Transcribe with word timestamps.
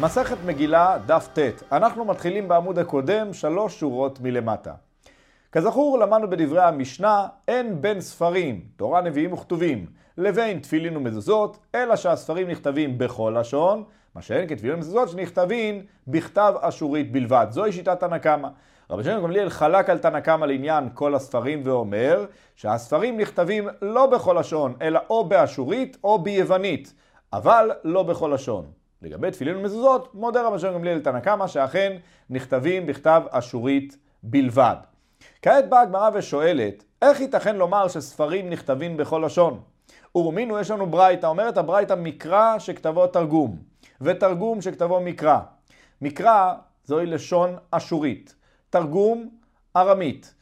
מסכת 0.00 0.36
מגילה, 0.46 0.98
דף 1.06 1.28
ט'. 1.38 1.72
אנחנו 1.72 2.04
מתחילים 2.04 2.48
בעמוד 2.48 2.78
הקודם, 2.78 3.32
שלוש 3.32 3.80
שורות 3.80 4.20
מלמטה. 4.20 4.72
כזכור, 5.52 5.98
למדנו 5.98 6.30
בדברי 6.30 6.62
המשנה, 6.62 7.26
אין 7.48 7.82
בין 7.82 8.00
ספרים, 8.00 8.60
תורה, 8.76 9.00
נביאים 9.00 9.32
וכתובים, 9.32 9.86
לבין 10.18 10.58
תפילין 10.58 10.96
ומזוזות, 10.96 11.58
אלא 11.74 11.96
שהספרים 11.96 12.50
נכתבים 12.50 12.98
בכל 12.98 13.36
לשון, 13.40 13.84
מה 14.14 14.22
שאין 14.22 14.48
כתפילין 14.48 14.76
ומזוזות 14.76 15.08
שנכתבים 15.08 15.82
בכתב 16.06 16.54
אשורית 16.60 17.12
בלבד. 17.12 17.46
זוהי 17.50 17.72
שיטת 17.72 18.00
תנא 18.00 18.18
קמא. 18.18 18.48
רבי 18.90 19.04
שמעון 19.04 19.22
גמליאל 19.22 19.50
חלק 19.50 19.90
על 19.90 19.98
תנא 19.98 20.20
קמא 20.20 20.44
לעניין 20.44 20.88
כל 20.94 21.14
הספרים 21.14 21.60
ואומר 21.64 22.26
שהספרים 22.56 23.20
נכתבים 23.20 23.68
לא 23.82 24.06
בכל 24.06 24.36
לשון, 24.40 24.74
אלא 24.82 25.00
או 25.10 25.24
באשורית 25.24 25.96
או 26.04 26.18
ביוונית, 26.18 26.94
אבל 27.32 27.70
לא 27.84 28.02
בכל 28.02 28.30
לשון. 28.34 28.79
לגבי 29.02 29.30
תפילין 29.30 29.56
ומזוזות, 29.56 30.14
מודה 30.14 30.46
רבי 30.46 30.58
שמעון 30.58 30.74
גמליאל 30.74 31.00
תנא 31.00 31.20
קמא 31.20 31.46
שאכן 31.46 31.96
נכתבים 32.30 32.86
בכתב 32.86 33.22
אשורית 33.30 33.96
בלבד. 34.22 34.76
כעת 35.42 35.68
באה 35.68 35.80
הגמרא 35.80 36.10
ושואלת, 36.14 36.84
איך 37.02 37.20
ייתכן 37.20 37.56
לומר 37.56 37.88
שספרים 37.88 38.50
נכתבים 38.50 38.96
בכל 38.96 39.22
לשון? 39.26 39.60
ורומינו 40.14 40.58
יש 40.58 40.70
לנו 40.70 40.86
ברייתא, 40.86 41.26
אומרת 41.26 41.56
הברייתא 41.56 41.94
מקרא 41.94 42.58
שכתבו 42.58 43.06
תרגום, 43.06 43.56
ותרגום 44.00 44.60
שכתבו 44.60 45.00
מקרא. 45.00 45.38
מקרא 46.02 46.54
זוהי 46.84 47.06
לשון 47.06 47.56
אשורית, 47.70 48.34
תרגום 48.70 49.28
ארמית. 49.76 50.34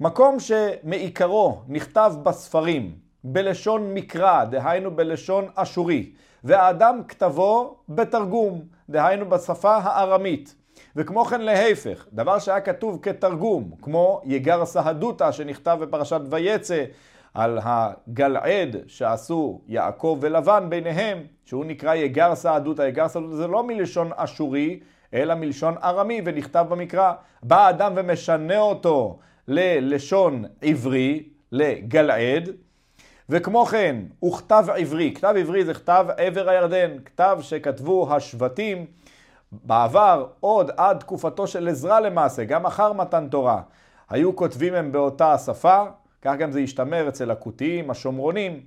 מקום 0.00 0.36
שמעיקרו 0.40 1.62
נכתב 1.68 2.12
בספרים 2.22 2.94
בלשון 3.24 3.94
מקרא, 3.94 4.44
דהיינו 4.44 4.96
בלשון 4.96 5.48
אשורי, 5.54 6.12
והאדם 6.44 7.00
כתבו 7.08 7.76
בתרגום, 7.88 8.62
דהיינו 8.88 9.28
בשפה 9.28 9.76
הארמית. 9.76 10.54
וכמו 10.96 11.24
כן 11.24 11.40
להפך, 11.40 12.06
דבר 12.12 12.38
שהיה 12.38 12.60
כתוב 12.60 12.98
כתרגום, 13.02 13.70
כמו 13.82 14.20
יגר 14.24 14.64
סהדותא 14.64 15.32
שנכתב 15.32 15.78
בפרשת 15.80 16.20
ויצא 16.30 16.84
על 17.34 17.58
הגלעד 17.62 18.76
שעשו 18.86 19.60
יעקב 19.68 20.18
ולבן 20.20 20.66
ביניהם, 20.68 21.18
שהוא 21.44 21.64
נקרא 21.64 21.94
יגר 21.94 22.34
סהדותא, 22.34 22.82
יגר 22.82 23.08
סהדותא 23.08 23.34
זה 23.34 23.46
לא 23.46 23.62
מלשון 23.62 24.10
אשורי, 24.16 24.80
אלא 25.14 25.34
מלשון 25.34 25.74
ארמי 25.82 26.20
ונכתב 26.24 26.66
במקרא. 26.68 27.12
בא 27.42 27.70
אדם 27.70 27.92
ומשנה 27.96 28.58
אותו 28.58 29.18
ללשון 29.48 30.44
עברי, 30.62 31.22
לגלעד, 31.52 32.50
וכמו 33.28 33.66
כן, 33.66 33.96
הוא 34.18 34.38
כתב 34.38 34.64
עברי. 34.76 35.14
כתב 35.14 35.34
עברי 35.38 35.64
זה 35.64 35.74
כתב 35.74 36.06
עבר 36.16 36.48
הירדן, 36.48 36.90
כתב 37.04 37.38
שכתבו 37.40 38.14
השבטים 38.14 38.86
בעבר, 39.52 40.26
עוד 40.40 40.70
עד 40.76 40.98
תקופתו 40.98 41.46
של 41.46 41.68
עזרא 41.68 42.00
למעשה, 42.00 42.44
גם 42.44 42.66
אחר 42.66 42.92
מתן 42.92 43.28
תורה. 43.30 43.62
היו 44.10 44.36
כותבים 44.36 44.74
הם 44.74 44.92
באותה 44.92 45.32
השפה, 45.32 45.82
כך 46.22 46.34
גם 46.38 46.52
זה 46.52 46.60
השתמר 46.60 47.08
אצל 47.08 47.30
הכותיים, 47.30 47.90
השומרונים. 47.90 48.60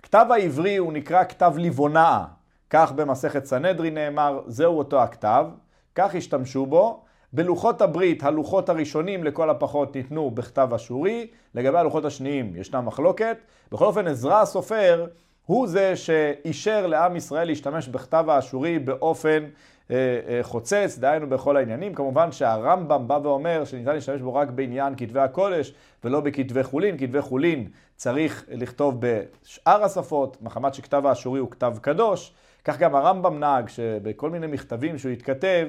הכתב 0.00 0.26
העברי 0.30 0.76
הוא 0.76 0.92
נקרא 0.92 1.24
כתב 1.24 1.52
ליבונאה, 1.56 2.24
כך 2.70 2.92
במסכת 2.92 3.44
סנהדרי 3.44 3.90
נאמר, 3.90 4.40
זהו 4.46 4.78
אותו 4.78 5.02
הכתב, 5.02 5.46
כך 5.94 6.14
השתמשו 6.14 6.66
בו. 6.66 7.04
בלוחות 7.32 7.82
הברית, 7.82 8.22
הלוחות 8.22 8.68
הראשונים 8.68 9.24
לכל 9.24 9.50
הפחות 9.50 9.96
ניתנו 9.96 10.30
בכתב 10.30 10.68
אשורי, 10.74 11.26
לגבי 11.54 11.78
הלוחות 11.78 12.04
השניים 12.04 12.52
ישנה 12.56 12.80
מחלוקת. 12.80 13.36
בכל 13.72 13.84
אופן, 13.84 14.06
עזרא 14.06 14.40
הסופר 14.40 15.06
הוא 15.46 15.66
זה 15.66 15.96
שאישר 15.96 16.86
לעם 16.86 17.16
ישראל 17.16 17.46
להשתמש 17.46 17.88
בכתב 17.88 18.24
האשורי 18.28 18.78
באופן 18.78 19.44
אה, 19.90 19.96
אה, 20.28 20.40
חוצץ, 20.42 20.98
דהיינו 20.98 21.28
בכל 21.28 21.56
העניינים. 21.56 21.94
כמובן 21.94 22.32
שהרמב"ם 22.32 23.08
בא 23.08 23.18
ואומר 23.22 23.64
שניתן 23.64 23.94
להשתמש 23.94 24.20
בו 24.20 24.34
רק 24.34 24.48
בעניין 24.48 24.94
כתבי 24.96 25.20
הקודש 25.20 25.74
ולא 26.04 26.20
בכתבי 26.20 26.62
חולין. 26.62 26.98
כתבי 26.98 27.22
חולין 27.22 27.68
צריך 27.96 28.44
לכתוב 28.48 29.00
בשאר 29.00 29.84
השפות, 29.84 30.36
מחמת 30.42 30.74
שכתב 30.74 31.06
האשורי 31.06 31.40
הוא 31.40 31.50
כתב 31.50 31.72
קדוש. 31.80 32.32
כך 32.64 32.78
גם 32.78 32.94
הרמב"ם 32.94 33.40
נהג 33.40 33.68
שבכל 33.68 34.30
מיני 34.30 34.46
מכתבים 34.46 34.98
שהוא 34.98 35.12
התכתב, 35.12 35.66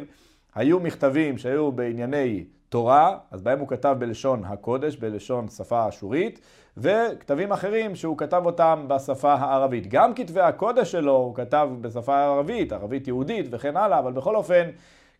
היו 0.55 0.79
מכתבים 0.79 1.37
שהיו 1.37 1.71
בענייני 1.71 2.43
תורה, 2.69 3.17
אז 3.31 3.41
בהם 3.41 3.59
הוא 3.59 3.67
כתב 3.67 3.95
בלשון 3.99 4.43
הקודש, 4.45 4.95
בלשון 4.95 5.47
שפה 5.47 5.89
אשורית, 5.89 6.39
וכתבים 6.77 7.51
אחרים 7.51 7.95
שהוא 7.95 8.17
כתב 8.17 8.41
אותם 8.45 8.85
בשפה 8.87 9.33
הערבית. 9.33 9.87
גם 9.87 10.13
כתבי 10.13 10.41
הקודש 10.41 10.91
שלו 10.91 11.15
הוא 11.15 11.35
כתב 11.35 11.69
בשפה 11.81 12.15
הערבית, 12.15 12.71
ערבית 12.71 13.07
יהודית 13.07 13.45
וכן 13.49 13.77
הלאה, 13.77 13.99
אבל 13.99 14.11
בכל 14.11 14.35
אופן, 14.35 14.69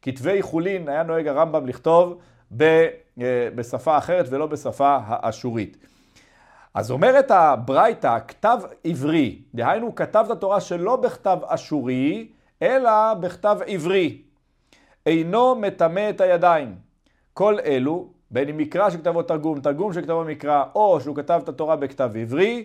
כתבי 0.02 0.41
חולין 0.41 0.90
היה 0.90 1.03
נוהג 1.03 1.28
הרמב"ם 1.28 1.68
לכתוב 1.68 2.18
ב, 2.58 2.64
אה, 3.22 3.47
בשפה 3.56 3.97
אחרת 3.97 4.25
ולא 4.30 4.46
בשפה 4.46 4.97
האשורית. 5.06 5.78
אז 6.74 6.91
אומרת 6.91 7.31
הברייתא, 7.31 8.18
כתב 8.28 8.58
עברי, 8.84 9.41
דהיינו 9.56 9.96
כתב 9.96 10.24
את 10.25 10.31
התורה 10.31 10.62
שלא 10.62 10.96
בכתב 10.96 11.38
אשורי, 11.46 12.28
אלא 12.62 13.14
בכתב 13.14 13.58
עברי. 13.66 14.22
אינו 15.06 15.56
מטמא 15.56 16.10
את 16.10 16.22
הידיים. 16.22 16.76
כל 17.34 17.58
אלו, 17.66 18.08
בין 18.32 18.50
אם 18.50 18.58
מקרא 18.58 18.90
שכתבו 18.90 19.24
תרגום, 19.24 19.60
תרגום 19.60 19.94
שכתבו 19.94 20.24
מקרא, 20.24 20.64
או 20.76 21.00
שהוא 21.02 21.16
כתב 21.16 21.40
את 21.44 21.50
התורה 21.50 21.76
בכתב 21.76 22.12
עברי, 22.22 22.64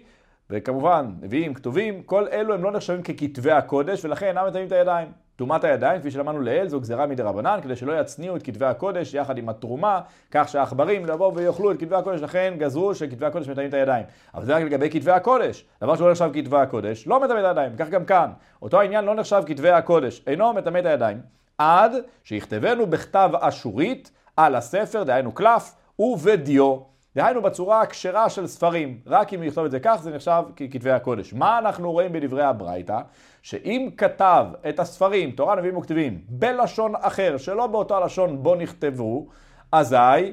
וכמובן, 0.50 1.12
נביאים, 1.20 1.54
כתובים, 1.54 2.02
כל 2.02 2.26
אלו 2.32 2.54
הם 2.54 2.64
לא 2.64 2.72
נחשבים 2.72 3.02
ככתבי 3.02 3.50
הקודש, 3.50 4.04
ולכן 4.04 4.26
אינם 4.26 4.46
מטמאים 4.46 4.66
את 4.66 4.72
הידיים. 4.72 5.08
טומאת 5.36 5.64
הידיים, 5.64 6.00
כפי 6.00 6.10
שלמדנו 6.10 6.40
לעיל, 6.40 6.68
זו 6.68 6.80
גזירה 6.80 7.06
מדי 7.06 7.22
רבנן, 7.22 7.58
כדי 7.62 7.76
שלא 7.76 8.00
יצניעו 8.00 8.36
את 8.36 8.42
כתבי 8.42 8.66
הקודש 8.66 9.14
יחד 9.14 9.38
עם 9.38 9.48
התרומה, 9.48 10.00
כך 10.30 10.48
שהעכברים 10.48 11.02
יבואו 11.02 11.34
ויאכלו 11.34 11.72
את 11.72 11.80
כתבי 11.80 11.96
הקודש, 11.96 12.20
לכן 12.20 12.54
גזרו 12.58 12.94
שכתבי 12.94 13.26
הקודש 13.26 13.48
מטמאים 13.48 13.68
את 13.68 13.74
הידיים. 13.74 14.04
אבל 14.34 14.44
זה 14.44 14.56
רק 14.56 14.62
לגבי 14.62 14.90
כתבי 14.90 15.10
הקודש. 15.10 15.64
דבר 15.80 15.96
שלא 15.96 16.10
נחשב 16.10 16.30
כתבי 16.32 16.56
הקודש, 16.56 17.06
לא 17.06 17.20
מטמא 17.20 17.38
את 17.38 17.44
הידיים. 17.44 17.72
כך 17.78 17.88
גם 17.88 18.04
כאן. 18.04 18.30
אותו 18.62 18.80
העניין 18.80 19.04
לא 19.04 19.14
נחשב 19.14 19.42
כתבי 19.46 19.70
הקודש, 19.70 20.22
אינו 20.26 20.52
מטמא 20.52 20.78
את 20.78 20.86
הידיים. 20.86 21.35
עד 21.58 21.92
שיכתבנו 22.24 22.86
בכתב 22.86 23.30
אשורית 23.40 24.10
על 24.36 24.54
הספר, 24.54 25.02
דהיינו 25.02 25.32
קלף, 25.32 25.74
ובדיו. 25.98 26.76
דהיינו 27.16 27.42
בצורה 27.42 27.80
הכשרה 27.80 28.30
של 28.30 28.46
ספרים. 28.46 29.00
רק 29.06 29.34
אם 29.34 29.42
יכתוב 29.42 29.64
את 29.64 29.70
זה 29.70 29.80
כך, 29.80 29.98
זה 30.02 30.10
נחשב 30.14 30.42
ככתבי 30.56 30.90
הקודש. 30.90 31.32
מה 31.32 31.58
אנחנו 31.58 31.92
רואים 31.92 32.12
בדברי 32.12 32.42
הברייתא? 32.42 32.98
שאם 33.42 33.88
כתב 33.96 34.46
את 34.68 34.80
הספרים, 34.80 35.30
תורה, 35.30 35.56
נביאים 35.56 35.76
וכתבים, 35.76 36.20
בלשון 36.28 36.92
אחר, 37.00 37.36
שלא 37.36 37.66
באותו 37.66 37.96
הלשון 37.96 38.42
בו 38.42 38.54
נכתבו, 38.54 39.26
אזי 39.72 40.32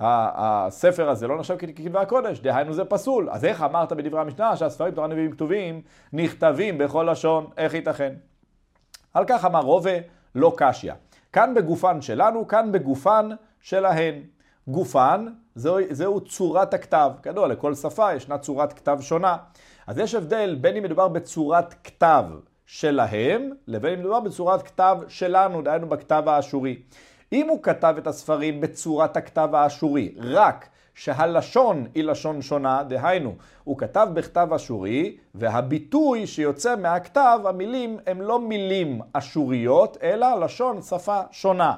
הספר 0.00 1.08
הזה 1.08 1.26
לא 1.26 1.38
נחשב 1.38 1.56
ככתבי 1.56 1.98
הקודש, 1.98 2.40
דהיינו 2.40 2.72
זה 2.72 2.84
פסול. 2.84 3.28
אז 3.30 3.44
איך 3.44 3.62
אמרת 3.62 3.92
בדברי 3.92 4.20
המשנה 4.20 4.56
שהספרים, 4.56 4.94
תורה, 4.94 5.06
נביאים 5.06 5.30
וכתובים, 5.30 5.82
נכתבים 6.12 6.78
בכל 6.78 7.08
לשון? 7.10 7.46
איך 7.56 7.74
ייתכן? 7.74 8.14
על 9.14 9.24
כך 9.24 9.44
אמר 9.44 9.60
רובה, 9.60 9.98
לא 10.34 10.54
קשיא. 10.56 10.92
כאן 11.32 11.54
בגופן 11.54 12.00
שלנו, 12.00 12.48
כאן 12.48 12.72
בגופן 12.72 13.28
שלהן. 13.60 14.22
גופן, 14.68 15.26
זהו, 15.54 15.78
זהו 15.90 16.20
צורת 16.20 16.74
הכתב. 16.74 17.10
כדוע, 17.22 17.48
לכל 17.48 17.74
שפה 17.74 18.14
ישנה 18.14 18.38
צורת 18.38 18.72
כתב 18.72 18.98
שונה. 19.00 19.36
אז 19.86 19.98
יש 19.98 20.14
הבדל 20.14 20.58
בין 20.60 20.76
אם 20.76 20.82
מדובר 20.82 21.08
בצורת 21.08 21.74
כתב 21.84 22.24
שלהם, 22.66 23.50
לבין 23.66 23.92
אם 23.92 24.00
מדובר 24.00 24.20
בצורת 24.20 24.62
כתב 24.62 24.96
שלנו, 25.08 25.62
דהיינו 25.62 25.88
בכתב 25.88 26.22
האשורי. 26.26 26.82
אם 27.32 27.48
הוא 27.48 27.62
כתב 27.62 27.94
את 27.98 28.06
הספרים 28.06 28.60
בצורת 28.60 29.16
הכתב 29.16 29.48
האשורי, 29.52 30.14
רק 30.18 30.68
שהלשון 30.94 31.86
היא 31.94 32.04
לשון 32.04 32.42
שונה, 32.42 32.82
דהיינו, 32.82 33.34
הוא 33.64 33.78
כתב 33.78 34.08
בכתב 34.14 34.48
אשורי, 34.56 35.16
והביטוי 35.34 36.26
שיוצא 36.26 36.76
מהכתב, 36.76 37.40
המילים 37.44 37.98
הם 38.06 38.20
לא 38.20 38.40
מילים 38.40 39.00
אשוריות, 39.12 39.96
אלא 40.02 40.40
לשון 40.40 40.82
שפה 40.82 41.20
שונה. 41.30 41.74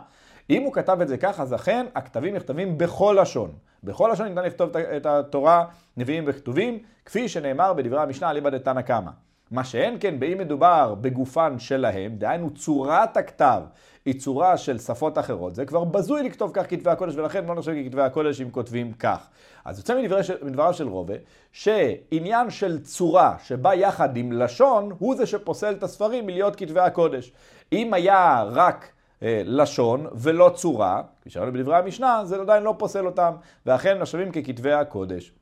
אם 0.50 0.62
הוא 0.62 0.72
כתב 0.72 0.98
את 1.00 1.08
זה 1.08 1.16
ככה, 1.16 1.42
אז 1.42 1.54
אכן 1.54 1.86
הכתבים 1.94 2.34
נכתבים 2.34 2.78
בכל 2.78 3.18
לשון. 3.22 3.50
בכל 3.84 4.10
לשון 4.12 4.28
ניתן 4.28 4.44
לכתוב 4.44 4.76
את 4.76 5.06
התורה, 5.06 5.64
נביאים 5.96 6.24
וכתובים, 6.26 6.78
כפי 7.04 7.28
שנאמר 7.28 7.72
בדברי 7.72 8.02
המשנה 8.02 8.30
אליבא 8.30 8.50
דתנא 8.50 8.82
קמא. 8.82 9.10
מה 9.50 9.64
שאין 9.64 9.96
כן, 10.00 10.20
באם 10.20 10.38
מדובר 10.38 10.94
בגופן 11.00 11.58
שלהם, 11.58 12.16
דהיינו 12.16 12.50
צורת 12.50 13.16
הכתב 13.16 13.62
היא 14.04 14.20
צורה 14.20 14.56
של 14.56 14.78
שפות 14.78 15.18
אחרות, 15.18 15.54
זה 15.54 15.64
כבר 15.64 15.84
בזוי 15.84 16.22
לכתוב 16.22 16.50
כך 16.54 16.70
כתבי 16.70 16.90
הקודש, 16.90 17.14
ולכן 17.16 17.44
לא 17.44 17.54
נחשב 17.54 17.72
ככתבי 17.84 18.02
הקודש 18.02 18.40
אם 18.40 18.50
כותבים 18.50 18.92
כך. 18.92 19.28
אז 19.64 19.78
יוצא 19.78 20.00
מדבריו 20.42 20.74
של 20.74 20.88
רובה, 20.88 21.14
שעניין 21.52 22.50
של 22.50 22.82
צורה 22.82 23.36
שבא 23.44 23.74
יחד 23.74 24.16
עם 24.16 24.32
לשון, 24.32 24.92
הוא 24.98 25.16
זה 25.16 25.26
שפוסל 25.26 25.72
את 25.72 25.82
הספרים 25.82 26.26
מלהיות 26.26 26.56
כתבי 26.56 26.80
הקודש. 26.80 27.32
אם 27.72 27.94
היה 27.94 28.44
רק 28.50 28.92
אה, 29.22 29.42
לשון 29.44 30.06
ולא 30.12 30.50
צורה, 30.54 31.02
כפי 31.20 31.30
שראינו 31.30 31.52
בדברי 31.52 31.76
המשנה, 31.76 32.24
זה 32.24 32.40
עדיין 32.40 32.62
לא 32.62 32.74
פוסל 32.78 33.06
אותם, 33.06 33.34
ואכן 33.66 33.98
נחשבים 33.98 34.32
ככתבי 34.32 34.72
הקודש. 34.72 35.32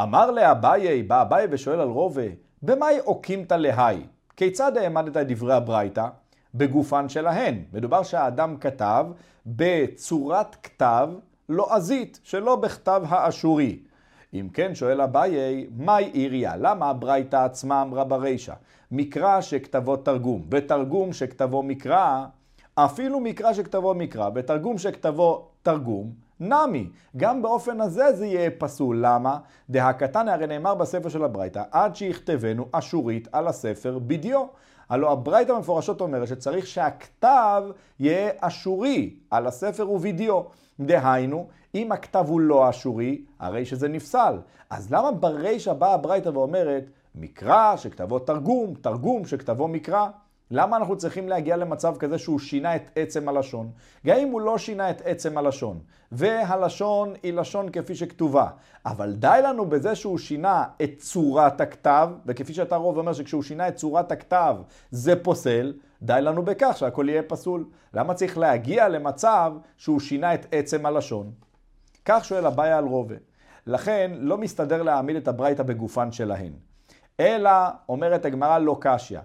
אמר 0.00 0.30
לאביי, 0.30 1.02
בא 1.02 1.22
אביי 1.22 1.46
ושואל 1.50 1.80
על 1.80 1.88
רובה, 1.88 2.22
במאי 2.64 3.00
אוקימתא 3.00 3.54
להי? 3.54 4.00
כיצד 4.36 4.76
העמדת 4.76 5.16
את 5.16 5.26
דברי 5.28 5.54
הברייתא? 5.54 6.06
בגופן 6.54 7.08
שלהן. 7.08 7.62
מדובר 7.72 8.02
שהאדם 8.02 8.56
כתב 8.56 9.06
בצורת 9.46 10.56
כתב 10.62 11.08
לועזית, 11.48 12.20
שלא 12.22 12.56
בכתב 12.56 13.02
האשורי. 13.08 13.78
אם 14.34 14.48
כן, 14.52 14.74
שואל 14.74 15.00
אביי, 15.00 15.66
מהי 15.76 16.10
עירייה? 16.12 16.56
למה 16.56 16.90
הברייתא 16.90 17.36
עצמה 17.36 17.82
אמרה 17.82 18.04
ברישא? 18.04 18.54
מקרא 18.90 19.40
שכתבו 19.40 19.96
תרגום, 19.96 20.46
ותרגום 20.50 21.12
שכתבו 21.12 21.62
מקרא, 21.62 22.24
אפילו 22.74 23.20
מקרא 23.20 23.52
שכתבו 23.52 23.94
מקרא, 23.94 24.30
ותרגום 24.34 24.78
שכתבו 24.78 25.48
תרגום, 25.62 26.12
נמי. 26.40 26.88
גם 27.16 27.42
באופן 27.42 27.80
הזה 27.80 28.12
זה 28.12 28.26
יהיה 28.26 28.50
פסול. 28.58 28.98
למה? 29.00 29.38
דהקטן 29.70 30.28
הרי 30.28 30.46
נאמר 30.46 30.74
בספר 30.74 31.08
של 31.08 31.24
הברייתא, 31.24 31.62
עד 31.70 31.96
שיכתבנו 31.96 32.66
אשורית 32.72 33.28
על 33.32 33.48
הספר 33.48 33.98
בדיו. 33.98 34.46
הלא 34.88 35.12
הברייתא 35.12 35.52
מפורשות 35.52 36.00
אומרת 36.00 36.28
שצריך 36.28 36.66
שהכתב 36.66 37.62
יהיה 38.00 38.30
אשורי 38.40 39.14
על 39.30 39.46
הספר 39.46 39.90
ובדיו. 39.90 40.42
דהיינו, 40.80 41.46
אם 41.74 41.92
הכתב 41.92 42.24
הוא 42.28 42.40
לא 42.40 42.70
אשורי, 42.70 43.24
הרי 43.38 43.64
שזה 43.64 43.88
נפסל. 43.88 44.38
אז 44.70 44.92
למה 44.92 45.12
ברישא 45.12 45.72
באה 45.72 45.94
הברייתא 45.94 46.28
ואומרת, 46.28 46.84
מקרא 47.14 47.76
שכתבו 47.76 48.18
תרגום, 48.18 48.74
תרגום 48.80 49.24
שכתבו 49.24 49.68
מקרא? 49.68 50.08
למה 50.50 50.76
אנחנו 50.76 50.96
צריכים 50.96 51.28
להגיע 51.28 51.56
למצב 51.56 51.96
כזה 51.96 52.18
שהוא 52.18 52.38
שינה 52.38 52.76
את 52.76 52.90
עצם 52.96 53.28
הלשון? 53.28 53.70
גם 54.06 54.16
אם 54.16 54.28
הוא 54.28 54.40
לא 54.40 54.58
שינה 54.58 54.90
את 54.90 55.02
עצם 55.04 55.38
הלשון, 55.38 55.80
והלשון 56.12 57.14
היא 57.22 57.32
לשון 57.32 57.68
כפי 57.72 57.94
שכתובה, 57.94 58.46
אבל 58.86 59.12
די 59.12 59.40
לנו 59.44 59.66
בזה 59.66 59.94
שהוא 59.94 60.18
שינה 60.18 60.64
את 60.82 60.90
צורת 60.98 61.60
הכתב, 61.60 62.08
וכפי 62.26 62.54
שאתה 62.54 62.76
רוב 62.76 62.98
אומר 62.98 63.12
שכשהוא 63.12 63.42
שינה 63.42 63.68
את 63.68 63.76
צורת 63.76 64.12
הכתב 64.12 64.56
זה 64.90 65.22
פוסל, 65.22 65.72
די 66.02 66.18
לנו 66.22 66.42
בכך 66.42 66.74
שהכל 66.76 67.06
יהיה 67.08 67.22
פסול. 67.22 67.64
למה 67.94 68.14
צריך 68.14 68.38
להגיע 68.38 68.88
למצב 68.88 69.52
שהוא 69.76 70.00
שינה 70.00 70.34
את 70.34 70.46
עצם 70.52 70.86
הלשון? 70.86 71.32
כך 72.04 72.24
שואל 72.24 72.46
הבעיה 72.46 72.78
על 72.78 72.84
רובה. 72.84 73.14
לכן 73.66 74.10
לא 74.14 74.38
מסתדר 74.38 74.82
להעמיד 74.82 75.16
את 75.16 75.28
הברייתא 75.28 75.62
בגופן 75.62 76.12
שלהן. 76.12 76.52
אלא, 77.20 77.50
אומרת 77.88 78.24
הגמרא, 78.24 78.58
לא 78.58 78.76
קשיא. 78.80 79.18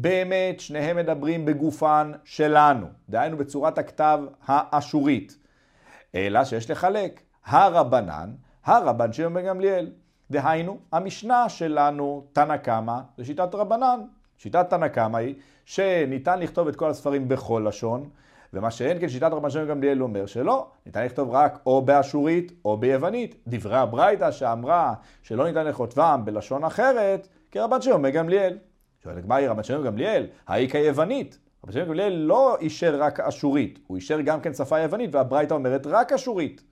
באמת 0.00 0.60
שניהם 0.60 0.96
מדברים 0.96 1.44
בגופן 1.44 2.12
שלנו, 2.24 2.86
דהיינו 3.08 3.36
בצורת 3.36 3.78
הכתב 3.78 4.20
האשורית. 4.46 5.36
אלא 6.14 6.44
שיש 6.44 6.70
לחלק, 6.70 7.20
הרבנן, 7.46 8.30
הרבן 8.64 9.12
שמעון 9.12 9.34
בן 9.34 9.46
גמליאל. 9.46 9.90
דהיינו, 10.30 10.78
המשנה 10.92 11.48
שלנו, 11.48 12.26
תנא 12.32 12.56
קמא, 12.56 12.98
זה 13.16 13.24
שיטת 13.24 13.54
רבנן. 13.54 14.00
שיטת 14.38 14.70
תנא 14.70 14.88
קמא 14.88 15.16
היא 15.16 15.34
שניתן 15.64 16.38
לכתוב 16.38 16.68
את 16.68 16.76
כל 16.76 16.90
הספרים 16.90 17.28
בכל 17.28 17.64
לשון, 17.68 18.08
ומה 18.52 18.70
שאין 18.70 19.00
כן 19.00 19.08
שיטת 19.08 19.30
רבן 19.32 19.50
שמעון 19.50 19.68
גמליאל 19.68 20.02
אומר 20.02 20.26
שלא, 20.26 20.66
ניתן 20.86 21.04
לכתוב 21.04 21.30
רק 21.30 21.58
או 21.66 21.82
באשורית 21.82 22.52
או 22.64 22.76
ביוונית. 22.76 23.34
דברי 23.46 23.76
הברייתא 23.76 24.30
שאמרה 24.30 24.94
שלא 25.22 25.46
ניתן 25.46 25.66
לכותבם 25.66 26.20
בלשון 26.24 26.64
אחרת, 26.64 27.28
כרבן 27.50 27.82
שמעון 27.82 28.02
בן 28.02 28.10
גמליאל. 28.10 28.58
שואלת 29.04 29.24
גמרי 29.24 29.46
רבן 29.46 29.62
שמעון 29.62 29.84
גמליאל, 29.84 30.26
האי 30.46 30.68
כיוונית. 30.70 31.38
רבן 31.64 31.72
שמעון 31.72 31.88
גמליאל 31.88 32.12
לא 32.12 32.56
אישר 32.60 33.02
רק 33.02 33.20
אשורית, 33.20 33.78
הוא 33.86 33.96
אישר 33.96 34.20
גם 34.20 34.40
כן 34.40 34.54
שפה 34.54 34.78
יוונית, 34.78 35.14
והברייתא 35.14 35.54
אומרת 35.54 35.86
רק 35.86 36.12
אשורית. 36.12 36.62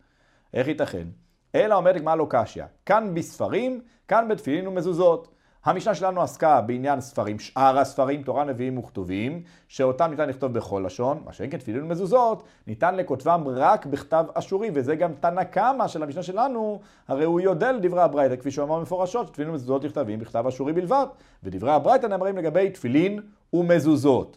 איך 0.54 0.68
ייתכן? 0.68 1.06
אלא 1.54 1.74
אומרת 1.74 2.00
גמרא 2.00 2.14
לא 2.14 2.26
קשיא, 2.30 2.64
כאן 2.86 3.14
בספרים, 3.14 3.80
כאן 4.08 4.28
בתפילין 4.28 4.66
ומזוזות. 4.66 5.35
המשנה 5.66 5.94
שלנו 5.94 6.22
עסקה 6.22 6.60
בעניין 6.60 7.00
ספרים, 7.00 7.38
שאר 7.38 7.78
הספרים, 7.78 8.22
תורה, 8.22 8.44
נביאים 8.44 8.78
וכתובים, 8.78 9.42
שאותם 9.68 10.10
ניתן 10.10 10.28
לכתוב 10.28 10.52
בכל 10.52 10.82
לשון, 10.86 11.22
מה 11.24 11.32
שאין 11.32 11.50
כן 11.50 11.58
תפילין 11.58 11.82
ומזוזות, 11.82 12.42
ניתן 12.66 12.96
לכותבם 12.96 13.44
רק 13.46 13.86
בכתב 13.86 14.24
אשורי, 14.34 14.70
וזה 14.74 14.96
גם 14.96 15.12
תנא 15.20 15.44
קמא 15.44 15.88
של 15.88 16.02
המשנה 16.02 16.22
שלנו, 16.22 16.80
הרי 17.08 17.24
הוא 17.24 17.40
יודע 17.40 17.72
לדברי 17.72 18.02
הברייתא, 18.02 18.36
כפי 18.36 18.50
שהוא 18.50 18.64
אמר 18.64 18.80
מפורשות, 18.80 19.26
שתפילין 19.26 19.50
ומזוזות 19.50 19.84
נכתבים 19.84 20.18
בכתב 20.18 20.46
אשורי 20.46 20.72
בלבד, 20.72 21.06
ודברי 21.42 21.72
הברייתא 21.72 22.06
נאמרים 22.06 22.38
לגבי 22.38 22.70
תפילין 22.70 23.20
ומזוזות. 23.52 24.36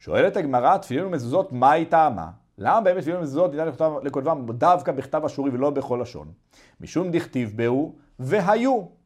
שואלת 0.00 0.36
הגמרא, 0.36 0.76
תפילין 0.76 1.04
ומזוזות, 1.04 1.52
מה 1.52 1.70
היא 1.70 1.86
טעמה? 1.86 2.30
למה 2.58 2.80
באמת 2.80 3.00
תפילין 3.00 3.18
ומזוזות 3.18 3.50
ניתן 3.50 3.68
לכותבם 4.02 4.46
דווקא 4.48 4.92
בכתב 4.92 5.24
אשורי 5.24 5.50
ולא 5.50 5.70
בכל 5.70 5.98
לשון? 6.02 6.28
משום 6.80 7.10
דכתיב 7.10 7.52
בהו, 7.56 7.94
והיו. 8.18 9.00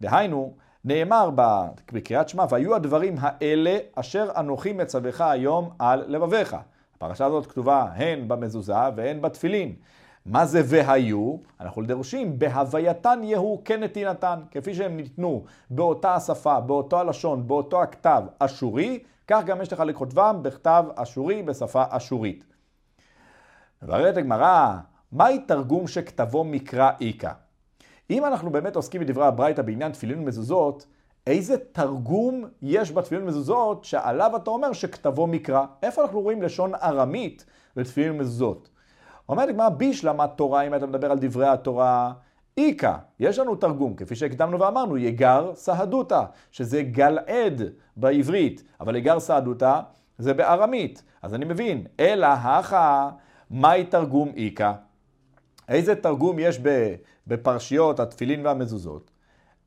דהיינו, 0.00 0.54
נאמר 0.86 1.30
בקריאת 1.92 2.28
שמע, 2.28 2.44
והיו 2.50 2.74
הדברים 2.74 3.14
האלה 3.20 3.78
אשר 3.94 4.28
אנוכי 4.36 4.72
מצווך 4.72 5.20
היום 5.20 5.70
על 5.78 6.04
לבביך. 6.06 6.56
הפרשה 6.96 7.26
הזאת 7.26 7.46
כתובה 7.46 7.86
הן 7.94 8.28
במזוזה 8.28 8.74
והן 8.96 9.22
בתפילין. 9.22 9.74
מה 10.26 10.46
זה 10.46 10.62
והיו? 10.64 11.36
אנחנו 11.60 11.82
דורשים, 11.82 12.38
בהווייתן 12.38 13.20
יהוא 13.22 13.62
כנתינתן, 13.64 14.40
כפי 14.50 14.74
שהם 14.74 14.96
ניתנו 14.96 15.44
באותה 15.70 16.14
השפה, 16.14 16.60
באותו 16.60 17.00
הלשון, 17.00 17.48
באותו 17.48 17.82
הכתב 17.82 18.22
אשורי, 18.38 18.98
כך 19.26 19.42
גם 19.46 19.62
יש 19.62 19.72
לך 19.72 19.80
לכותבם 19.80 20.38
בכתב 20.42 20.84
אשורי 20.96 21.42
בשפה 21.42 21.84
אשורית. 21.88 22.44
מבררת 23.82 24.16
הגמרא, 24.16 24.76
מהי 25.12 25.38
תרגום 25.38 25.86
שכתבו 25.86 26.44
מקרא 26.44 26.90
איכא? 27.00 27.32
אם 28.10 28.24
אנחנו 28.24 28.50
באמת 28.50 28.76
עוסקים 28.76 29.00
בדברי 29.00 29.26
הברייתא 29.26 29.62
בעניין 29.62 29.92
תפילין 29.92 30.18
ומזוזות, 30.18 30.86
איזה 31.26 31.56
תרגום 31.72 32.44
יש 32.62 32.92
בתפילין 32.92 33.24
ומזוזות 33.24 33.84
שעליו 33.84 34.36
אתה 34.36 34.50
אומר 34.50 34.72
שכתבו 34.72 35.26
מקרא? 35.26 35.64
איפה 35.82 36.02
אנחנו 36.02 36.20
רואים 36.20 36.42
לשון 36.42 36.74
ארמית 36.74 37.44
בתפילין 37.76 38.12
ומזוזות? 38.12 38.68
אומרת 39.28 39.48
הגמרא 39.48 39.68
בישלמה 39.68 40.26
תורה, 40.26 40.62
אם 40.62 40.74
אתה 40.74 40.86
מדבר 40.86 41.10
על 41.10 41.18
דברי 41.20 41.48
התורה, 41.48 42.12
איכא, 42.56 42.96
יש 43.20 43.38
לנו 43.38 43.56
תרגום, 43.56 43.94
כפי 43.94 44.16
שהקדמנו 44.16 44.60
ואמרנו, 44.60 44.98
יגר 44.98 45.50
סהדותא, 45.54 46.22
שזה 46.50 46.82
גלעד 46.82 47.62
בעברית, 47.96 48.62
אבל 48.80 48.96
יגר 48.96 49.20
סהדותא 49.20 49.80
זה 50.18 50.34
בארמית. 50.34 51.02
אז 51.22 51.34
אני 51.34 51.44
מבין, 51.44 51.86
אלא 52.00 52.26
הכא, 52.26 53.08
מהי 53.50 53.84
תרגום 53.84 54.32
איכא? 54.36 54.72
איזה 55.68 55.94
תרגום 55.94 56.38
יש 56.38 56.60
בפרשיות 57.26 58.00
התפילין 58.00 58.46
והמזוזות? 58.46 59.10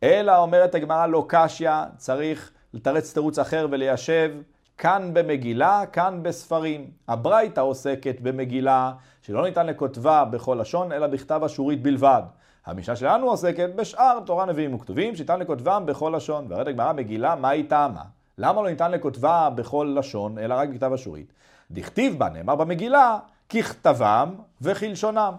אלא 0.04 0.38
אומרת 0.38 0.76
הגמרא 0.76 1.08
לא 1.08 1.26
קשיא, 1.28 1.72
צריך 1.98 2.52
לתרץ 2.74 3.14
תירוץ 3.14 3.40
אחר 3.40 3.68
וליישב 3.72 4.32
כאן 4.78 5.10
במגילה, 5.14 5.84
כאן 5.94 6.20
בספרים. 6.24 6.92
הברייתא 7.08 7.62
עוסקת 7.62 8.16
במגילה 8.22 8.94
שלא 9.22 9.44
ניתן 9.44 9.68
לכותבה 9.68 10.26
בכל 10.26 10.58
לשון, 10.62 10.92
אלא 10.92 11.08
בכתב 11.08 11.42
אשורית 11.46 11.82
בלבד. 11.82 12.22
המשנה 12.66 12.96
שלנו 12.96 13.30
עוסקת 13.30 13.70
בשאר 13.76 14.20
תורה 14.26 14.46
נביאים 14.46 14.74
וכתובים, 14.74 15.16
שניתן 15.16 15.40
לכותבם 15.40 15.84
בכל 15.86 16.14
לשון. 16.16 16.46
והראית 16.50 16.68
הגמרא 16.68 16.94
מגילה, 16.94 17.36
מה 17.36 17.50
היא 17.50 17.70
טעמה? 17.70 18.04
למה 18.38 18.62
לא 18.62 18.70
ניתן 18.70 18.92
לכותבה 18.92 19.50
בכל 19.56 19.96
לשון, 20.00 20.38
אלא 20.38 20.54
רק 20.54 20.70
בכתב 20.70 20.94
אשורית? 20.94 21.34
דכתיב 21.72 22.20
בה, 22.20 22.30
נאמר 22.30 22.56
במגילה, 22.56 23.20
ככתבם 23.50 24.30
וכלשונם. 24.62 25.34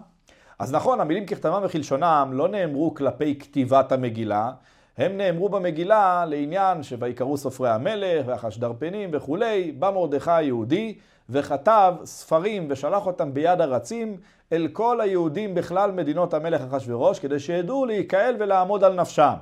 אז 0.61 0.73
נכון, 0.73 0.99
המילים 0.99 1.25
ככתבם 1.25 1.61
וכלשונם 1.63 2.29
לא 2.33 2.47
נאמרו 2.47 2.93
כלפי 2.93 3.39
כתיבת 3.39 3.91
המגילה, 3.91 4.51
הם 4.97 5.17
נאמרו 5.17 5.49
במגילה 5.49 6.25
לעניין 6.27 6.83
שויקראו 6.83 7.37
סופרי 7.37 7.69
המלך 7.69 8.27
והחשדרפנים 8.27 9.09
וכולי, 9.13 9.71
בא 9.71 9.91
מרדכי 9.91 10.31
היהודי 10.31 10.97
וכתב 11.29 11.93
ספרים 12.03 12.67
ושלח 12.69 13.05
אותם 13.05 13.33
ביד 13.33 13.61
הרצים 13.61 14.17
אל 14.53 14.67
כל 14.73 15.01
היהודים 15.01 15.55
בכלל 15.55 15.91
מדינות 15.91 16.33
המלך 16.33 16.61
אחשורוש 16.61 17.19
כדי 17.19 17.39
שידעו 17.39 17.85
להיקהל 17.85 18.35
ולעמוד 18.39 18.83
על 18.83 18.93
נפשם. 18.93 19.33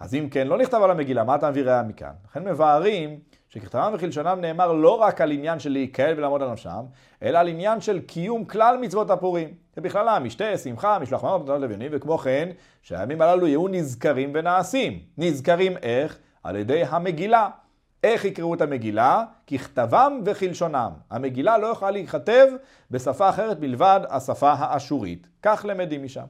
אז 0.00 0.14
אם 0.14 0.28
כן, 0.30 0.46
לא 0.46 0.58
נכתב 0.58 0.80
על 0.82 0.90
המגילה, 0.90 1.24
מה 1.24 1.34
אתה 1.34 1.50
מביא 1.50 1.64
ראיה 1.64 1.82
מכאן? 1.82 2.12
לכן 2.30 2.44
מבארים 2.44 3.18
שככתבם 3.50 3.92
וכלשונם 3.94 4.38
נאמר 4.40 4.72
לא 4.72 4.94
רק 5.00 5.20
על 5.20 5.30
עניין 5.30 5.58
של 5.58 5.70
להיקהל 5.70 6.14
ולעמוד 6.18 6.42
על 6.42 6.50
נפשם, 6.50 6.84
אלא 7.22 7.38
על 7.38 7.48
עניין 7.48 7.80
של 7.80 8.00
קיום 8.00 8.44
כלל 8.44 8.76
מצוות 8.80 9.10
הפורים. 9.10 9.54
ובכללם 9.76 10.24
משתה, 10.24 10.58
שמחה, 10.58 10.98
משלוח 10.98 11.24
מנות, 11.24 11.42
פתרונות 11.42 11.62
לוויינים, 11.62 11.90
וכמו 11.94 12.18
כן, 12.18 12.48
שהימים 12.82 13.22
הללו 13.22 13.46
יהיו 13.46 13.68
נזכרים 13.68 14.30
ונעשים. 14.34 14.98
נזכרים 15.18 15.76
איך? 15.76 16.18
על 16.42 16.56
ידי 16.56 16.82
המגילה. 16.88 17.48
איך 18.04 18.24
יקראו 18.24 18.54
את 18.54 18.60
המגילה? 18.60 19.24
ככתבם 19.46 20.20
וכלשונם. 20.24 20.90
המגילה 21.10 21.58
לא 21.58 21.66
יכולה 21.66 21.90
להיכתב 21.90 22.46
בשפה 22.90 23.28
אחרת 23.28 23.60
מלבד 23.60 24.00
השפה 24.08 24.52
האשורית. 24.52 25.26
כך 25.42 25.64
למדים 25.68 26.04
משם. 26.04 26.24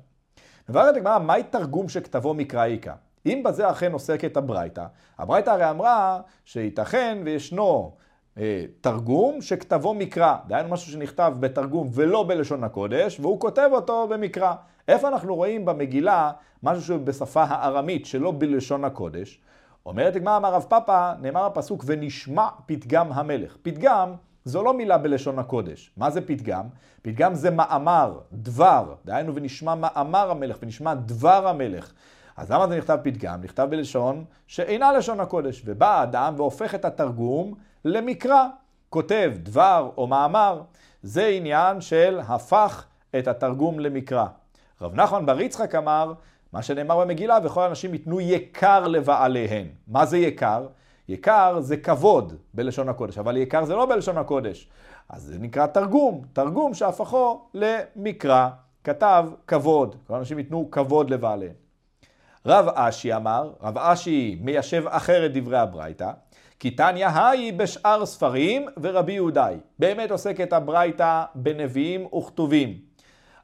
מבארת 0.69 0.97
הגמרא, 0.97 1.19
מהי 1.19 1.43
תרגום 1.43 1.89
שכתבו 1.89 2.35
מקרא 2.35 2.65
איכא? 2.65 2.93
אם 3.27 3.43
בזה 3.45 3.71
אכן 3.71 3.93
עוסקת 3.93 4.37
הברייתא, 4.37 4.85
הברייתא 5.19 5.51
הרי 5.51 5.71
אמרה 5.71 6.21
שייתכן 6.45 7.19
וישנו 7.25 7.97
אה, 8.39 8.65
תרגום 8.81 9.43
שכתבו 9.43 9.95
מקרא, 9.95 10.37
דהיינו 10.47 10.69
משהו 10.69 10.93
שנכתב 10.93 11.33
בתרגום 11.41 11.89
ולא 11.93 12.23
בלשון 12.29 12.65
הקודש, 12.65 13.21
והוא 13.21 13.41
כותב 13.41 13.69
אותו 13.73 14.09
במקרא. 14.09 14.55
איפה 14.89 15.09
אנחנו 15.09 15.35
רואים 15.35 15.65
במגילה 15.65 16.33
משהו 16.63 16.83
שהוא 16.85 16.99
בשפה 16.99 17.43
הארמית 17.43 18.07
שלא 18.07 18.33
בלשון 18.39 18.85
הקודש? 18.85 19.41
אומרת 19.87 20.17
הגמרא 20.17 20.37
אמר 20.37 20.55
רב 20.55 20.67
פאפא, 20.69 21.15
נאמר 21.21 21.45
הפסוק 21.45 21.85
ונשמע 21.87 22.49
פתגם 22.67 23.13
המלך. 23.13 23.57
פתגם 23.63 24.13
זו 24.45 24.63
לא 24.63 24.75
מילה 24.75 24.99
בלשון 24.99 25.39
הקודש. 25.39 25.91
מה 25.97 26.11
זה 26.11 26.21
פתגם? 26.21 26.67
פתגם 27.03 27.35
זה 27.35 27.51
מאמר, 27.51 28.19
דבר. 28.33 28.95
דהיינו 29.05 29.35
ונשמע 29.35 29.75
מאמר 29.75 30.31
המלך 30.31 30.57
ונשמע 30.63 30.95
דבר 30.95 31.49
המלך. 31.49 31.93
אז 32.41 32.51
למה 32.51 32.69
זה 32.69 32.77
נכתב 32.77 32.99
פתגם? 33.03 33.41
נכתב 33.43 33.67
בלשון 33.71 34.25
שאינה 34.47 34.93
לשון 34.93 35.21
הקודש. 35.21 35.63
ובא 35.65 36.01
האדם 36.01 36.35
והופך 36.37 36.75
את 36.75 36.85
התרגום 36.85 37.55
למקרא. 37.85 38.47
כותב 38.91 39.33
דבר 39.43 39.91
או 39.97 40.07
מאמר. 40.07 40.63
זה 41.03 41.27
עניין 41.27 41.81
של 41.81 42.21
הפך 42.29 42.85
את 43.19 43.29
התרגום 43.29 43.81
למקרא. 43.81 44.27
רב 44.81 44.95
נחמן 44.95 45.27
בר 45.27 45.41
יצחק 45.41 45.75
אמר, 45.75 46.13
מה 46.53 46.63
שנאמר 46.63 47.01
במגילה, 47.01 47.39
וכל 47.45 47.63
האנשים 47.63 47.93
ייתנו 47.93 48.21
יקר 48.21 48.89
לבעליהן. 48.89 49.67
מה 49.89 50.07
זה 50.07 50.19
יקר? 50.19 50.67
יקר 51.09 51.61
זה 51.61 51.77
כבוד 51.77 52.35
בלשון 52.55 52.89
הקודש, 52.89 53.19
אבל 53.19 53.37
יקר 53.37 53.65
זה 53.65 53.75
לא 53.75 53.87
בלשון 53.87 54.19
הקודש. 54.19 54.69
אז 55.09 55.23
זה 55.23 55.39
נקרא 55.39 55.67
תרגום, 55.67 56.23
תרגום 56.33 56.75
שהפכו 56.75 57.41
למקרא, 57.55 58.49
כתב 58.85 59.29
כבוד. 59.47 59.97
כל 60.07 60.15
האנשים 60.15 60.39
ייתנו 60.39 60.69
כבוד 60.71 61.11
לבעליהן. 61.11 61.55
רב 62.47 62.69
אשי 62.75 63.15
אמר, 63.15 63.51
רב 63.63 63.79
אשי 63.79 64.39
מיישב 64.41 64.85
אחרת 64.87 65.33
דברי 65.33 65.59
הברייתא, 65.59 66.11
כי 66.59 66.71
תניא 66.71 67.09
היי 67.15 67.53
בשאר 67.53 68.07
ספרים 68.07 68.67
ורבי 68.83 69.13
יהודאי. 69.13 69.57
באמת 69.79 70.11
עוסקת 70.11 70.53
הברייתא 70.53 71.23
בנביאים 71.35 72.07
וכתובים. 72.15 72.79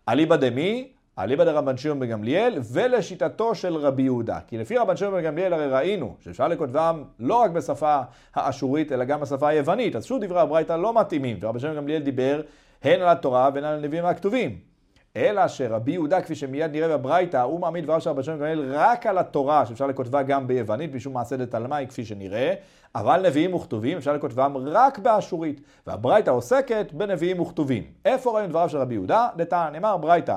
אליבא 0.09 0.37
דמי, 0.37 0.89
אליבא 1.19 1.45
דרבן 1.45 1.77
שמעון 1.77 2.01
בן 2.01 2.07
גמליאל, 2.07 2.59
ולשיטתו 2.73 3.55
של 3.55 3.77
רבי 3.77 4.03
יהודה. 4.03 4.39
כי 4.47 4.59
לפי 4.59 4.77
רבן 4.77 4.97
שמעון 4.97 5.15
בן 5.15 5.23
גמליאל 5.23 5.53
הרי 5.53 5.67
ראינו 5.67 6.17
שאפשר 6.21 6.49
לכותבם 6.49 7.05
לא 7.21 7.35
רק 7.35 7.51
בשפה 7.51 8.01
האשורית, 8.35 8.93
אלא 8.93 9.05
גם 9.05 9.21
בשפה 9.21 9.49
היוונית. 9.49 9.97
אז 9.97 10.05
שוב 10.05 10.25
דברי 10.25 10.41
הברייתא 10.41 10.73
לא 10.73 11.01
מתאימים, 11.01 11.39
ורבן 11.41 11.59
שמעון 11.59 11.77
בן 11.77 11.83
גמליאל 11.83 12.03
דיבר 12.03 12.41
הן 12.83 13.01
על 13.01 13.09
התורה 13.09 13.51
והן 13.55 13.65
על 13.65 13.75
הנביאים 13.79 14.05
הכתובים. 14.05 14.76
אלא 15.17 15.49
שרבי 15.49 15.93
יהודה, 15.93 16.21
כפי 16.23 16.35
שמיד 16.35 16.73
נראה 16.73 16.99
בברייתא, 16.99 17.37
הוא 17.37 17.61
מעמיד 17.61 17.85
דבריו 17.85 18.01
של 18.01 18.11
רבי 18.11 18.23
שמעון 18.23 18.41
גמליאל 18.41 18.75
רק 18.75 19.07
על 19.07 19.19
התורה, 19.19 19.67
שאפשר 19.67 19.87
לכותבה 19.87 20.23
גם 20.23 20.47
ביוונית, 20.47 20.95
משום 20.95 21.15
מעשה 21.15 21.37
דתלמי, 21.37 21.87
כפי 21.89 22.05
שנראה, 22.05 22.55
אבל 22.95 23.27
נביאים 23.27 23.55
וכתובים, 23.55 23.97
אפשר 23.99 24.13
לכותבם 24.13 24.57
רק 24.57 24.99
באשורית. 24.99 25.61
והברייתא 25.87 26.31
עוסקת 26.31 26.93
בנביאים 26.93 27.41
וכתובים. 27.41 27.85
איפה 28.05 28.31
ראינו 28.31 28.49
דבריו 28.49 28.69
של 28.69 28.79
רבי 28.79 28.95
יהודה? 28.95 29.29
דתן, 29.37 29.69
נאמר 29.73 29.97
ברייתא, 29.97 30.37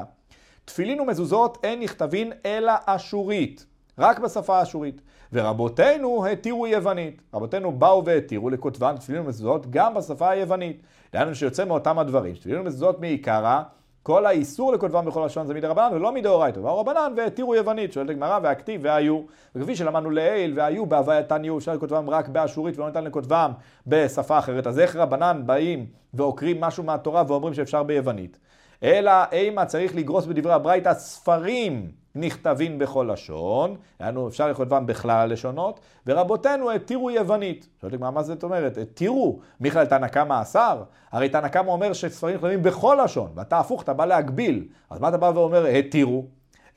תפילין 0.66 1.00
ומזוזות 1.00 1.58
אין 1.64 1.80
נכתבין 1.80 2.32
אלא 2.46 2.74
אשורית, 2.86 3.66
רק 3.98 4.20
בשפה 4.20 4.60
האשורית. 4.60 5.02
ורבותינו 5.34 6.26
התירו 6.26 6.68
יוונית. 6.68 7.22
רבותינו 7.34 7.72
באו 7.72 8.06
והתירו 8.06 8.50
לכותבן 8.50 8.98
תפילין 8.98 9.22
ומזוזות 9.22 9.70
גם 9.70 9.94
בשפה 9.94 10.30
היוונית. 10.30 10.82
דהיינו 11.14 11.36
שיוצא 11.36 11.66
מאותם 11.66 12.00
הדברים, 12.00 12.36
תפילין 12.36 12.60
ומזוזות 12.60 13.00
מעיקרא, 13.00 13.62
כל 14.04 14.26
האיסור 14.26 14.74
לכותבם 14.74 15.06
בכל 15.06 15.26
לשון 15.26 15.48
זה 15.48 15.54
מדרבנן 15.54 15.94
ולא 15.94 16.12
מדאורייתא. 16.12 16.62
באו 16.62 16.80
רבנן 16.80 17.14
והתירו 17.18 17.56
יוונית, 17.56 17.94
שואלת 17.94 18.10
הגמרא 18.10 18.40
והכתיב 18.44 18.82
והיו. 18.84 19.22
וכפי 19.56 19.76
שלמדנו 19.76 20.10
לעיל 20.10 20.54
והיו 20.56 20.86
בהווייתן 20.86 21.44
יהיו, 21.44 21.58
אפשר 21.58 21.74
לכותבם 21.74 22.10
רק 22.10 22.28
באשורית 22.28 22.78
ולא 22.78 22.88
ניתן 22.88 23.04
לכותבם 23.04 23.52
בשפה 23.88 24.40
אחרת. 24.40 24.68
אז 24.68 24.80
איך 24.80 24.96
רבנן 24.96 25.42
באים 25.46 25.86
ועוקרים 26.14 26.62
משהו 26.62 26.84
מהתורה 26.84 27.24
ואומרים 27.28 27.54
שאפשר 27.54 27.84
ביוונית? 27.84 28.40
אלא 28.84 29.12
אימה 29.32 29.66
צריך 29.66 29.96
לגרוס 29.96 30.26
בדברי 30.26 30.54
הברייתא 30.54 30.94
ספרים 30.94 31.92
נכתבים 32.16 32.80
בכל 32.80 33.10
לשון, 33.14 33.76
לנו 34.00 34.28
אפשר 34.28 34.52
לכתבם 34.52 34.86
בכלל 34.86 35.12
הלשונות, 35.12 35.80
ורבותינו 36.08 36.72
התירו 36.72 37.12
יוונית. 37.12 37.70
שואלת 37.82 37.94
לגמרי, 37.94 38.12
מה 38.12 38.24
זאת 38.24 38.44
אומרת? 38.44 38.78
התירו. 38.78 39.40
מיכאל 39.60 39.86
תנא 39.86 40.08
קמא 40.08 40.42
אסר? 40.42 40.84
הרי 41.12 41.30
תנא 41.30 41.48
קמא 41.48 41.72
אומר 41.72 41.94
שספרים 41.94 42.36
נכתבים 42.36 42.64
בכל 42.64 42.98
לשון, 43.04 43.32
ואתה 43.36 43.60
הפוך, 43.60 43.84
אתה 43.84 43.94
בא 43.94 44.06
להגביל. 44.06 44.68
אז 44.90 45.00
מה 45.00 45.10
אתה 45.10 45.18
בא 45.18 45.32
ואומר, 45.36 45.66
התירו? 45.66 46.26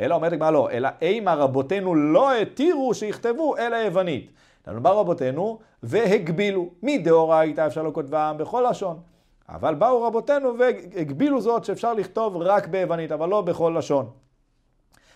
אלא 0.00 0.14
אומרת 0.14 0.32
לגמרי, 0.32 0.52
לא, 0.52 0.70
אלא 0.70 0.88
אימה 1.02 1.34
רבותינו 1.34 1.94
לא 1.94 2.34
התירו 2.34 2.94
שיכתבו 2.94 3.56
אלא 3.56 3.76
יוונית. 3.76 4.30
לנו 4.66 4.82
בא 4.82 4.90
רבותינו 4.90 5.58
והגבילו. 5.82 6.68
מדאורייתא 6.82 7.66
אפשר 7.66 7.82
לכותבם 7.82 8.36
בכל 8.38 8.64
לשון. 8.70 9.11
אבל 9.54 9.74
באו 9.74 10.02
רבותינו 10.02 10.58
והגבילו 10.58 11.40
זאת 11.40 11.64
שאפשר 11.64 11.94
לכתוב 11.94 12.36
רק 12.36 12.66
ביוונית, 12.66 13.12
אבל 13.12 13.28
לא 13.28 13.40
בכל 13.42 13.74
לשון. 13.78 14.10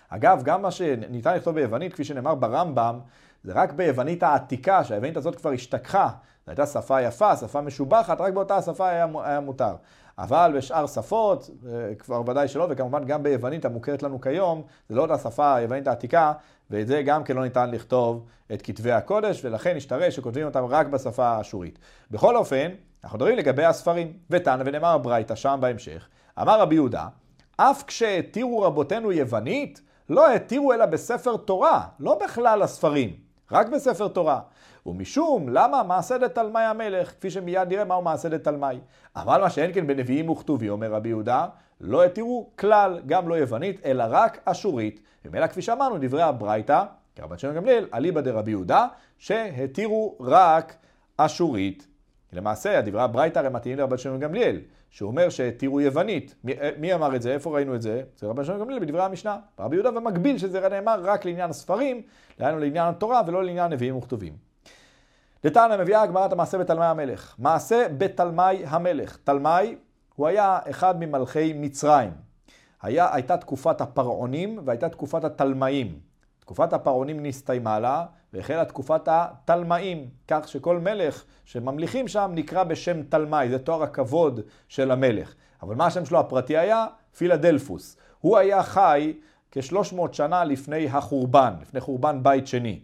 אגב, 0.08 0.42
גם 0.42 0.62
מה 0.62 0.70
שניתן 0.70 1.36
לכתוב 1.36 1.54
ביוונית, 1.54 1.92
כפי 1.92 2.04
שנאמר 2.04 2.34
ברמב"ם, 2.34 2.98
זה 3.44 3.52
רק 3.54 3.72
ביוונית 3.72 4.22
העתיקה, 4.22 4.84
שהיוונית 4.84 5.16
הזאת 5.16 5.34
כבר 5.34 5.50
השתכחה. 5.50 6.08
זו 6.46 6.50
הייתה 6.50 6.66
שפה 6.66 7.02
יפה, 7.02 7.36
שפה 7.36 7.60
משובחת, 7.60 8.20
רק 8.20 8.32
באותה 8.32 8.62
שפה 8.62 8.88
היה, 8.88 9.06
היה 9.24 9.40
מותר. 9.40 9.74
אבל 10.18 10.52
בשאר 10.56 10.86
שפות, 10.86 11.50
אה, 11.68 11.94
כבר 11.98 12.22
ודאי 12.26 12.48
שלא, 12.48 12.66
וכמובן 12.70 13.04
גם 13.04 13.22
ביוונית 13.22 13.64
המוכרת 13.64 14.02
לנו 14.02 14.20
כיום, 14.20 14.62
זה 14.88 14.94
לא 14.96 15.02
אותה 15.02 15.18
שפה 15.18 15.54
היוונית 15.54 15.88
העתיקה, 15.88 16.32
ואת 16.70 16.86
זה 16.86 17.02
גם 17.02 17.24
כן 17.24 17.36
לא 17.36 17.42
ניתן 17.42 17.70
לכתוב 17.70 18.26
את 18.52 18.62
כתבי 18.62 18.92
הקודש, 18.92 19.44
ולכן 19.44 19.76
השתרש 19.76 20.16
שכותבים 20.16 20.46
אותם 20.46 20.64
רק 20.64 20.86
בשפה 20.86 21.26
האשורית. 21.26 21.78
בכל 22.10 22.36
אופן, 22.36 22.70
אנחנו 23.06 23.16
מדברים 23.16 23.38
לגבי 23.38 23.64
הספרים. 23.64 24.12
ותנא 24.30 24.62
ונאמר 24.66 24.88
הברייתא 24.88 25.34
שם 25.34 25.58
בהמשך, 25.60 26.08
אמר 26.42 26.60
רבי 26.60 26.74
יהודה, 26.74 27.06
אף 27.56 27.84
כשהתירו 27.86 28.62
רבותינו 28.62 29.12
יוונית, 29.12 29.80
לא 30.08 30.34
התירו 30.34 30.72
אלא 30.72 30.86
בספר 30.86 31.36
תורה, 31.36 31.86
לא 32.00 32.18
בכלל 32.24 32.62
הספרים, 32.62 33.10
רק 33.52 33.68
בספר 33.68 34.08
תורה. 34.08 34.40
ומשום, 34.86 35.48
למה 35.48 35.82
מעשה 35.82 36.18
דתלמי 36.18 36.60
המלך, 36.60 37.10
כפי 37.10 37.30
שמיד 37.30 37.68
נראה 37.68 37.84
מהו 37.84 38.02
מעשה 38.02 38.28
דתלמי. 38.28 38.80
אבל 39.16 39.40
מה 39.40 39.50
שאין 39.50 39.72
כן 39.74 39.86
בנביאים 39.86 40.30
וכתובי, 40.30 40.68
אומר 40.68 40.92
רבי 40.92 41.08
יהודה, 41.08 41.46
לא 41.80 42.04
התירו 42.04 42.50
כלל, 42.58 43.00
גם 43.06 43.28
לא 43.28 43.34
יוונית, 43.34 43.86
אלא 43.86 44.04
רק 44.08 44.38
אשורית. 44.44 45.00
ומילא 45.24 45.46
כפי 45.46 45.62
שאמרנו, 45.62 45.96
דברי 46.00 46.22
הברייתא, 46.22 46.84
כרבן 47.16 47.38
שמעון 47.38 47.56
גמליאל, 47.56 47.88
אליבא 47.94 48.20
דרבי 48.20 48.50
יהודה, 48.50 48.86
שהתירו 49.18 50.16
רק 50.20 50.76
אשורית. 51.16 51.86
למעשה, 52.32 52.78
הדברי 52.78 53.02
הברייתא 53.02 53.38
הרי 53.38 53.48
מתאימים 53.48 53.78
לרבן 53.78 53.96
שמעון 53.96 54.20
גמליאל, 54.20 54.60
שהוא 54.90 55.10
אומר 55.10 55.28
שהתירו 55.28 55.80
יוונית. 55.80 56.34
מי, 56.44 56.52
אה, 56.52 56.70
מי 56.78 56.94
אמר 56.94 57.16
את 57.16 57.22
זה? 57.22 57.32
איפה 57.32 57.54
ראינו 57.54 57.74
את 57.74 57.82
זה? 57.82 58.02
זה 58.16 58.26
רבן 58.26 58.44
שמעון 58.44 58.60
גמליאל 58.60 58.80
בדברי 58.80 59.02
המשנה. 59.02 59.38
רבי 59.58 59.76
יהודה 59.76 59.98
ומקביל 59.98 60.38
שזה 60.38 60.68
נאמר 60.68 61.00
רק 61.04 61.24
לעניין 61.24 61.50
הספרים, 61.50 62.02
דהיינו 62.38 62.58
לעניין 62.58 62.88
התורה 62.88 63.22
ולא 63.26 63.44
לעניין 63.44 63.72
נביאים 63.72 63.96
וכתובים. 63.96 64.32
דתנא 65.44 65.76
מביאה 65.76 66.02
הגמרת 66.02 66.32
המעשה 66.32 66.58
בתלמי 66.58 66.84
המלך. 66.84 67.34
מעשה 67.38 67.86
בתלמי 67.98 68.66
המלך. 68.66 69.18
תלמי 69.24 69.76
הוא 70.14 70.26
היה 70.26 70.58
אחד 70.70 71.00
ממלכי 71.00 71.52
מצרים. 71.52 72.10
היה, 72.82 73.14
הייתה 73.14 73.36
תקופת 73.36 73.80
הפרעונים 73.80 74.58
והייתה 74.64 74.88
תקופת 74.88 75.24
התלמאים. 75.24 75.98
תקופת 76.40 76.72
הפרעונים 76.72 77.26
נסתיימה 77.26 77.80
לה, 77.80 78.06
והחלה 78.36 78.64
תקופת 78.64 79.00
התלמאים, 79.06 80.08
כך 80.28 80.48
שכל 80.48 80.78
מלך 80.78 81.24
שממליכים 81.44 82.08
שם 82.08 82.30
נקרא 82.34 82.64
בשם 82.64 83.02
תלמי, 83.02 83.48
זה 83.48 83.58
תואר 83.58 83.82
הכבוד 83.82 84.40
של 84.68 84.90
המלך. 84.90 85.34
אבל 85.62 85.74
מה 85.74 85.86
השם 85.86 86.04
שלו 86.04 86.20
הפרטי 86.20 86.56
היה? 86.56 86.86
פילדלפוס. 87.16 87.96
הוא 88.20 88.36
היה 88.36 88.62
חי 88.62 89.14
כ-300 89.50 90.12
שנה 90.12 90.44
לפני 90.44 90.88
החורבן, 90.88 91.54
לפני 91.62 91.80
חורבן 91.80 92.22
בית 92.22 92.46
שני. 92.46 92.80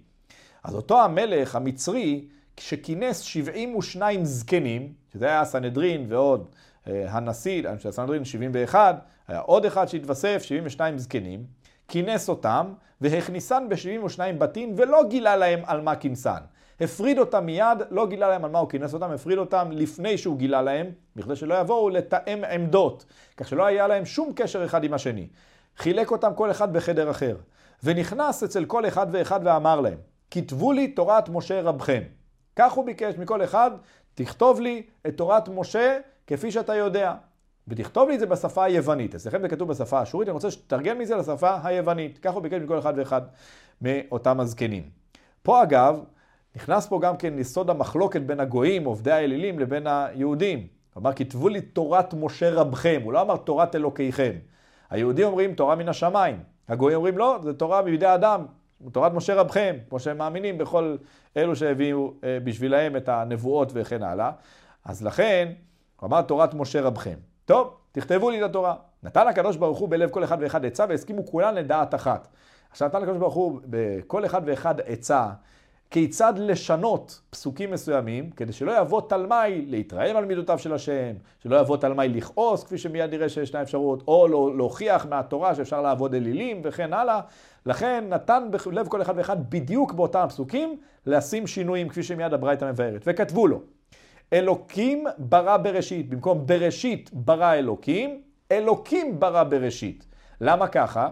אז 0.64 0.74
אותו 0.74 1.02
המלך 1.02 1.56
המצרי, 1.56 2.24
שכינס 2.60 3.20
72 3.20 4.24
זקנים, 4.24 4.92
שזה 5.12 5.26
היה 5.26 5.40
הסנהדרין 5.40 6.06
ועוד 6.08 6.48
אה, 6.86 7.04
הנשיא, 7.08 7.68
הסנהדרין 7.88 8.24
71, 8.24 9.04
היה 9.28 9.40
עוד 9.40 9.64
אחד 9.64 9.88
שהתווסף, 9.88 10.42
72 10.42 10.98
זקנים, 10.98 11.44
כינס 11.88 12.28
אותם 12.28 12.72
והכניסן 13.02 13.66
ב-72 13.68 14.18
בתים 14.38 14.74
ולא 14.76 15.04
גילה 15.08 15.36
להם 15.36 15.60
על 15.66 15.80
מה 15.80 15.96
כינסן. 15.96 16.40
הפריד 16.80 17.18
אותם 17.18 17.46
מיד, 17.46 17.78
לא 17.90 18.06
גילה 18.06 18.28
להם 18.28 18.44
על 18.44 18.50
מה 18.50 18.58
הוא 18.58 18.68
כינס 18.68 18.94
אותם, 18.94 19.10
הפריד 19.10 19.38
אותם 19.38 19.68
לפני 19.72 20.18
שהוא 20.18 20.38
גילה 20.38 20.62
להם, 20.62 20.86
בכדי 21.16 21.36
שלא 21.36 21.54
יבואו 21.54 21.90
לתאם 21.90 22.44
עמדות, 22.44 23.04
כך 23.36 23.48
שלא 23.48 23.66
היה 23.66 23.88
להם 23.88 24.04
שום 24.04 24.32
קשר 24.36 24.64
אחד 24.64 24.84
עם 24.84 24.94
השני. 24.94 25.28
חילק 25.76 26.10
אותם 26.10 26.30
כל 26.34 26.50
אחד 26.50 26.72
בחדר 26.72 27.10
אחר, 27.10 27.36
ונכנס 27.84 28.42
אצל 28.42 28.64
כל 28.64 28.86
אחד 28.86 29.06
ואחד 29.10 29.40
ואמר 29.44 29.80
להם, 29.80 29.98
כתבו 30.30 30.72
לי 30.72 30.88
תורת 30.88 31.28
משה 31.28 31.60
רבכם. 31.60 32.02
כך 32.56 32.72
הוא 32.72 32.86
ביקש 32.86 33.14
מכל 33.18 33.44
אחד, 33.44 33.70
תכתוב 34.14 34.60
לי 34.60 34.82
את 35.06 35.16
תורת 35.16 35.48
משה 35.48 35.98
כפי 36.26 36.50
שאתה 36.50 36.74
יודע. 36.74 37.14
ותכתוב 37.68 38.08
לי 38.08 38.14
את 38.14 38.20
זה 38.20 38.26
בשפה 38.26 38.64
היוונית. 38.64 39.14
אצלכם 39.14 39.42
זה 39.42 39.48
כתוב 39.48 39.68
בשפה 39.68 39.98
האשורית, 39.98 40.28
אני 40.28 40.34
רוצה 40.34 40.50
שתתרגם 40.50 40.98
לי 40.98 41.06
זה 41.06 41.16
לשפה 41.16 41.56
היוונית. 41.64 42.18
כך 42.18 42.32
הוא 42.32 42.42
ביקש 42.42 42.62
מכל 42.62 42.78
אחד 42.78 42.94
ואחד 42.96 43.22
מאותם 43.82 44.40
הזקנים. 44.40 44.82
פה 45.42 45.62
אגב, 45.62 46.00
נכנס 46.56 46.86
פה 46.86 47.00
גם 47.02 47.16
כן 47.16 47.38
יסוד 47.38 47.70
המחלוקת 47.70 48.20
בין 48.20 48.40
הגויים, 48.40 48.84
עובדי 48.84 49.12
האלילים, 49.12 49.58
לבין 49.58 49.86
היהודים. 49.86 50.58
הוא 50.94 51.00
אמר, 51.00 51.12
כתבו 51.12 51.48
לי 51.48 51.60
תורת 51.60 52.14
משה 52.14 52.50
רבכם, 52.50 53.00
הוא 53.04 53.12
לא 53.12 53.20
אמר 53.20 53.36
תורת 53.36 53.74
אלוקיכם. 53.74 54.32
היהודים 54.90 55.26
אומרים 55.26 55.54
תורה 55.54 55.74
מן 55.74 55.88
השמיים. 55.88 56.38
הגויים 56.68 56.96
אומרים 56.96 57.18
לא, 57.18 57.38
זה 57.42 57.54
תורה 57.54 57.82
בידי 57.82 58.14
אדם, 58.14 58.46
תורת 58.92 59.12
משה 59.12 59.34
רבכם, 59.34 59.76
כמו 59.88 60.00
שהם 60.00 60.18
מאמינים 60.18 60.58
בכל 60.58 60.96
אלו 61.36 61.56
שהביאו 61.56 62.12
אה, 62.24 62.38
בשבילהם 62.44 62.96
את 62.96 63.08
הנבואות 63.08 63.72
וכן 63.74 64.02
הלאה. 64.02 64.30
אז 64.84 65.02
לכן, 65.02 65.52
הוא 66.00 66.06
אמר 66.06 66.22
תורת 66.22 66.54
משה 66.54 66.80
רבכם. 66.80 67.16
טוב, 67.44 67.76
תכתבו 67.92 68.30
לי 68.30 68.44
את 68.44 68.50
התורה. 68.50 68.74
נתן 69.02 69.28
הקדוש 69.28 69.56
ברוך 69.56 69.78
הוא 69.78 69.88
בלב 69.88 70.10
כל 70.10 70.24
אחד 70.24 70.38
ואחד 70.40 70.64
עצה 70.64 70.84
והסכימו 70.88 71.26
כולן 71.26 71.54
לדעת 71.54 71.94
אחת. 71.94 72.28
עכשיו 72.70 72.88
נתן 72.88 73.02
הקדוש 73.02 73.18
ברוך 73.18 73.34
הוא 73.34 73.60
בכל 73.64 74.24
אחד 74.24 74.42
ואחד 74.44 74.80
עצה 74.80 75.28
כיצד 75.90 76.32
לשנות 76.36 77.20
פסוקים 77.30 77.70
מסוימים, 77.70 78.30
כדי 78.30 78.52
שלא 78.52 78.78
יבוא 78.80 79.00
תלמי 79.08 79.66
להתרעם 79.66 80.16
על 80.16 80.24
מידותיו 80.24 80.58
של 80.58 80.72
השם, 80.72 81.12
שלא 81.42 81.56
יבוא 81.56 81.76
תלמי 81.76 82.08
לכעוס, 82.08 82.64
כפי 82.64 82.78
שמיד 82.78 83.10
נראה 83.10 83.28
שישנה 83.28 83.62
אפשרות, 83.62 84.02
או 84.08 84.28
לא, 84.28 84.56
להוכיח 84.56 85.06
מהתורה 85.06 85.54
שאפשר 85.54 85.82
לעבוד 85.82 86.14
אלילים 86.14 86.60
וכן 86.64 86.92
הלאה. 86.92 87.20
לכן 87.66 88.04
נתן 88.08 88.48
בלב 88.66 88.88
כל 88.88 89.02
אחד 89.02 89.14
ואחד 89.16 89.50
בדיוק 89.50 89.92
באותם 89.92 90.26
פסוקים 90.28 90.76
לשים 91.06 91.46
שינויים, 91.46 91.88
כפי 91.88 92.02
שמיד 92.02 92.34
הברייתא 92.34 92.64
מבארת. 92.64 93.02
וכתבו 93.06 93.46
לו, 93.46 93.60
אלוקים 94.32 95.04
ברא 95.18 95.56
בראשית, 95.56 96.08
במקום 96.08 96.46
בראשית 96.46 97.10
ברא 97.12 97.54
אלוקים, 97.54 98.22
אלוקים 98.52 99.20
ברא 99.20 99.44
בראשית. 99.44 100.06
למה 100.40 100.68
ככה? 100.68 101.08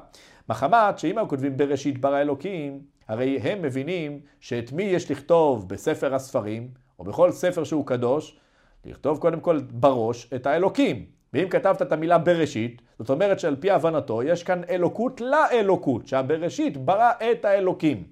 מחמת 0.49 0.99
שאם 0.99 1.19
היו 1.19 1.29
כותבים 1.29 1.57
בראשית 1.57 2.01
ברא 2.01 2.21
אלוקים, 2.21 2.81
הרי 3.09 3.39
הם 3.39 3.63
מבינים 3.63 4.21
שאת 4.41 4.73
מי 4.73 4.83
יש 4.83 5.11
לכתוב 5.11 5.69
בספר 5.69 6.15
הספרים, 6.15 6.69
או 6.99 7.05
בכל 7.05 7.33
ספר 7.33 7.65
שהוא 7.65 7.87
קדוש, 7.87 8.39
לכתוב 8.85 9.19
קודם 9.19 9.41
כל 9.41 9.61
בראש 9.71 10.31
את 10.35 10.47
האלוקים. 10.47 11.05
ואם 11.33 11.49
כתבת 11.49 11.83
את 11.83 11.93
המילה 11.93 12.19
בראשית, 12.19 12.83
זאת 12.99 13.11
אומרת 13.11 13.41
שעל 13.41 13.57
פי 13.57 13.71
הבנתו 13.71 14.23
יש 14.23 14.43
כאן 14.43 14.61
אלוקות 14.71 15.21
לאלוקות, 15.21 16.07
שהבראשית 16.07 16.77
ברא 16.77 17.11
את 17.33 17.45
האלוקים. 17.45 18.05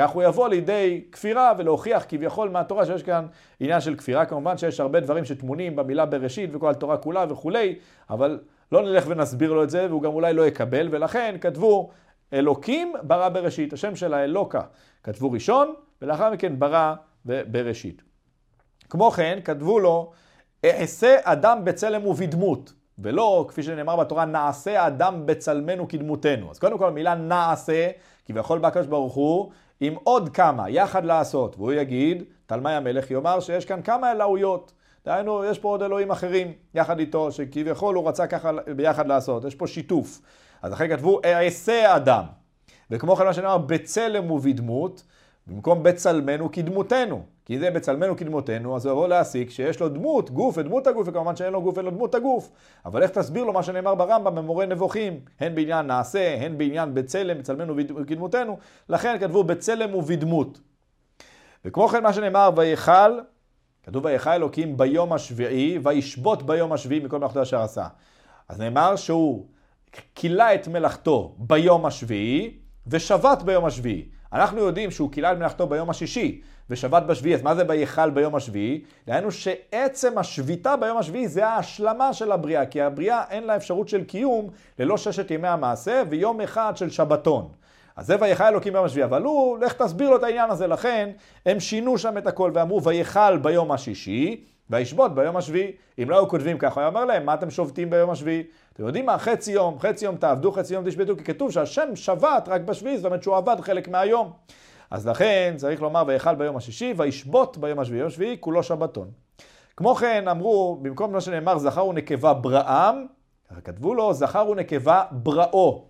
כך 0.00 0.10
הוא 0.10 0.22
יבוא 0.22 0.48
לידי 0.48 1.04
כפירה 1.12 1.52
ולהוכיח 1.58 2.04
כביכול 2.08 2.48
מהתורה 2.48 2.86
שיש 2.86 3.02
כאן 3.02 3.26
עניין 3.60 3.80
של 3.80 3.96
כפירה. 3.96 4.24
כמובן 4.24 4.58
שיש 4.58 4.80
הרבה 4.80 5.00
דברים 5.00 5.24
שטמונים 5.24 5.76
במילה 5.76 6.06
בראשית 6.06 6.50
וכל 6.52 6.70
התורה 6.70 6.96
כולה 6.96 7.24
וכולי, 7.28 7.78
אבל 8.10 8.38
לא 8.72 8.82
נלך 8.82 9.04
ונסביר 9.08 9.52
לו 9.52 9.62
את 9.62 9.70
זה 9.70 9.86
והוא 9.88 10.02
גם 10.02 10.10
אולי 10.12 10.32
לא 10.32 10.46
יקבל, 10.46 10.88
ולכן 10.90 11.36
כתבו 11.40 11.90
אלוקים 12.32 12.92
ברא 13.02 13.28
בראשית, 13.28 13.72
השם 13.72 13.96
של 13.96 14.14
האלוקה 14.14 14.60
כתבו 15.02 15.30
ראשון, 15.30 15.74
ולאחר 16.02 16.30
מכן 16.30 16.58
ברא 16.58 16.94
בראשית. 17.24 18.02
כמו 18.90 19.10
כן, 19.10 19.38
כתבו 19.44 19.78
לו, 19.78 20.12
אעשה 20.64 21.16
אדם 21.22 21.64
בצלם 21.64 22.06
ובדמות, 22.06 22.72
ולא, 22.98 23.44
כפי 23.48 23.62
שנאמר 23.62 23.96
בתורה, 23.96 24.24
נעשה 24.24 24.86
אדם 24.86 25.26
בצלמנו 25.26 25.88
כדמותנו. 25.88 26.50
אז 26.50 26.58
קודם 26.58 26.78
כל, 26.78 26.88
המילה 26.88 27.14
נעשה, 27.14 27.90
כביכול 28.26 28.58
בא 28.58 28.68
הקדוש 28.68 28.86
ברוך 28.86 29.14
הוא, 29.14 29.50
עם 29.80 29.94
עוד 30.04 30.28
כמה, 30.28 30.70
יחד 30.70 31.04
לעשות. 31.04 31.56
והוא 31.56 31.72
יגיד, 31.72 32.24
תלמי 32.46 32.70
המלך 32.70 33.10
יאמר 33.10 33.40
שיש 33.40 33.64
כאן 33.64 33.82
כמה 33.82 34.12
אלוהויות. 34.12 34.72
דהיינו, 35.04 35.44
יש 35.44 35.58
פה 35.58 35.68
עוד 35.68 35.82
אלוהים 35.82 36.10
אחרים 36.10 36.52
יחד 36.74 36.98
איתו, 36.98 37.32
שכביכול 37.32 37.94
הוא 37.94 38.08
רצה 38.08 38.26
ככה 38.26 38.50
ביחד 38.76 39.06
לעשות. 39.06 39.44
יש 39.44 39.54
פה 39.54 39.66
שיתוף. 39.66 40.20
אז 40.62 40.72
אחרי 40.72 40.88
כתבו, 40.88 41.20
אעשה 41.24 41.96
אדם. 41.96 42.24
וכמו 42.90 43.16
כן 43.16 43.24
מה 43.24 43.34
שנאמר, 43.34 43.58
בצלם 43.58 44.30
ובדמות, 44.30 45.02
במקום 45.50 45.82
בצלמנו 45.82 46.52
כדמותנו. 46.52 47.22
כי 47.44 47.58
זה 47.58 47.70
בצלמנו 47.70 48.16
כדמותנו, 48.16 48.76
אז 48.76 48.86
הוא 48.86 48.92
יבוא 48.92 49.08
להסיק 49.08 49.50
שיש 49.50 49.80
לו 49.80 49.88
דמות, 49.88 50.30
גוף 50.30 50.58
ודמות 50.58 50.86
הגוף, 50.86 51.08
וכמובן 51.08 51.36
שאין 51.36 51.52
לו 51.52 51.62
גוף 51.62 51.76
ואין 51.76 51.84
לו 51.86 51.90
דמות 51.90 52.14
הגוף. 52.14 52.50
אבל 52.84 53.02
איך 53.02 53.10
תסביר 53.10 53.44
לו 53.44 53.52
מה 53.52 53.62
שנאמר 53.62 53.94
ברמב"ם 53.94 54.34
במורה 54.34 54.66
נבוכים, 54.66 55.20
הן 55.40 55.54
בעניין 55.54 55.86
נעשה, 55.86 56.36
הן 56.40 56.58
בעניין 56.58 56.94
בצלם, 56.94 57.38
בצלמנו 57.38 57.76
וכדמותנו, 57.76 58.58
לכן 58.88 59.16
כתבו 59.20 59.44
בצלם 59.44 59.94
ובדמות. 59.94 60.60
וכמו 61.64 61.88
כן 61.88 62.02
מה 62.02 62.12
שנאמר, 62.12 62.50
ויכל, 62.56 63.18
כתוב 63.82 64.04
ויכל 64.04 64.30
אלוקים 64.30 64.76
ביום 64.76 65.12
השביעי, 65.12 65.78
וישבות 65.82 66.42
ביום 66.42 66.72
השביעי 66.72 67.00
מכל 67.00 67.18
מלאכתו 67.18 67.42
אשר 67.42 67.60
עשה. 67.60 67.86
אז 68.48 68.60
נאמר 68.60 68.96
שהוא 68.96 69.46
כילה 70.14 70.54
את 70.54 70.68
מלאכתו 70.68 71.34
ביום 71.38 71.86
השביעי, 71.86 72.58
ושבת 72.86 73.42
ביום 73.42 73.64
השביעי. 73.64 74.19
אנחנו 74.32 74.60
יודעים 74.60 74.90
שהוא 74.90 75.10
את 75.32 75.36
מלאכתו 75.38 75.66
ביום 75.66 75.90
השישי, 75.90 76.40
ושבת 76.70 77.02
בשביעי, 77.02 77.34
אז 77.34 77.42
מה 77.42 77.54
זה 77.54 77.64
ויכל 77.68 78.10
ביום 78.10 78.34
השביעי? 78.34 78.80
דהיינו 79.06 79.30
שעצם 79.30 80.18
השביתה 80.18 80.76
ביום 80.76 80.98
השביעי 80.98 81.28
זה 81.28 81.46
ההשלמה 81.46 82.12
של 82.12 82.32
הבריאה, 82.32 82.66
כי 82.66 82.82
הבריאה 82.82 83.24
אין 83.30 83.44
לה 83.44 83.56
אפשרות 83.56 83.88
של 83.88 84.04
קיום 84.04 84.50
ללא 84.78 84.96
ששת 84.96 85.30
ימי 85.30 85.48
המעשה 85.48 86.02
ויום 86.10 86.40
אחד 86.40 86.72
של 86.76 86.90
שבתון. 86.90 87.48
אז 87.96 88.06
זה 88.06 88.16
ויכל 88.20 88.44
אלוקים 88.44 88.72
ביום 88.72 88.84
השביעי, 88.84 89.04
אבל 89.04 89.22
הוא, 89.22 89.58
לך 89.58 89.72
תסביר 89.72 90.10
לו 90.10 90.16
את 90.16 90.22
העניין 90.22 90.50
הזה, 90.50 90.66
לכן 90.66 91.10
הם 91.46 91.60
שינו 91.60 91.98
שם 91.98 92.18
את 92.18 92.26
הכל 92.26 92.50
ואמרו 92.54 92.82
ויכל 92.82 93.36
ביום 93.36 93.72
השישי, 93.72 94.44
וישבות 94.70 95.14
ביום 95.14 95.36
השביעי. 95.36 95.72
אם 96.02 96.10
לא 96.10 96.16
היו 96.16 96.28
כותבים 96.28 96.58
ככה, 96.58 96.80
הוא 96.80 96.88
אומר 96.88 97.04
להם, 97.04 97.26
מה 97.26 97.34
אתם 97.34 97.50
שובתים 97.50 97.90
ביום 97.90 98.10
השביעי? 98.10 98.42
אתם 98.72 98.86
יודעים 98.86 99.06
מה? 99.06 99.18
חצי 99.18 99.52
יום, 99.52 99.78
חצי 99.78 100.04
יום 100.04 100.16
תעבדו, 100.16 100.52
חצי 100.52 100.74
יום 100.74 100.84
תשבתו, 100.88 101.16
כי 101.16 101.24
כתוב 101.24 101.50
שהשם 101.50 101.96
שבת 101.96 102.48
רק 102.48 102.60
בשביעי, 102.60 102.96
זאת 102.96 103.06
אומרת 103.06 103.22
שהוא 103.22 103.36
עבד 103.36 103.56
חלק 103.60 103.88
מהיום. 103.88 104.32
אז 104.90 105.06
לכן 105.06 105.54
צריך 105.56 105.82
לומר 105.82 106.02
ויכל 106.06 106.34
ביום 106.34 106.56
השישי, 106.56 106.94
וישבות 106.96 107.58
ביום 107.58 107.78
השביעי. 107.78 108.00
יום 108.00 108.08
השביעי 108.08 108.36
כולו 108.40 108.62
שבתון. 108.62 109.10
כמו 109.76 109.94
כן 109.94 110.28
אמרו, 110.28 110.78
במקום 110.82 111.12
מה 111.12 111.20
שנאמר 111.20 111.58
זכר 111.58 111.86
ונקבה 111.86 112.34
בראם, 112.34 113.06
כתבו 113.64 113.94
לו 113.94 114.12
זכר 114.12 114.48
ונקבה 114.48 115.04
בראו. 115.10 115.84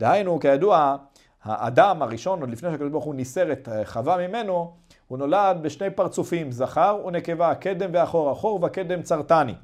דהיינו, 0.00 0.40
כידוע, 0.40 0.96
האדם 1.42 2.02
הראשון, 2.02 2.40
עוד 2.40 2.50
לפני 2.50 2.70
שהקדוש 2.70 2.90
ברוך 2.90 3.04
הוא 3.04 3.14
ניסר 3.14 3.52
את 3.52 3.68
חווה 3.84 4.28
ממנו, 4.28 4.72
הוא 5.12 5.18
נולד 5.18 5.58
בשני 5.62 5.90
פרצופים, 5.90 6.52
זכר 6.52 6.98
ונקבה, 7.06 7.54
קדם 7.54 7.90
ואחור, 7.92 8.32
אחור 8.32 8.64
וקדם 8.64 9.02
צרטני, 9.02 9.54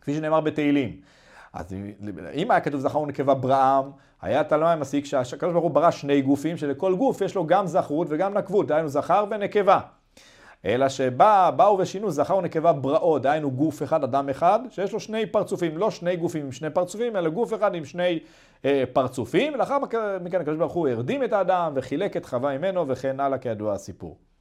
כפי 0.00 0.14
שנאמר 0.14 0.40
בתהילים. 0.40 0.96
אז 1.52 1.74
אם 2.34 2.50
היה 2.50 2.60
כתוב 2.60 2.80
זכר 2.80 2.98
ונקבה 2.98 3.34
בראם, 3.34 3.90
היה 4.22 4.44
תלמי 4.44 4.80
מסיק 4.80 5.04
שהקדוש 5.04 5.52
ברוך 5.52 5.64
הוא 5.64 5.70
ברא 5.70 5.90
שני 5.90 6.22
גופים, 6.22 6.56
שלכל 6.56 6.94
גוף 6.94 7.20
יש 7.20 7.34
לו 7.34 7.46
גם 7.46 7.66
זכרות 7.66 8.06
וגם 8.10 8.38
נקבות, 8.38 8.66
דהיינו 8.66 8.88
זכר 8.88 9.24
ונקבה. 9.30 9.80
אלא 10.64 10.88
שבאו 10.88 11.78
ושינו 11.78 12.10
זכר 12.10 12.36
ונקבה 12.36 12.72
בראו, 12.72 13.18
דהיינו 13.18 13.50
גוף 13.50 13.82
אחד, 13.82 14.04
אדם 14.04 14.28
אחד, 14.28 14.60
שיש 14.70 14.92
לו 14.92 15.00
שני 15.00 15.26
פרצופים, 15.26 15.78
לא 15.78 15.90
שני 15.90 16.16
גופים 16.16 16.44
עם 16.44 16.52
שני 16.52 16.70
פרצופים, 16.70 17.16
אלא 17.16 17.30
גוף 17.30 17.54
אחד 17.54 17.74
עם 17.74 17.84
שני 17.84 18.18
אה, 18.64 18.84
פרצופים, 18.92 19.54
ולאחר 19.54 19.78
מכן 20.20 20.40
הקדוש 20.40 20.56
ברוך 20.56 20.72
הוא 20.72 20.88
הרדים 20.88 21.24
את 21.24 21.32
האדם 21.32 21.72
וחילק 21.76 22.16
את 22.16 22.26
חווה 22.26 22.58
ממנו 22.58 22.88
וכן 22.88 23.20
הלאה 23.20 23.38
כידוע 23.38 23.72
הסיפור. 23.72 24.31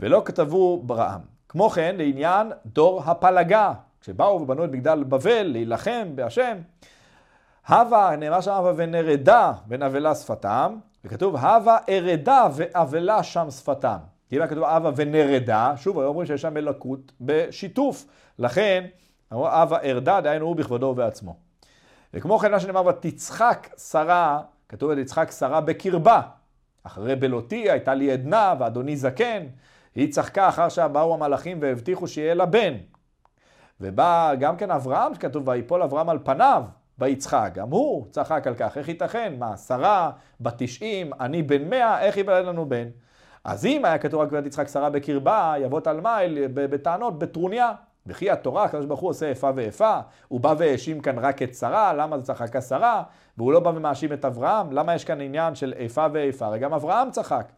ולא 0.00 0.22
כתבו 0.24 0.82
בראם. 0.82 1.20
כמו 1.48 1.70
כן, 1.70 1.94
לעניין 1.98 2.52
דור 2.66 3.02
הפלגה, 3.06 3.72
כשבאו 4.00 4.40
ובנו 4.40 4.64
את 4.64 4.70
מגדל 4.70 5.04
בבל 5.04 5.42
להילחם 5.42 6.08
בהשם, 6.14 6.56
הווה, 7.68 8.16
נאמר 8.16 8.40
שם 8.40 8.50
הווה 8.50 8.72
ונרדה 8.76 9.52
בין 9.66 9.82
אבלה 9.82 10.14
שפתם, 10.14 10.76
וכתוב 11.04 11.36
הווה 11.36 11.78
ארדה 11.88 12.48
ואבלה 12.52 13.22
שם 13.22 13.50
שפתם. 13.50 13.96
כי 14.28 14.36
אם 14.36 14.40
היה 14.40 14.48
כתוב 14.48 14.64
הווה 14.64 14.90
ונרדה, 14.96 15.72
שוב, 15.76 15.98
היו 15.98 16.08
אומרים 16.08 16.26
שיש 16.26 16.42
שם 16.42 16.56
אלוקות 16.56 17.12
בשיתוף. 17.20 18.06
לכן, 18.38 18.84
הווה 19.30 19.78
ארדה, 19.84 20.20
דהיינו 20.20 20.46
הוא 20.46 20.56
בכבודו 20.56 20.86
ובעצמו. 20.86 21.36
וכמו 22.14 22.38
כן 22.38 22.50
מה 22.50 22.60
שנאמר, 22.60 22.86
ותצחק 22.86 23.68
שרה, 23.90 24.40
כתוב 24.68 24.90
ותצחק 24.96 25.30
שרה 25.38 25.60
בקרבה. 25.60 26.20
אחרי 26.82 27.16
בלותי 27.16 27.70
הייתה 27.70 27.94
לי 27.94 28.12
עדנה 28.12 28.54
ואדוני 28.58 28.96
זקן, 28.96 29.46
היא 29.94 30.12
צחקה 30.12 30.48
אחר 30.48 30.68
שבאו 30.68 31.14
המלאכים 31.14 31.58
והבטיחו 31.60 32.08
שיהיה 32.08 32.34
לה 32.34 32.46
בן. 32.46 32.74
ובא 33.80 34.34
גם 34.40 34.56
כן 34.56 34.70
אברהם, 34.70 35.14
שכתוב, 35.14 35.48
ויפול 35.48 35.82
אברהם 35.82 36.08
על 36.08 36.18
פניו, 36.24 36.64
ויצחק. 36.98 37.50
גם 37.54 37.70
הוא 37.70 38.06
צחק 38.10 38.46
על 38.46 38.54
כך. 38.54 38.78
איך 38.78 38.88
ייתכן? 38.88 39.34
מה, 39.38 39.56
שרה, 39.56 40.10
בת 40.40 40.54
תשעים, 40.56 41.10
אני 41.20 41.42
בן 41.42 41.68
מאה, 41.68 42.00
איך 42.00 42.16
יבלע 42.16 42.40
לנו 42.40 42.68
בן? 42.68 42.88
אז 43.44 43.66
אם 43.66 43.84
היה 43.84 43.98
כתוב 43.98 44.20
רק 44.20 44.28
ותצחק 44.32 44.68
שרה 44.68 44.90
בקרבה, 44.90 45.54
יבוא 45.58 45.80
תלמי 45.80 46.48
בטענות, 46.54 47.18
בטרוניה. 47.18 47.72
וכי 48.06 48.30
התורה, 48.30 48.64
הקדוש 48.64 48.86
ברוך 48.86 49.00
הוא 49.00 49.10
עושה 49.10 49.28
איפה 49.28 49.50
ואיפה, 49.54 49.98
הוא 50.28 50.40
בא 50.40 50.54
והאשים 50.58 51.00
כאן 51.00 51.18
רק 51.18 51.42
את 51.42 51.54
שרה, 51.54 51.92
למה 51.92 52.18
זה 52.18 52.24
צחקה 52.24 52.60
שרה, 52.60 53.02
והוא 53.38 53.52
לא 53.52 53.60
בא 53.60 53.68
ומאשים 53.68 54.12
את 54.12 54.24
אברהם, 54.24 54.72
למה 54.72 54.94
יש 54.94 55.04
כאן 55.04 55.20
עניין 55.20 55.54
של 55.54 55.72
איפה 55.76 56.06
ואיפה? 56.12 56.46
הרי 56.46 56.58
גם 56.58 56.74
אברהם 56.74 57.10
צחק. 57.10 57.52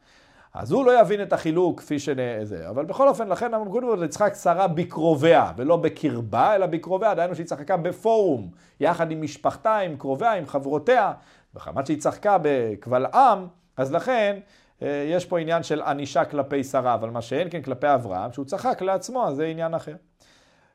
אז 0.55 0.73
הוא 0.73 0.85
לא 0.85 1.01
יבין 1.01 1.23
את 1.23 1.33
החילוק 1.33 1.81
כפי 1.81 1.99
שזה. 1.99 2.69
אבל 2.69 2.85
בכל 2.85 3.09
אופן, 3.09 3.29
לכן 3.29 3.55
אמרו 3.55 3.73
קודם 3.73 4.03
לצחק 4.03 4.35
שרה 4.43 4.67
בקרוביה, 4.67 5.53
ולא 5.57 5.77
בקרבה, 5.77 6.55
אלא 6.55 6.67
בקרוביה, 6.67 7.15
דהיינו 7.15 7.35
שהיא 7.35 7.47
צחקה 7.47 7.77
בפורום, 7.77 8.51
יחד 8.81 9.11
עם 9.11 9.23
משפחתה, 9.23 9.79
עם 9.79 9.97
קרוביה, 9.97 10.33
עם 10.33 10.47
חברותיה. 10.47 11.12
וחמת 11.55 11.87
שהיא 11.87 12.01
צחקה 12.01 12.37
בקבל 12.43 13.07
עם, 13.07 13.47
אז 13.77 13.93
לכן 13.93 14.38
אה, 14.83 15.07
יש 15.11 15.25
פה 15.25 15.38
עניין 15.38 15.62
של 15.62 15.83
ענישה 15.83 16.25
כלפי 16.25 16.65
שרה, 16.65 16.95
אבל 16.95 17.11
מה 17.11 17.23
שאין 17.23 17.49
כן 17.51 17.62
כלפי 17.62 17.95
אברהם, 17.95 18.33
שהוא 18.33 18.45
צחק 18.45 18.83
לעצמו, 18.83 19.29
אז 19.29 19.37
זה 19.37 19.47
עניין 19.47 19.75
אחר. 19.75 19.95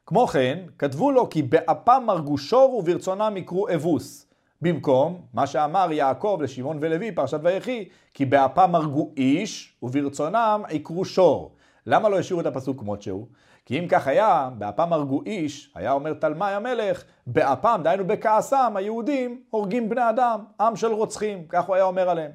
כמו 0.06 0.28
כן, 0.28 0.60
כתבו 0.80 1.12
לו 1.12 1.30
כי 1.30 1.42
באפם 1.42 2.04
מרגו 2.06 2.38
שור 2.38 2.76
וברצונם 2.76 3.38
יקרו 3.38 3.68
אבוס. 3.76 4.27
במקום 4.62 5.22
מה 5.34 5.48
שאמר 5.48 5.91
יעקב 5.91 6.39
לשמעון 6.41 6.78
ולוי, 6.82 7.12
פרשת 7.12 7.39
ויחי, 7.43 7.88
כי 8.13 8.26
באפם 8.26 8.76
הרגו 8.76 9.12
איש 9.17 9.74
וברצונם 9.84 10.62
עקרו 10.70 11.06
שור. 11.06 11.56
למה 11.86 12.10
לא 12.10 12.20
השאירו 12.20 12.41
את 12.41 12.46
הפסוק 12.46 12.80
כמות 12.80 13.02
שהוא? 13.02 13.28
כי 13.65 13.80
אם 13.80 13.88
כך 13.88 14.08
היה, 14.08 14.50
באפם 14.58 14.93
הרגו 14.93 15.22
איש, 15.26 15.72
היה 15.76 15.91
אומר 15.91 16.13
תלמי 16.13 16.46
המלך, 16.46 17.04
באפם, 17.28 17.82
דהיינו 17.84 18.08
בכעסם, 18.08 18.74
היהודים 18.76 19.41
הורגים 19.50 19.89
בני 19.89 20.10
אדם, 20.10 20.39
עם 20.62 20.76
של 20.76 20.91
רוצחים, 20.91 21.43
כך 21.50 21.65
הוא 21.65 21.76
היה 21.76 21.84
אומר 21.84 22.10
עליהם. 22.10 22.32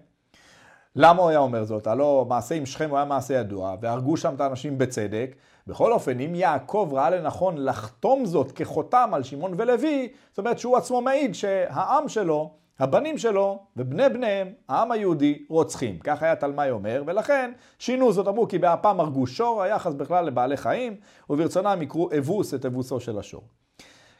למה 0.96 1.22
הוא 1.22 1.30
היה 1.30 1.38
אומר 1.38 1.64
זאת? 1.64 1.87
הלא 1.87 2.26
מעשה 2.28 2.54
עם 2.54 2.66
שכם 2.66 2.90
הוא 2.90 2.96
היה 2.96 3.06
מעשה 3.06 3.35
ידוע, 3.35 3.76
והרגו 3.80 4.16
שם 4.16 4.35
את 4.35 4.40
האנשים 4.40 4.78
בצדק. 4.78 5.35
בכל 5.66 5.92
אופן, 5.92 6.20
אם 6.20 6.35
יעקב 6.35 6.90
ראה 6.92 7.11
לנכון 7.11 7.55
לחתום 7.59 8.27
זאת 8.27 8.53
כחותם 8.53 9.11
על 9.12 9.22
שמעון 9.22 9.55
ולוי, 9.57 10.09
זאת 10.31 10.38
אומרת 10.38 10.59
שהוא 10.59 10.77
עצמו 10.77 11.01
מעיד 11.01 11.35
שהעם 11.35 12.09
שלו, 12.09 12.51
הבנים 12.79 13.18
שלו 13.18 13.59
ובני 13.77 14.09
בניהם, 14.09 14.48
העם 14.68 14.92
היהודי, 14.92 15.44
רוצחים. 15.48 15.98
כך 15.98 16.22
היה 16.22 16.37
תלמי 16.37 16.70
אומר, 16.70 17.03
ולכן 17.07 17.53
שינו 17.79 18.12
זאת, 18.12 18.29
אמרו 18.29 18.48
כי 18.48 18.59
באפם 18.59 19.01
הרגו 19.01 19.27
שור, 19.27 19.62
היחס 19.62 19.94
בכלל 19.94 20.25
לבעלי 20.25 20.57
חיים, 20.57 20.96
וברצונם 21.31 21.83
יקרו 21.83 22.09
אבוס 22.18 22.55
את 22.55 22.66
אבוסו 22.66 23.01
של 23.01 23.18
השור. 23.18 23.42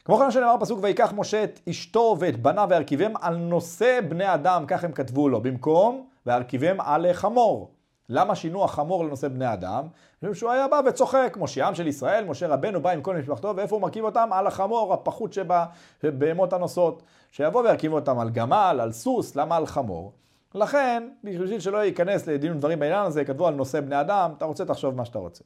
כמו 0.05 0.17
כן 0.17 0.31
שנאמר 0.31 0.55
פסוק 0.59 0.79
ויקח 0.81 1.13
משה 1.15 1.43
את 1.43 1.59
אשתו 1.69 2.15
ואת 2.19 2.41
בניו 2.41 2.67
והרכיבם 2.69 3.13
על 3.21 3.35
נושא 3.35 3.99
בני 4.09 4.33
אדם, 4.33 4.65
כך 4.67 4.83
הם 4.83 4.91
כתבו 4.91 5.29
לו, 5.29 5.41
במקום 5.41 6.07
והרכיבם 6.25 6.81
על 6.81 7.13
חמור. 7.13 7.71
למה 8.09 8.35
שינו 8.35 8.63
החמור 8.63 9.05
לנושא 9.05 9.27
בני 9.27 9.53
אדם? 9.53 9.87
משום 10.21 10.33
שהוא 10.33 10.51
היה 10.51 10.67
בא 10.67 10.81
וצוחק, 10.85 11.37
מושיעם 11.39 11.75
של 11.75 11.87
ישראל, 11.87 12.25
משה 12.25 12.47
רבנו 12.47 12.81
בא 12.81 12.89
עם 12.89 13.01
כל 13.01 13.17
משפחתו, 13.17 13.53
ואיפה 13.55 13.75
הוא 13.75 13.81
מרכיב 13.81 14.05
אותם? 14.05 14.29
על 14.31 14.47
החמור, 14.47 14.93
הפחות 14.93 15.33
שבהמות 15.33 16.53
הנוסעות. 16.53 17.03
שיבוא 17.31 17.61
וירכיב 17.61 17.93
אותם 17.93 18.19
על 18.19 18.29
גמל, 18.29 18.79
על 18.81 18.91
סוס, 18.91 19.35
למה 19.35 19.55
על 19.55 19.65
חמור? 19.65 20.13
לכן, 20.55 21.09
בשביל 21.23 21.59
שלא 21.59 21.77
ייכנס 21.77 22.27
לדין 22.27 22.51
ודברים 22.51 22.79
בעניין 22.79 23.05
הזה, 23.05 23.25
כתבו 23.25 23.47
על 23.47 23.53
נושא 23.53 23.79
בני 23.79 24.01
אדם, 24.01 24.33
אתה 24.37 24.45
רוצה 24.45 24.65
תחשוב 24.65 24.95
מה 24.95 25.05
שאתה 25.05 25.19
רוצה. 25.19 25.43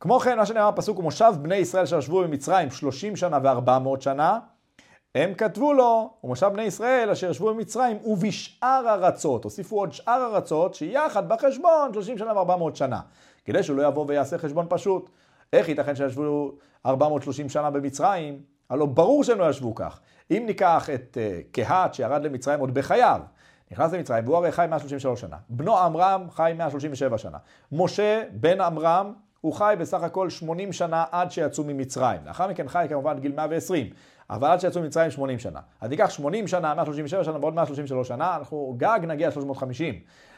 כמו 0.00 0.20
כן, 0.20 0.38
מה 0.38 0.46
שנאמר 0.46 0.70
בפסוק, 0.70 0.98
מושב 0.98 1.32
בני 1.42 1.56
ישראל 1.56 1.86
שישבו 1.86 2.22
במצרים 2.22 2.70
30 2.70 3.16
שנה 3.16 3.38
ו-400 3.42 4.00
שנה, 4.00 4.38
הם 5.16 5.34
כתבו 5.34 5.72
לו, 5.72 6.10
ומושב 6.24 6.50
בני 6.52 6.62
ישראל 6.62 7.10
אשר 7.10 7.30
ישבו 7.30 7.54
במצרים 7.54 7.98
ובשאר 8.04 8.84
ארצות, 8.88 9.44
הוסיפו 9.44 9.78
עוד 9.78 9.92
שאר 9.92 10.30
ארצות 10.34 10.74
שיחד 10.74 11.28
בחשבון 11.28 11.92
30 11.92 12.18
שנה 12.18 12.40
ו-400 12.40 12.74
שנה, 12.74 13.00
כדי 13.44 13.62
שהוא 13.62 13.76
לא 13.76 13.86
יבוא 13.88 14.04
ויעשה 14.08 14.38
חשבון 14.38 14.66
פשוט. 14.68 15.10
איך 15.52 15.68
ייתכן 15.68 15.96
שישבו 15.96 16.52
430 16.86 17.48
שנה 17.48 17.70
במצרים? 17.70 18.40
הלא 18.70 18.86
ברור 18.86 19.24
שהם 19.24 19.38
לא 19.38 19.50
ישבו 19.50 19.74
כך. 19.74 20.00
אם 20.30 20.42
ניקח 20.46 20.90
את 20.94 21.16
uh, 21.16 21.52
קהת 21.52 21.94
שירד 21.94 22.22
למצרים 22.22 22.60
עוד 22.60 22.74
בחייו, 22.74 23.20
נכנס 23.70 23.92
למצרים 23.92 24.24
והוא 24.24 24.36
הרי 24.36 24.52
חי 24.52 24.66
133 24.70 25.20
שנה. 25.20 25.36
בנו 25.48 25.78
עמרם 25.78 26.26
חי 26.30 26.52
137 26.56 27.18
שנה. 27.18 27.38
משה 27.72 28.22
בן 28.32 28.60
עמרם 28.60 29.12
הוא 29.40 29.52
חי 29.52 29.74
בסך 29.78 30.02
הכל 30.02 30.30
80 30.30 30.72
שנה 30.72 31.04
עד 31.10 31.30
שיצאו 31.30 31.64
ממצרים. 31.64 32.20
לאחר 32.26 32.48
מכן 32.48 32.68
חי 32.68 32.86
כמובן 32.88 33.18
גיל 33.18 33.32
120. 33.32 33.90
אבל 34.30 34.48
עד 34.48 34.60
שיצאו 34.60 34.82
ממצרים 34.82 35.10
80 35.10 35.38
שנה. 35.38 35.60
אז 35.80 35.90
ניקח 35.90 36.10
80 36.10 36.48
שנה, 36.48 36.74
137 36.74 37.24
שנה 37.24 37.38
ועוד 37.40 37.54
133 37.54 38.08
שנה, 38.08 38.36
אנחנו 38.36 38.74
גג 38.78 39.00
נגיע 39.02 39.28
ל-350. 39.28 39.94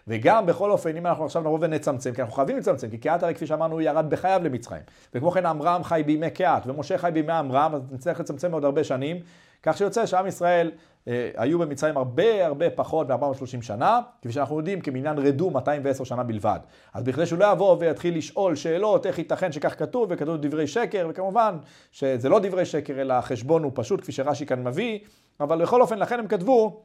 וגם 0.08 0.46
בכל 0.46 0.70
אופן, 0.70 0.96
אם 0.96 1.06
אנחנו 1.06 1.24
עכשיו 1.24 1.42
נבוא 1.42 1.58
ונצמצם, 1.60 2.12
כי 2.12 2.20
אנחנו 2.20 2.34
חייבים 2.34 2.56
לצמצם, 2.56 2.90
כי 2.90 2.98
קהת 2.98 3.22
הרי 3.22 3.34
כפי 3.34 3.46
שאמרנו, 3.46 3.74
הוא 3.74 3.80
ירד 3.80 4.10
בחייו 4.10 4.40
למצרים. 4.44 4.82
וכמו 5.14 5.30
כן 5.30 5.46
עמרם 5.46 5.84
חי 5.84 6.02
בימי 6.06 6.30
קהת, 6.30 6.66
ומשה 6.66 6.98
חי 6.98 7.10
בימי 7.12 7.32
עמרם, 7.32 7.74
אז 7.74 7.82
נצטרך 7.90 8.20
לצמצם 8.20 8.52
עוד 8.52 8.64
הרבה 8.64 8.84
שנים. 8.84 9.20
כך 9.62 9.76
שיוצא 9.76 10.06
שעם 10.06 10.26
ישראל 10.26 10.70
אה, 11.08 11.30
היו 11.36 11.58
במצרים 11.58 11.96
הרבה 11.96 12.46
הרבה 12.46 12.70
פחות 12.70 13.10
מ-430 13.10 13.62
שנה, 13.62 14.00
כפי 14.22 14.32
שאנחנו 14.32 14.58
יודעים, 14.58 14.80
כמניין 14.80 15.18
רדו 15.18 15.50
210 15.50 16.04
שנה 16.04 16.22
בלבד. 16.22 16.58
אז 16.94 17.04
בכדי 17.04 17.26
שהוא 17.26 17.38
לא 17.38 17.52
יבוא 17.52 17.76
ויתחיל 17.80 18.16
לשאול 18.16 18.54
שאלות, 18.54 19.06
איך 19.06 19.18
ייתכן 19.18 19.52
שכך 19.52 19.78
כתוב, 19.78 20.08
וכתוב 20.10 20.36
דברי 20.36 20.66
שקר, 20.66 21.06
וכמובן 21.10 21.56
שזה 21.92 22.28
לא 22.28 22.38
דברי 22.42 22.64
שקר, 22.64 23.00
אלא 23.00 23.14
החשבון 23.14 23.62
הוא 23.62 23.72
פשוט, 23.74 24.00
כפי 24.00 24.12
שרש"י 24.12 24.46
כאן 24.46 24.64
מביא, 24.64 24.98
אבל 25.40 25.62
בכל 25.62 25.82
אופן, 25.82 25.98
לכן 25.98 26.18
הם 26.18 26.26
כתבו 26.26 26.82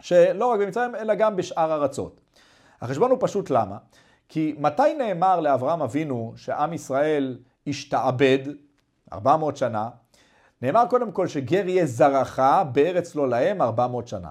שלא 0.00 0.46
רק 0.46 0.60
במצרים, 0.60 0.94
אלא 0.94 1.14
גם 1.14 1.36
בשאר 1.36 1.72
ארצות. 1.72 2.20
החשבון 2.82 3.10
הוא 3.10 3.18
פשוט 3.20 3.50
למה? 3.50 3.76
כי 4.28 4.54
מתי 4.58 4.94
נאמר 4.98 5.40
לאברהם 5.40 5.82
אבינו 5.82 6.32
שעם 6.36 6.72
ישראל 6.72 7.38
השתעבד, 7.66 8.38
400 9.12 9.56
שנה, 9.56 9.88
נאמר 10.62 10.84
קודם 10.90 11.12
כל 11.12 11.26
שגר 11.26 11.68
יהיה 11.68 11.86
זרעך 11.86 12.38
בארץ 12.72 13.14
לא 13.14 13.28
להם 13.28 13.62
400 13.62 14.08
שנה. 14.08 14.30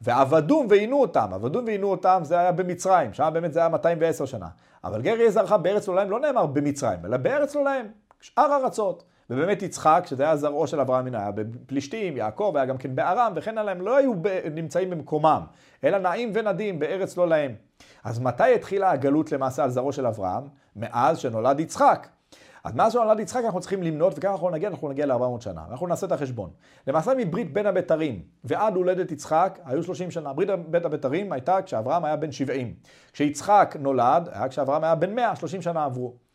ועבדום 0.00 0.66
ועינו 0.70 1.00
אותם, 1.00 1.28
עבדום 1.32 1.64
ועינו 1.64 1.90
אותם 1.90 2.20
זה 2.22 2.38
היה 2.38 2.52
במצרים, 2.52 3.12
שם 3.12 3.30
באמת 3.32 3.52
זה 3.52 3.58
היה 3.60 3.68
210 3.68 4.24
שנה. 4.24 4.48
אבל 4.84 5.02
גר 5.02 5.16
יהיה 5.16 5.30
זרעך 5.30 5.52
בארץ 5.52 5.88
לא 5.88 5.94
להם 5.94 6.10
לא 6.10 6.20
נאמר 6.20 6.46
במצרים, 6.46 7.04
אלא 7.04 7.16
בארץ 7.16 7.54
לא 7.54 7.64
להם, 7.64 7.86
שאר 8.20 8.58
ארצות. 8.62 9.04
ובאמת 9.30 9.62
יצחק, 9.62 10.04
שזה 10.06 10.22
היה 10.22 10.36
זרעו 10.36 10.66
של 10.66 10.80
אברהם 10.80 11.00
אבינו, 11.00 11.18
היה 11.18 11.30
בפלישתים, 11.30 12.16
יעקב 12.16 12.52
היה 12.56 12.66
גם 12.66 12.78
כן 12.78 12.94
בארם, 12.94 13.32
וכן 13.36 13.58
הלאה, 13.58 13.72
הם 13.72 13.80
לא 13.80 13.96
היו 13.96 14.12
נמצאים 14.54 14.90
במקומם, 14.90 15.42
אלא 15.84 15.98
נעים 15.98 16.30
ונדים 16.34 16.78
בארץ 16.78 17.16
לא 17.16 17.28
להם. 17.28 17.54
אז 18.04 18.18
מתי 18.18 18.54
התחילה 18.54 18.90
הגלות 18.90 19.32
למעשה 19.32 19.64
על 19.64 19.70
זרעו 19.70 19.92
של 19.92 20.06
אברהם? 20.06 20.42
מאז 20.76 21.18
שנולד 21.18 21.60
יצחק. 21.60 22.08
אז 22.64 22.74
מאז 22.74 22.92
שנולד 22.92 23.20
יצחק 23.20 23.42
אנחנו 23.44 23.60
צריכים 23.60 23.82
למנות, 23.82 24.14
וככה 24.16 24.32
אנחנו 24.32 24.50
נגיע, 24.50 24.68
אנחנו 24.68 24.88
נגיע 24.88 25.06
ל-400 25.06 25.40
שנה. 25.40 25.60
אנחנו 25.70 25.86
נעשה 25.86 26.06
את 26.06 26.12
החשבון. 26.12 26.50
למעשה 26.86 27.12
מברית 27.18 27.52
בין 27.52 27.66
הבתרים 27.66 28.22
ועד 28.44 28.76
הולדת 28.76 29.12
יצחק 29.12 29.58
היו 29.64 29.82
30 29.82 30.10
שנה. 30.10 30.32
ברית 30.32 30.50
בין 30.50 30.84
הבתרים 30.84 31.32
הייתה 31.32 31.62
כשאברהם 31.62 32.04
היה 32.04 32.16
בן 32.16 32.32
70. 32.32 32.74
כשיצחק 33.12 33.76
נולד, 33.80 34.28
היה 34.32 34.48
כשאברהם 34.48 34.84
היה 34.84 34.94
בן 34.94 35.14
100, 35.14 35.36
30 35.36 35.62
שנה 35.62 35.84
עברו. 35.84 36.25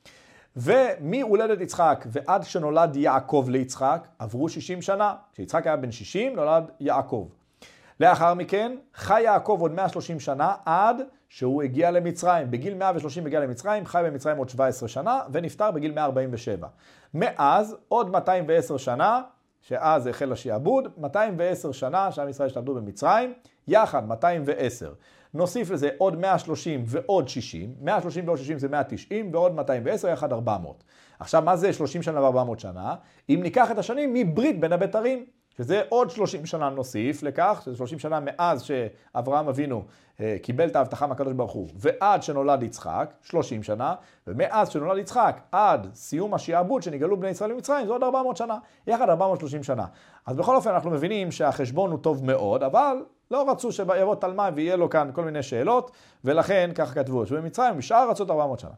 ומהולדת 0.56 1.62
יצחק 1.62 2.06
ועד 2.12 2.44
שנולד 2.44 2.96
יעקב 2.96 3.46
ליצחק 3.50 4.08
עברו 4.20 4.50
60 4.50 4.82
שנה. 4.82 5.14
כשיצחק 5.34 5.68
היה 5.68 5.76
בן 5.76 5.92
60 5.92 6.36
נולד 6.36 6.72
יעקב. 6.80 7.28
לאחר 8.00 8.34
מכן 8.34 8.76
חי 8.96 9.22
יעקב 9.22 9.58
עוד 9.62 9.72
130 9.72 10.20
שנה 10.20 10.56
עד 10.66 11.02
שהוא 11.30 11.64
הגיע 11.64 11.92
למצרים. 11.92 12.52
בגיל 12.52 12.74
130 12.74 13.26
הגיע 13.26 13.40
למצרים, 13.40 13.86
חי 13.86 14.02
במצרים 14.06 14.38
עוד 14.38 14.50
17 14.50 14.90
שנה 14.90 15.20
ונפטר 15.32 15.72
בגיל 15.72 15.92
147. 15.92 16.68
מאז 17.14 17.76
עוד 17.88 18.10
210 18.10 18.78
שנה, 18.78 19.22
שאז 19.62 20.08
החל 20.08 20.32
השעבוד, 20.32 20.88
210 20.98 21.72
שנה 21.72 22.12
שעם 22.12 22.30
ישראל 22.30 22.48
השתעבדו 22.48 22.76
במצרים, 22.76 23.34
יחד 23.68 24.08
210. 24.08 24.94
נוסיף 25.34 25.72
לזה 25.72 25.90
עוד 25.98 26.20
130 26.20 26.84
ועוד 26.86 27.30
60, 27.30 27.76
130 27.82 28.28
ועוד 28.28 28.38
60 28.38 28.60
זה 28.60 28.68
190 28.68 29.34
ועוד 29.34 29.56
210 29.56 30.08
יחד 30.08 30.34
400. 30.34 30.84
עכשיו 31.20 31.42
מה 31.42 31.56
זה 31.56 31.74
30 31.74 32.04
שנה 32.04 32.22
ו-400 32.22 32.60
שנה? 32.60 32.96
אם 33.30 33.40
ניקח 33.44 33.72
את 33.72 33.78
השנים 33.78 34.14
מברית 34.14 34.60
בין 34.60 34.74
הבתרים. 34.74 35.26
שזה 35.62 35.82
עוד 35.90 36.10
30 36.10 36.46
שנה 36.46 36.70
נוסיף 36.70 37.24
לכך, 37.24 37.62
שזה 37.66 37.76
30 37.78 38.00
שנה 38.00 38.20
מאז 38.20 38.62
שאברהם 38.62 39.48
אבינו 39.48 39.84
אה, 40.20 40.36
קיבל 40.42 40.68
את 40.68 40.76
ההבטחה 40.76 41.08
מהקדוש 41.08 41.34
ברוך 41.34 41.52
הוא, 41.52 41.68
ועד 41.76 42.24
שנולד 42.24 42.64
יצחק, 42.64 43.14
30 43.22 43.64
שנה, 43.64 43.96
ומאז 44.28 44.70
שנולד 44.70 44.98
יצחק 44.98 45.42
עד 45.52 45.88
סיום 45.94 46.34
השעבוד 46.34 46.84
שנגאלו 46.84 47.20
בני 47.20 47.30
ישראל 47.30 47.54
במצרים, 47.54 47.86
זה 47.86 47.92
עוד 47.92 48.04
400 48.04 48.38
שנה, 48.38 48.58
יחד 48.88 49.10
430 49.10 49.64
שנה. 49.64 49.86
אז 50.26 50.36
בכל 50.36 50.56
אופן 50.56 50.70
אנחנו 50.70 50.92
מבינים 50.92 51.32
שהחשבון 51.32 51.92
הוא 51.92 52.00
טוב 52.00 52.26
מאוד, 52.26 52.64
אבל 52.64 52.98
לא 53.32 53.52
רצו 53.52 53.72
שיבוא 53.72 54.16
תלמי 54.16 54.44
ויהיה 54.56 54.76
לו 54.76 54.90
כאן 54.90 55.10
כל 55.14 55.24
מיני 55.24 55.44
שאלות, 55.44 55.92
ולכן 56.24 56.72
כך 56.76 56.94
כתבו, 56.94 57.26
שבמצרים 57.26 57.78
משאר 57.78 58.10
רצות 58.10 58.32
400 58.32 58.60
שנה. 58.60 58.72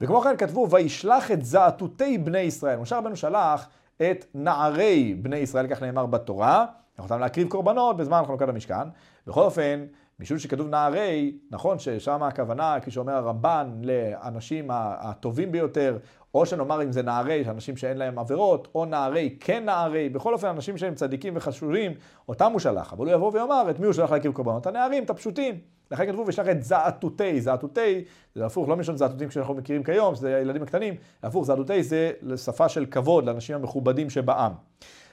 וכמו 0.00 0.20
כן 0.20 0.36
כתבו, 0.36 0.70
וישלח 0.70 1.30
את 1.30 1.44
זעתותי 1.44 2.18
בני 2.18 2.38
ישראל. 2.38 2.78
משה 2.78 2.98
רבנו 2.98 3.16
שלח 3.16 3.68
את 4.02 4.26
נערי 4.34 5.14
בני 5.22 5.36
ישראל, 5.36 5.66
כך 5.66 5.82
נאמר 5.82 6.06
בתורה, 6.06 6.66
יכולתם 6.98 7.20
להקריב 7.20 7.48
קורבנות 7.48 7.96
בזמן 7.96 8.22
חנוכת 8.26 8.48
המשכן. 8.48 8.88
בכל 9.26 9.40
אופן, 9.40 9.86
משום 10.20 10.38
שכתוב 10.38 10.68
נערי, 10.68 11.38
נכון 11.50 11.78
ששם 11.78 12.22
הכוונה, 12.22 12.80
כפי 12.80 12.90
שאומר 12.90 13.12
הרמב"ן, 13.12 13.80
לאנשים 13.82 14.68
הטובים 14.72 15.52
ביותר, 15.52 15.98
או 16.34 16.46
שנאמר 16.46 16.82
אם 16.82 16.92
זה 16.92 17.02
נערי, 17.02 17.44
אנשים 17.48 17.76
שאין 17.76 17.96
להם 17.96 18.18
עבירות, 18.18 18.68
או 18.74 18.84
נערי 18.84 19.36
כן 19.40 19.64
נערי, 19.64 20.08
בכל 20.08 20.32
אופן 20.32 20.48
אנשים 20.48 20.78
שהם 20.78 20.94
צדיקים 20.94 21.36
וחשובים, 21.36 21.92
אותם 22.28 22.52
הוא 22.52 22.60
שלח. 22.60 22.92
אבל 22.92 23.06
הוא 23.06 23.14
יבוא 23.14 23.32
ויאמר, 23.32 23.70
את 23.70 23.80
מי 23.80 23.86
הוא 23.86 23.94
שלח 23.94 24.12
להקריב 24.12 24.32
קורבנות? 24.32 24.66
הנערים, 24.66 25.04
את 25.04 25.10
הפשוטים. 25.10 25.58
לכן 25.90 26.06
כתבו 26.06 26.26
וישלח 26.26 26.48
את 26.48 26.62
זעתותי, 26.62 27.40
זעתותי, 27.40 28.04
זה 28.34 28.46
הפוך, 28.46 28.68
לא 28.68 28.76
משון 28.76 28.96
זעתותים 28.96 29.30
שאנחנו 29.30 29.54
מכירים 29.54 29.82
כיום, 29.82 30.14
שזה 30.14 30.36
הילדים 30.36 30.62
הקטנים, 30.62 30.94
הפוך, 31.22 31.44
זעתותי 31.44 31.82
זה 31.82 32.12
שפה 32.36 32.68
של 32.68 32.86
כבוד 32.86 33.24
לאנשים 33.24 33.56
המכובדים 33.56 34.10
שבעם. 34.10 34.52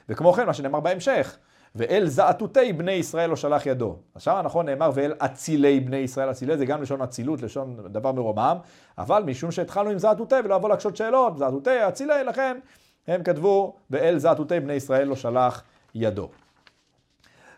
וכמו 0.08 0.32
כן, 0.32 0.46
מה 0.46 0.54
שנאמר 0.54 0.80
בהמשך, 0.80 1.38
ואל 1.76 2.06
זעתותי 2.06 2.72
בני 2.72 2.92
ישראל 2.92 3.30
לא 3.30 3.36
שלח 3.36 3.66
ידו. 3.66 3.96
עכשיו 4.14 4.36
הנכון 4.36 4.66
נאמר 4.66 4.90
ואל 4.94 5.14
אצילי 5.18 5.80
בני 5.80 5.96
ישראל, 5.96 6.30
אצילי 6.30 6.58
זה 6.58 6.66
גם 6.66 6.82
לשון 6.82 7.02
אצילות, 7.02 7.42
לשון 7.42 7.76
דבר 7.88 8.12
מרומם, 8.12 8.56
אבל 8.98 9.22
משום 9.22 9.50
שהתחלנו 9.50 9.90
עם 9.90 9.98
זעתותי 9.98 10.34
ולא 10.44 10.56
לבוא 10.56 10.68
להקשות 10.68 10.96
שאלות, 10.96 11.38
זעתותי, 11.38 11.88
אצילי, 11.88 12.24
לכן 12.24 12.58
הם 13.06 13.22
כתבו 13.22 13.76
ואל 13.90 14.18
זעתותי 14.18 14.60
בני 14.60 14.72
ישראל 14.72 15.08
לא 15.08 15.16
שלח 15.16 15.62
ידו. 15.94 16.28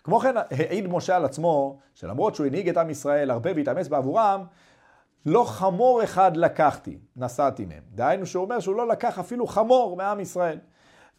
כמו 0.04 0.20
כן 0.20 0.34
העיד 0.50 0.86
משה 0.86 1.16
על 1.16 1.24
עצמו, 1.24 1.78
שלמרות 1.94 2.34
שהוא 2.34 2.46
הנהיג 2.46 2.68
את 2.68 2.76
עם 2.76 2.90
ישראל 2.90 3.30
הרבה 3.30 3.50
והתאמץ 3.56 3.88
בעבורם, 3.88 4.44
לא 5.26 5.44
חמור 5.44 6.04
אחד 6.04 6.36
לקחתי, 6.36 6.98
נסעתי 7.16 7.64
מהם. 7.64 7.82
דהיינו 7.94 8.26
שהוא 8.26 8.44
אומר 8.44 8.60
שהוא 8.60 8.76
לא 8.76 8.88
לקח 8.88 9.18
אפילו 9.18 9.46
חמור 9.46 9.96
מעם 9.96 10.20
ישראל. 10.20 10.58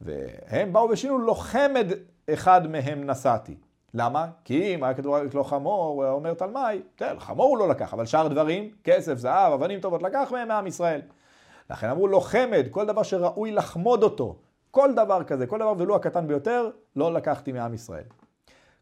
והם 0.01 0.73
באו 0.73 0.89
ושינו, 0.89 1.19
לא 1.19 1.33
חמד 1.33 1.87
אחד 2.33 2.67
מהם 2.67 3.03
נסעתי. 3.03 3.55
למה? 3.93 4.27
כי 4.43 4.75
אם 4.75 4.83
היה 4.83 4.93
כתוב 4.93 5.13
רק 5.13 5.33
לא 5.33 5.43
חמור, 5.43 6.03
הוא 6.03 6.13
אומר 6.13 6.33
תלמי, 6.33 6.81
כן, 6.97 7.19
חמור 7.19 7.47
הוא 7.47 7.57
לא 7.57 7.69
לקח, 7.69 7.93
אבל 7.93 8.05
שאר 8.05 8.27
דברים, 8.27 8.69
כסף, 8.83 9.17
זהב, 9.17 9.53
אבנים 9.53 9.79
טובות, 9.79 10.03
לקח 10.03 10.29
מהם 10.31 10.47
מעם 10.47 10.67
ישראל. 10.67 11.01
לכן 11.69 11.89
אמרו 11.89 12.07
לו 12.07 12.21
חמד, 12.21 12.65
כל 12.71 12.85
דבר 12.85 13.03
שראוי 13.03 13.51
לחמוד 13.51 14.03
אותו, 14.03 14.35
כל 14.71 14.93
דבר 14.93 15.23
כזה, 15.23 15.47
כל 15.47 15.59
דבר 15.59 15.73
ולו 15.77 15.95
הקטן 15.95 16.27
ביותר, 16.27 16.69
לא 16.95 17.13
לקחתי 17.13 17.51
מעם 17.51 17.73
ישראל. 17.73 18.03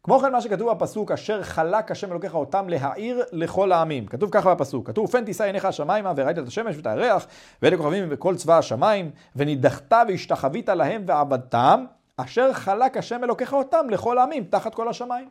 כמו 0.04 0.20
כן 0.20 0.32
מה 0.32 0.42
שכתוב 0.42 0.72
בפסוק, 0.72 1.12
אשר 1.12 1.44
חלק 1.44 1.92
השם 1.92 2.12
אלוקיך 2.12 2.36
אותם 2.36 2.70
להעיר 2.70 3.24
לכל 3.32 3.72
העמים. 3.72 4.06
כתוב 4.06 4.30
ככה 4.30 4.56
בפסוק, 4.56 4.88
כתוב, 4.88 5.12
פן 5.12 5.26
תישא 5.26 5.44
עיניך 5.44 5.66
השמיימה 5.66 6.14
וראית 6.16 6.38
את 6.38 6.48
השמש 6.48 6.76
ואת 6.76 6.88
הירח, 6.88 7.28
ואלה 7.62 7.78
כוכבים 7.78 8.08
וכל 8.10 8.36
צבא 8.36 8.58
השמיים, 8.58 9.12
ונידחת 9.36 9.94
והשתחווית 10.08 10.70
להם 10.70 11.04
ועבדתם, 11.06 11.86
אשר 12.18 12.54
חלק 12.54 12.98
השם 12.98 13.24
אלוקיך 13.24 13.54
אותם 13.54 13.90
לכל 13.90 14.18
העמים, 14.18 14.44
תחת 14.44 14.76
כל 14.76 14.88
השמיים. 14.88 15.30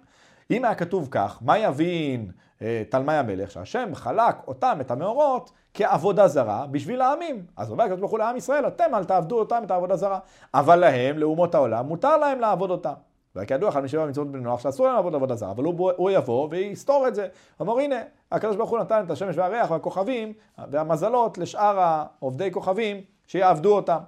אם 0.50 0.64
היה 0.64 0.74
כתוב 0.74 1.08
כך, 1.10 1.38
מה 1.40 1.58
יבין 1.58 2.30
אה, 2.62 2.82
תלמי 2.88 3.12
המלך? 3.12 3.50
שהשם 3.50 3.94
חלק 3.94 4.36
אותם, 4.46 4.78
את 4.80 4.90
המאורות, 4.90 5.50
כעבודה 5.74 6.28
זרה 6.28 6.66
בשביל 6.70 7.00
העמים. 7.00 7.42
אז 7.56 7.70
אומר 7.70 7.88
כתוב 7.88 8.04
לכו 8.04 8.16
לעם 8.16 8.36
ישראל, 8.36 8.66
אתם 8.66 8.94
אל 8.94 9.04
תעבדו 9.04 9.38
אותם 9.38 9.62
את 9.64 9.70
העבודה 9.70 9.96
זרה. 9.96 10.18
אבל 10.54 10.76
להם, 10.76 11.18
לאומות 11.18 11.54
העולם, 11.54 11.86
מותר 11.86 12.16
להם 12.16 12.40
לעבוד 12.40 12.70
אותם. 12.70 12.94
וכידוע 13.36 13.68
אחד 13.68 13.84
משבע 13.84 14.02
המצוות 14.02 14.32
בני 14.32 14.42
נוח 14.42 14.60
שאסור 14.60 14.86
להם 14.86 14.94
לעבוד 14.94 15.14
עבודה 15.14 15.34
זרה, 15.34 15.50
אבל 15.50 15.64
הוא, 15.64 15.92
הוא 15.96 16.10
יבוא 16.10 16.48
ויסתור 16.50 17.08
את 17.08 17.14
זה. 17.14 17.28
הוא 17.56 17.68
אומר 17.68 17.80
הנה, 17.82 17.96
הקדוש 18.32 18.56
ברוך 18.56 18.70
הוא 18.70 18.78
נתן 18.78 19.04
את 19.06 19.10
השמש 19.10 19.36
והריח 19.36 19.70
והכוכבים 19.70 20.32
והמזלות 20.70 21.38
לשאר 21.38 21.80
העובדי 21.80 22.50
כוכבים 22.52 23.00
שיעבדו 23.26 23.76
אותם. 23.76 23.98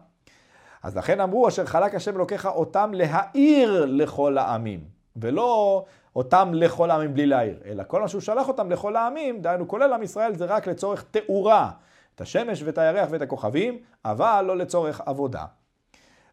אז 0.83 0.97
לכן 0.97 1.21
אמרו 1.21 1.49
אשר 1.49 1.67
חלק 1.67 1.95
השם 1.95 2.17
אלוקיך 2.17 2.47
אותם 2.47 2.91
להאיר 2.95 3.85
לכל 3.89 4.39
העמים, 4.39 4.81
ולא 5.17 5.85
אותם 6.17 6.51
לכל 6.55 6.91
העמים 6.91 7.15
בלי 7.15 7.27
להאיר, 7.27 7.59
אלא 7.65 7.83
כל 7.87 8.01
מה 8.01 8.09
שהוא 8.09 8.21
שלח 8.21 8.49
אותם 8.49 8.71
לכל 8.71 8.97
העמים, 8.97 9.43
דהיינו 9.43 9.69
כולל 9.69 9.93
עם 9.93 10.03
ישראל, 10.03 10.35
זה 10.35 10.45
רק 10.45 10.67
לצורך 10.67 11.05
תאורה, 11.11 11.71
את 12.15 12.21
השמש 12.21 12.63
ואת 12.63 12.79
הירח 12.79 13.09
ואת 13.11 13.23
הכוכבים, 13.23 13.79
אבל 14.05 14.45
לא 14.47 14.57
לצורך 14.57 15.01
עבודה. 15.07 15.45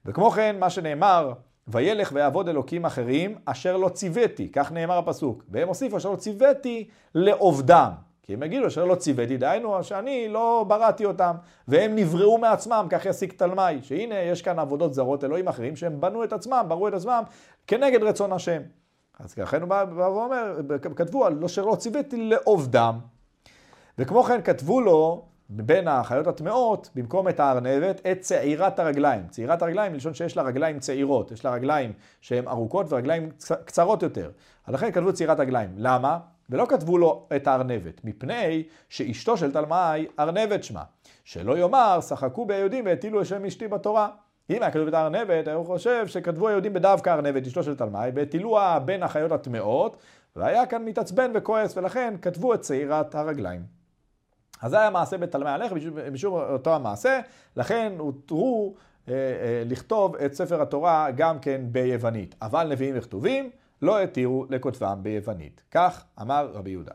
וכמו 0.06 0.32
כן, 0.32 0.56
מה 0.60 0.70
שנאמר, 0.70 1.34
וילך 1.68 2.12
ויעבוד 2.14 2.50
אלוקים 2.50 2.86
אחרים 2.86 3.36
אשר 3.46 3.78
לא 3.78 3.90
ציוויתי, 3.90 4.52
כך 4.52 4.72
נאמר 4.72 4.98
הפסוק. 4.98 5.44
והם 5.50 5.68
הוסיפו 5.68 5.98
אשר 5.98 6.12
לא 6.12 6.16
ציוויתי 6.16 6.88
לעובדם. 7.16 7.92
כי 8.26 8.34
הם 8.34 8.44
יגידו 8.44 8.68
אשר 8.68 8.86
לא 8.86 8.96
ציוויתי, 8.96 9.38
דהיינו 9.38 9.84
שאני 9.84 10.28
לא 10.30 10.66
בראתי 10.68 11.06
אותם, 11.06 11.36
והם 11.68 11.96
נבראו 11.96 12.38
מעצמם, 12.38 12.88
כך 12.90 13.06
יסיק 13.06 13.34
תלמי, 13.34 13.82
שהנה 13.82 14.20
יש 14.20 14.42
כאן 14.42 14.60
עבודות 14.60 14.94
זרות, 14.94 15.24
אלוהים 15.24 15.48
אחרים, 15.48 15.76
שהם 15.76 16.02
בנו 16.02 16.24
את 16.24 16.34
עצמם, 16.34 16.66
ברו 16.68 16.88
את 16.88 16.94
עצמם, 16.94 17.24
כנגד 17.68 18.04
רצון 18.04 18.32
השם. 18.32 18.62
אז 19.20 19.38
לכן 19.38 19.62
הוא 19.62 19.70
בא 19.70 19.86
ואומר, 19.96 20.60
כתבו 20.96 21.26
על 21.26 21.44
אשר 21.46 21.66
לא 21.66 21.76
ציוויתי 21.76 22.18
לעובדם. 22.18 23.00
וכמו 23.98 24.24
כן 24.24 24.42
כתבו 24.42 24.82
לו, 24.82 25.26
בין 25.50 25.88
החיות 25.88 26.28
הטמעות, 26.28 26.90
במקום 26.96 27.30
את 27.30 27.40
הארנבת, 27.40 28.02
את 28.12 28.20
צעירת 28.20 28.80
הרגליים. 28.80 29.28
צעירת 29.28 29.62
הרגליים 29.62 29.94
מלשון 29.94 30.14
שיש 30.14 30.38
לה 30.38 30.44
רגליים 30.44 30.80
צעירות, 30.80 31.32
יש 31.32 31.46
לה 31.46 31.52
רגליים 31.52 31.94
שהן 32.22 32.48
ארוכות 32.48 32.94
ורגליים 32.94 33.30
קצרות 33.66 34.04
יותר. 34.04 34.32
אז 34.66 34.74
לכן 34.74 34.92
כתבו 34.92 35.14
צעירת 35.14 35.40
רגליים. 35.40 35.70
למה? 35.78 36.20
ולא 36.50 36.66
כתבו 36.70 36.98
לו 36.98 37.28
את 37.36 37.48
הארנבת, 37.48 38.02
מפני 38.04 38.64
שאשתו 38.90 39.38
של 39.38 39.52
תלמי 39.52 40.08
ארנבת 40.20 40.64
שמה. 40.64 40.84
שלא 41.24 41.58
יאמר, 41.58 42.00
שחקו 42.02 42.46
ביהודים 42.46 42.86
והטילו 42.86 43.22
את 43.22 43.26
שם 43.26 43.46
אשתי 43.46 43.68
בתורה. 43.68 44.10
אם 44.50 44.62
היה 44.62 44.72
כתוב 44.72 44.88
את 44.88 44.94
הארנבת, 44.94 45.48
הוא 45.48 45.66
חושב 45.66 46.08
שכתבו 46.08 46.48
היהודים 46.48 46.74
בדווקא 46.74 47.10
ארנבת, 47.10 47.48
אשתו 47.48 47.64
של 47.64 47.76
תלמי, 47.76 48.10
והטילוה 48.16 48.80
בין 48.80 49.04
החיות 49.04 49.32
הטמעות, 49.32 49.98
והיה 50.36 50.66
כאן 50.66 50.86
מתעצבן 50.86 51.32
וכועס, 51.34 51.78
ולכן 51.78 52.14
כתבו 52.22 52.54
את 52.54 52.62
צעירת 52.62 53.16
הרגליים. 53.16 53.62
אז 54.62 54.72
זה 54.72 54.80
היה 54.80 54.90
מעשה 54.90 55.18
בתלמי 55.18 55.50
הלך, 55.50 55.72
משום 56.12 56.34
אותו 56.34 56.76
המעשה, 56.76 57.20
לכן 57.56 57.94
הותרו 57.98 58.76
אה, 59.08 59.14
אה, 59.14 59.64
לכתוב 59.66 60.16
את 60.16 60.34
ספר 60.34 60.62
התורה 60.62 61.12
גם 61.16 61.40
כן 61.40 61.62
ביוונית. 61.72 62.36
אבל 62.42 62.68
נביאים 62.68 62.96
וכתובים 62.98 63.50
לא 63.82 64.02
התירו 64.02 64.46
לכותבם 64.50 65.00
ביוונית. 65.02 65.64
כך 65.72 66.04
אמר 66.22 66.50
רבי 66.54 66.72
יהודה. 66.72 66.94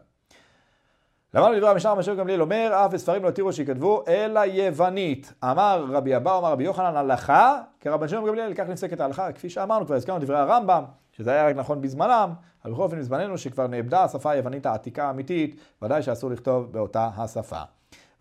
למדנו 1.34 1.58
דברי 1.58 1.70
המשנה 1.70 1.92
רבי 1.92 2.20
גמליאל 2.20 2.40
אומר, 2.40 2.72
אף 2.72 2.92
בספרים 2.92 3.22
לא 3.22 3.28
התירו 3.28 3.52
שיכתבו, 3.52 4.04
אלא 4.08 4.40
יוונית. 4.40 5.32
אמר 5.44 5.86
רבי 5.88 6.16
אבא, 6.16 6.38
אמר 6.38 6.52
רבי 6.52 6.64
יוחנן, 6.64 6.96
הלכה, 6.96 7.60
כרבן 7.80 8.08
שמעון 8.08 8.28
גמליאל, 8.28 8.54
כך 8.54 8.68
נפסקת 8.68 9.00
ההלכה, 9.00 9.32
כפי 9.32 9.50
שאמרנו, 9.50 9.86
כבר 9.86 9.94
הזכרנו 9.94 10.18
דברי 10.24 10.38
הרמב"ם, 10.38 10.84
שזה 11.12 11.32
היה 11.32 11.46
רק 11.46 11.56
נכון 11.56 11.80
בזמנם, 11.80 12.30
אבל 12.64 12.72
בכל 12.72 12.82
אופן 12.82 12.98
בזמננו 12.98 13.38
שכבר 13.38 13.66
נאבדה 13.66 14.04
השפה 14.04 14.30
היוונית 14.30 14.66
העתיקה 14.66 15.04
האמיתית, 15.04 15.60
ודאי 15.82 16.02
שאסור 16.02 16.30
לכתוב 16.30 16.72
באותה 16.72 17.10
השפה. 17.16 17.62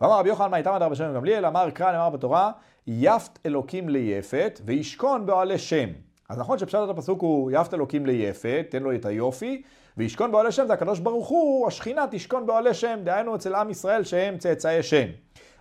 ואמר 0.00 0.18
רבי 0.18 0.28
יוחנן, 0.28 0.50
מה 0.50 0.56
איתם 0.56 0.70
רבי 0.70 0.96
שמעון 0.96 1.14
גמליאל, 1.14 1.46
אמר 1.46 1.70
קרא 1.70 1.92
נאמר 1.92 2.10
בתורה, 2.10 2.52
יפת 2.86 3.38
אלוקים 3.46 3.88
ליפת, 3.88 4.60
וישכון 4.64 5.26
באוהלי 5.26 5.58
שם. 5.58 5.88
אז 6.30 6.38
נכון 6.38 6.58
שפשט 6.58 6.78
את 6.84 6.88
הפסוק 6.88 7.22
הוא 7.22 7.50
יפת 7.50 7.74
אלוקים 7.74 8.06
ליפת, 8.06 8.66
תן 8.70 8.82
לו 8.82 8.94
את 8.94 9.06
היופי, 9.06 9.62
וישכון 9.96 10.32
באוהלי 10.32 10.52
שם 10.52 10.66
זה 10.66 10.72
הקדוש 10.72 10.98
ברוך 10.98 11.28
הוא, 11.28 11.68
השכינה 11.68 12.04
תשכון 12.10 12.46
באוהלי 12.46 12.74
שם, 12.74 12.98
דהיינו 13.04 13.34
אצל 13.34 13.54
עם 13.54 13.70
ישראל 13.70 14.04
שהם 14.04 14.38
צאצאי 14.38 14.82
שם. 14.82 15.06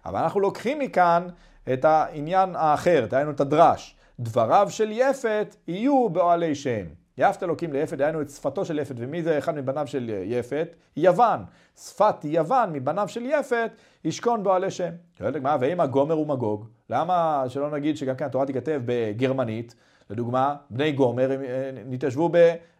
אבל 0.05 0.19
אנחנו 0.19 0.39
לוקחים 0.39 0.79
מכאן 0.79 1.27
את 1.73 1.85
העניין 1.85 2.55
האחר, 2.55 3.05
דהיינו 3.09 3.31
את 3.31 3.39
הדרש. 3.39 3.95
דבריו 4.19 4.67
של 4.69 4.91
יפת 4.91 5.55
יהיו 5.67 6.09
באוהלי 6.09 6.55
שם. 6.55 6.85
יפת 7.17 7.43
אלוקים 7.43 7.73
ליפת, 7.73 7.97
דהיינו 7.97 8.21
את 8.21 8.29
שפתו 8.29 8.65
של 8.65 8.79
יפת, 8.79 8.95
ומי 8.97 9.23
זה 9.23 9.37
אחד 9.37 9.55
מבניו 9.55 9.87
של 9.87 10.11
יפת? 10.23 10.75
יוון. 10.97 11.39
שפת 11.77 12.25
יוון 12.25 12.73
מבניו 12.73 13.07
של 13.07 13.25
יפת, 13.25 13.71
ישכון 14.03 14.43
באוהלי 14.43 14.71
שם. 14.71 14.89
שואלת 15.17 15.35
הגמרא, 15.35 15.57
ואם 15.59 15.79
הגומר 15.79 16.15
הוא 16.15 16.27
מגוג, 16.27 16.65
למה 16.89 17.43
שלא 17.47 17.71
נגיד 17.71 17.97
שגם 17.97 18.15
כן 18.15 18.25
התורה 18.25 18.45
תיכתב 18.45 18.81
בגרמנית? 18.85 19.75
לדוגמה, 20.09 20.55
בני 20.69 20.91
גומר 20.91 21.31
אה, 21.31 21.71
נתיישבו 21.85 22.29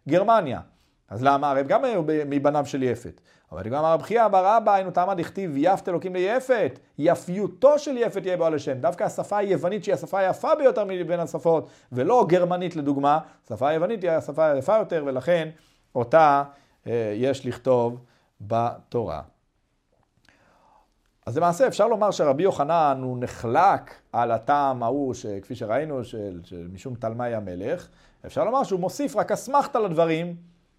בגרמניה. 0.06 0.60
אז 1.08 1.22
למה? 1.22 1.50
הרי 1.50 1.62
גם 1.62 1.84
היו 1.84 2.02
מבניו 2.06 2.66
של 2.66 2.82
יפת. 2.82 3.20
אבל 3.52 3.68
גם 3.68 3.84
הרב 3.84 4.02
חייא 4.02 4.28
בר 4.28 4.56
אבא, 4.56 4.74
היינו 4.74 4.90
תמה 4.90 5.14
דכתיב 5.14 5.56
יפת 5.56 5.88
אלוקים 5.88 6.14
ליפת, 6.14 6.78
יפיותו 6.98 7.78
של 7.78 7.96
יפת 7.96 8.26
יהיה 8.26 8.36
בעל 8.36 8.54
השם. 8.54 8.78
דווקא 8.78 9.04
השפה 9.04 9.38
היוונית 9.38 9.84
שהיא 9.84 9.94
השפה 9.94 10.18
היפה 10.18 10.54
ביותר 10.54 10.84
מבין 10.84 11.20
השפות, 11.20 11.68
ולא 11.92 12.24
גרמנית 12.28 12.76
לדוגמה, 12.76 13.18
השפה 13.44 13.68
היוונית 13.68 14.02
היא 14.02 14.10
השפה 14.10 14.50
היפה 14.50 14.76
יותר, 14.76 15.02
ולכן 15.06 15.48
אותה 15.94 16.42
אה, 16.86 17.12
יש 17.16 17.46
לכתוב 17.46 18.04
בתורה. 18.40 19.22
אז 21.30 21.36
למעשה 21.36 21.66
אפשר 21.66 21.88
לומר 21.88 22.10
שרבי 22.10 22.42
יוחנן 22.42 23.00
הוא 23.02 23.18
נחלק 23.20 23.94
על 24.12 24.30
הטעם 24.30 24.82
ההוא, 24.82 25.14
כפי 25.42 25.54
שראינו, 25.54 26.04
של, 26.04 26.40
של 26.44 26.68
משום 26.72 26.94
תלמי 26.94 27.34
המלך. 27.34 27.88
אפשר 28.26 28.44
לומר 28.44 28.64
שהוא 28.64 28.80
מוסיף 28.80 29.16
רק 29.16 29.32
אסמכתה 29.32 29.78
לדברים 29.78 30.36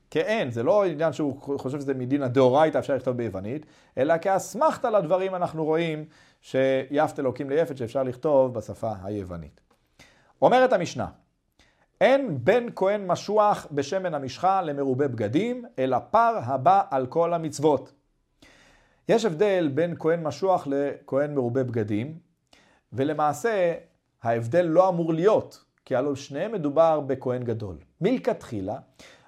כאין, 0.10 0.52
זה 0.52 0.64
לא 0.64 0.86
עניין 0.86 1.14
שהוא 1.14 1.58
חושב 1.58 1.80
שזה 1.80 1.94
מדין 1.94 2.24
הדאורייתא 2.24 2.78
אפשר 2.78 2.96
לכתוב 2.96 3.18
ביוונית, 3.18 3.66
אלא 3.98 4.14
כאסמכתה 4.22 4.90
לדברים 4.90 5.36
אנחנו 5.36 5.66
רואים 5.66 6.06
שיפת 6.42 7.20
אלוקים 7.20 7.50
ליפת 7.50 7.78
שאפשר 7.78 8.04
לכתוב 8.04 8.54
בשפה 8.54 8.92
היוונית. 9.04 9.62
אומרת 10.42 10.74
המשנה, 10.74 11.08
אין 12.02 12.38
בן 12.44 12.66
כהן 12.76 13.08
משוח 13.08 13.68
בשמן 13.72 14.14
המשחה 14.14 14.62
למרובה 14.62 15.08
בגדים, 15.08 15.66
אלא 15.80 15.98
פר 16.12 16.40
הבא 16.44 16.82
על 16.90 17.06
כל 17.06 17.34
המצוות. 17.34 18.01
יש 19.10 19.26
הבדל 19.26 19.72
בין 19.74 19.96
כהן 20.00 20.24
משוח 20.24 20.68
לכהן 20.68 21.36
מרובה 21.36 21.64
בגדים, 21.64 22.20
ולמעשה 22.94 23.74
ההבדל 24.24 24.66
לא 24.66 24.90
אמור 24.90 25.14
להיות, 25.14 25.64
כי 25.86 25.96
הלוא 25.96 26.16
שניהם 26.16 26.52
מדובר 26.52 27.00
בכהן 27.00 27.44
גדול. 27.44 27.78
מלכתחילה, 28.02 28.78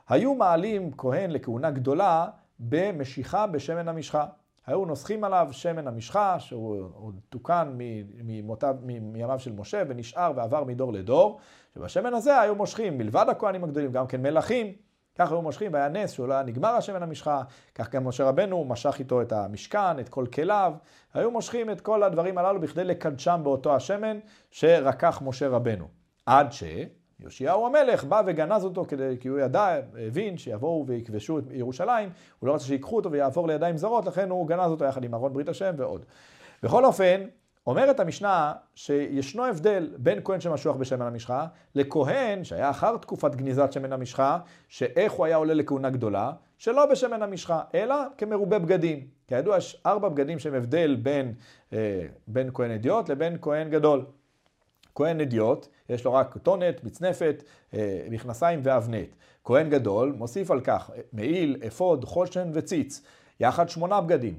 היו 0.10 0.36
מעלים 0.36 0.92
כהן 0.98 1.32
לכהונה 1.32 1.72
גדולה 1.72 2.28
במשיכה 2.60 3.48
בשמן 3.48 3.88
המשחה. 3.88 4.26
היו 4.68 4.86
נוסחים 4.86 5.24
עליו 5.24 5.48
שמן 5.52 5.88
המשחה, 5.88 6.40
שהוא 6.40 7.12
תוקן 7.30 7.78
מימיו 8.82 9.40
של 9.40 9.52
משה 9.52 9.84
ונשאר 9.88 10.32
ועבר 10.36 10.64
מדור 10.64 10.94
לדור, 10.94 11.40
שבשמן 11.76 12.14
הזה 12.14 12.40
היו 12.40 12.56
מושכים, 12.56 12.98
מלבד 12.98 13.26
הכהנים 13.30 13.64
הגדולים, 13.64 13.92
גם 13.92 14.08
כן 14.08 14.22
מלכים. 14.22 14.74
כך 15.16 15.32
היו 15.32 15.42
מושכים, 15.42 15.74
והיה 15.74 15.88
נס 15.88 16.12
שהוא 16.12 16.28
לא 16.28 16.34
היה 16.34 16.44
נגמר 16.44 16.70
השמן 16.70 17.04
המשחה, 17.04 17.42
כך 17.76 17.90
גם 17.90 18.08
משה 18.08 18.24
רבנו 18.24 18.66
משך 18.66 18.96
איתו 19.00 19.22
את 19.22 19.32
המשכן, 19.32 20.00
את 20.00 20.10
כל 20.10 20.26
כליו, 20.34 20.74
היו 21.14 21.32
מושכים 21.32 21.70
את 21.70 21.82
כל 21.82 22.04
הדברים 22.04 22.38
הללו 22.38 22.62
בכדי 22.62 22.84
לקדשם 22.84 23.42
באותו 23.44 23.76
השמן 23.76 24.20
שרקח 24.52 25.22
משה 25.26 25.48
רבנו. 25.48 25.88
עד 26.26 26.52
ש... 26.52 26.64
המלך 27.66 28.04
בא 28.04 28.22
וגנז 28.26 28.64
אותו 28.64 28.86
כדי, 28.86 29.18
כי 29.20 29.28
הוא 29.28 29.40
ידע, 29.40 29.80
הבין 30.08 30.38
שיבואו 30.38 30.86
ויכבשו 30.88 31.40
את 31.40 31.44
ירושלים, 31.52 32.10
הוא 32.40 32.48
לא 32.48 32.56
רצה 32.56 32.66
שיקחו 32.66 32.96
אותו 32.96 33.12
ויעבור 33.12 33.48
לידיים 33.48 33.78
זרות, 33.78 34.06
לכן 34.06 34.30
הוא 34.30 34.48
גנז 34.48 34.72
אותו 34.72 34.86
יחד 34.86 35.04
עם 35.04 35.14
ארון 35.14 35.34
ברית 35.34 35.50
השם 35.50 35.74
ועוד. 35.78 36.06
בכל 36.64 36.86
אופן, 36.86 37.22
אומרת 37.68 38.00
המשנה 38.00 38.54
שישנו 38.76 39.46
הבדל 39.46 39.90
בין 39.98 40.20
כהן 40.24 40.42
שמשוח 40.42 40.76
בשמן 40.76 41.06
המשחה 41.06 41.46
לכהן 41.76 42.44
שהיה 42.44 42.70
אחר 42.70 42.98
תקופת 42.98 43.36
גניזת 43.36 43.72
שמן 43.72 43.94
המשחה, 43.94 44.40
שאיך 44.68 45.14
הוא 45.14 45.26
היה 45.26 45.36
עולה 45.36 45.54
לכהונה 45.54 45.90
גדולה, 45.90 46.32
שלא 46.58 46.86
בשמן 46.86 47.24
המשחה, 47.24 47.62
אלא 47.74 47.96
כמרובה 48.18 48.60
בגדים. 48.60 49.08
כידוע 49.28 49.58
יש 49.58 49.82
ארבע 49.86 50.10
בגדים 50.10 50.40
שהם 50.40 50.54
הבדל 50.54 50.96
בין, 50.96 51.34
אה, 51.74 52.06
בין 52.28 52.50
כהן 52.54 52.72
אדיוט 52.72 53.10
לבין 53.10 53.38
כהן 53.42 53.70
גדול. 53.70 54.06
כהן 54.96 55.22
אדיוט, 55.22 55.68
יש 55.90 56.06
לו 56.06 56.14
רק 56.14 56.38
טונת, 56.38 56.84
מצנפת, 56.84 57.44
אה, 57.74 58.08
מכנסיים 58.10 58.60
ואבנט. 58.64 59.10
כהן 59.44 59.70
גדול, 59.70 60.12
מוסיף 60.18 60.52
על 60.52 60.62
כך 60.62 60.92
מעיל, 61.14 61.58
אפוד, 61.68 62.06
חושן 62.06 62.52
וציץ. 62.54 63.02
יחד 63.40 63.70
שמונה 63.70 64.02
בגדים. 64.02 64.34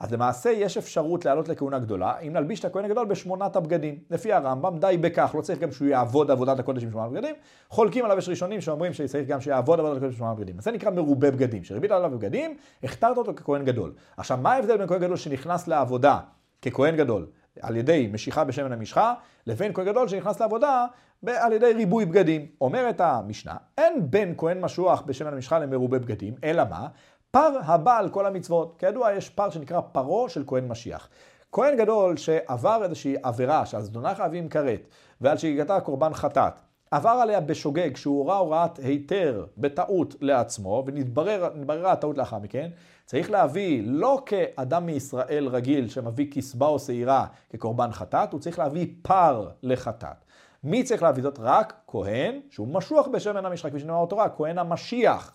אז 0.00 0.12
למעשה 0.12 0.50
יש 0.50 0.76
אפשרות 0.76 1.24
לעלות 1.24 1.48
לכהונה 1.48 1.78
גדולה, 1.78 2.18
אם 2.18 2.32
נלביש 2.32 2.60
את 2.60 2.64
הכהן 2.64 2.84
הגדול 2.84 3.06
בשמונת 3.06 3.56
הבגדים. 3.56 3.98
לפי 4.10 4.32
הרמב"ם, 4.32 4.78
די 4.78 4.96
בכך, 5.00 5.34
לא 5.34 5.40
צריך 5.42 5.58
גם 5.58 5.72
שהוא 5.72 5.88
יעבוד 5.88 6.30
עבודת 6.30 6.58
הקודש 6.58 6.82
עם 6.82 6.90
שמונה 6.90 7.08
בגדים. 7.08 7.34
חולקים 7.68 8.04
עליו 8.04 8.18
יש 8.18 8.28
ראשונים 8.28 8.60
שאומרים 8.60 8.92
שצריך 8.92 9.28
גם 9.28 9.40
שיעבוד 9.40 9.80
עבודת 9.80 9.96
הקודש 9.96 10.12
עם 10.12 10.18
שמונה 10.18 10.34
בגדים. 10.34 10.58
אז 10.58 10.64
זה 10.64 10.72
נקרא 10.72 10.90
מרובה 10.90 11.30
בגדים, 11.30 11.64
שריבית 11.64 11.90
עליו 11.90 12.10
בגדים, 12.10 12.56
הכתרת 12.82 13.16
אותו 13.16 13.34
ככהן 13.34 13.64
גדול. 13.64 13.92
עכשיו, 14.16 14.38
מה 14.42 14.52
ההבדל 14.52 14.76
בין 14.76 14.86
כהן 14.86 15.00
גדול 15.00 15.16
שנכנס 15.16 15.68
לעבודה 15.68 16.18
ככהן 16.62 16.96
גדול 16.96 17.26
על 17.60 17.76
ידי 17.76 18.10
משיכה 18.12 18.44
בשמן 18.44 18.72
המשחה, 18.72 19.14
לבין 19.46 19.72
כהן 19.74 19.86
גדול 19.86 20.08
שנכנס 20.08 20.40
לעבודה 20.40 20.86
על 21.26 21.52
ידי 21.52 21.72
ריבוי 21.72 22.04
בגדים. 22.06 22.46
אומרת 22.60 23.00
המשנה, 23.00 23.56
אין 23.78 24.10
בין 24.10 24.34
כהן 24.36 24.60
משוח 24.60 25.02
בשמן 25.06 25.32
המשחה 25.32 25.58
למרובה 25.58 25.98
בגדים, 25.98 26.34
אלא 26.44 26.62
מה? 26.70 26.88
פר 27.30 27.58
הבא 27.64 27.98
על 27.98 28.08
כל 28.08 28.26
המצוות. 28.26 28.74
כידוע, 28.78 29.12
יש 29.12 29.28
פר 29.28 29.50
שנקרא 29.50 29.80
פרו 29.80 30.28
של 30.28 30.44
כהן 30.46 30.68
משיח. 30.68 31.08
כהן 31.52 31.76
גדול 31.76 32.16
שעבר 32.16 32.84
איזושהי 32.84 33.14
עבירה, 33.22 33.66
שעל 33.66 33.82
זדונה 33.82 34.14
חייבים 34.14 34.48
כרת, 34.48 34.88
ועל 35.20 35.36
שהגעתה 35.36 35.80
קורבן 35.80 36.14
חטאת, 36.14 36.52
עבר 36.90 37.08
עליה 37.08 37.40
בשוגג, 37.40 37.96
שהוא 37.96 38.18
הורה 38.18 38.36
הוראת 38.36 38.78
היתר 38.78 39.46
בטעות 39.58 40.14
לעצמו, 40.20 40.84
ונתבררה 40.86 41.92
הטעות 41.92 42.18
לאחר 42.18 42.38
מכן, 42.38 42.70
צריך 43.04 43.30
להביא 43.30 43.82
לא 43.84 44.22
כאדם 44.26 44.86
מישראל 44.86 45.46
רגיל 45.46 45.88
שמביא 45.88 46.26
כסבה 46.32 46.66
או 46.66 46.78
שעירה 46.78 47.26
כקורבן 47.50 47.92
חטאת, 47.92 48.32
הוא 48.32 48.40
צריך 48.40 48.58
להביא 48.58 48.86
פר 49.02 49.48
לחטאת. 49.62 50.24
מי 50.64 50.82
צריך 50.82 51.02
להביא 51.02 51.22
זאת? 51.22 51.38
רק 51.42 51.74
כהן, 51.86 52.40
שהוא 52.50 52.68
משוח 52.68 53.08
בשמן 53.08 53.44
המשחק, 53.44 53.70
כפי 53.70 53.80
שנאמר 53.80 54.04
בתורה, 54.04 54.28
כהן 54.28 54.58
המשיח. 54.58 55.32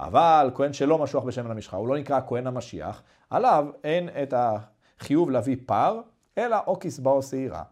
אבל 0.00 0.50
כהן 0.54 0.72
שלא 0.72 0.98
משוח 0.98 1.24
בשמן 1.24 1.50
המשחה, 1.50 1.76
הוא 1.76 1.88
לא 1.88 1.98
נקרא 1.98 2.20
כהן 2.26 2.46
המשיח, 2.46 3.02
עליו 3.30 3.66
אין 3.84 4.08
את 4.22 4.34
החיוב 4.36 5.30
להביא 5.30 5.56
פר, 5.66 6.00
אלא 6.38 6.56
או 6.66 6.78
כסבה 6.80 7.10
או 7.10 7.22
שעירה. 7.22 7.62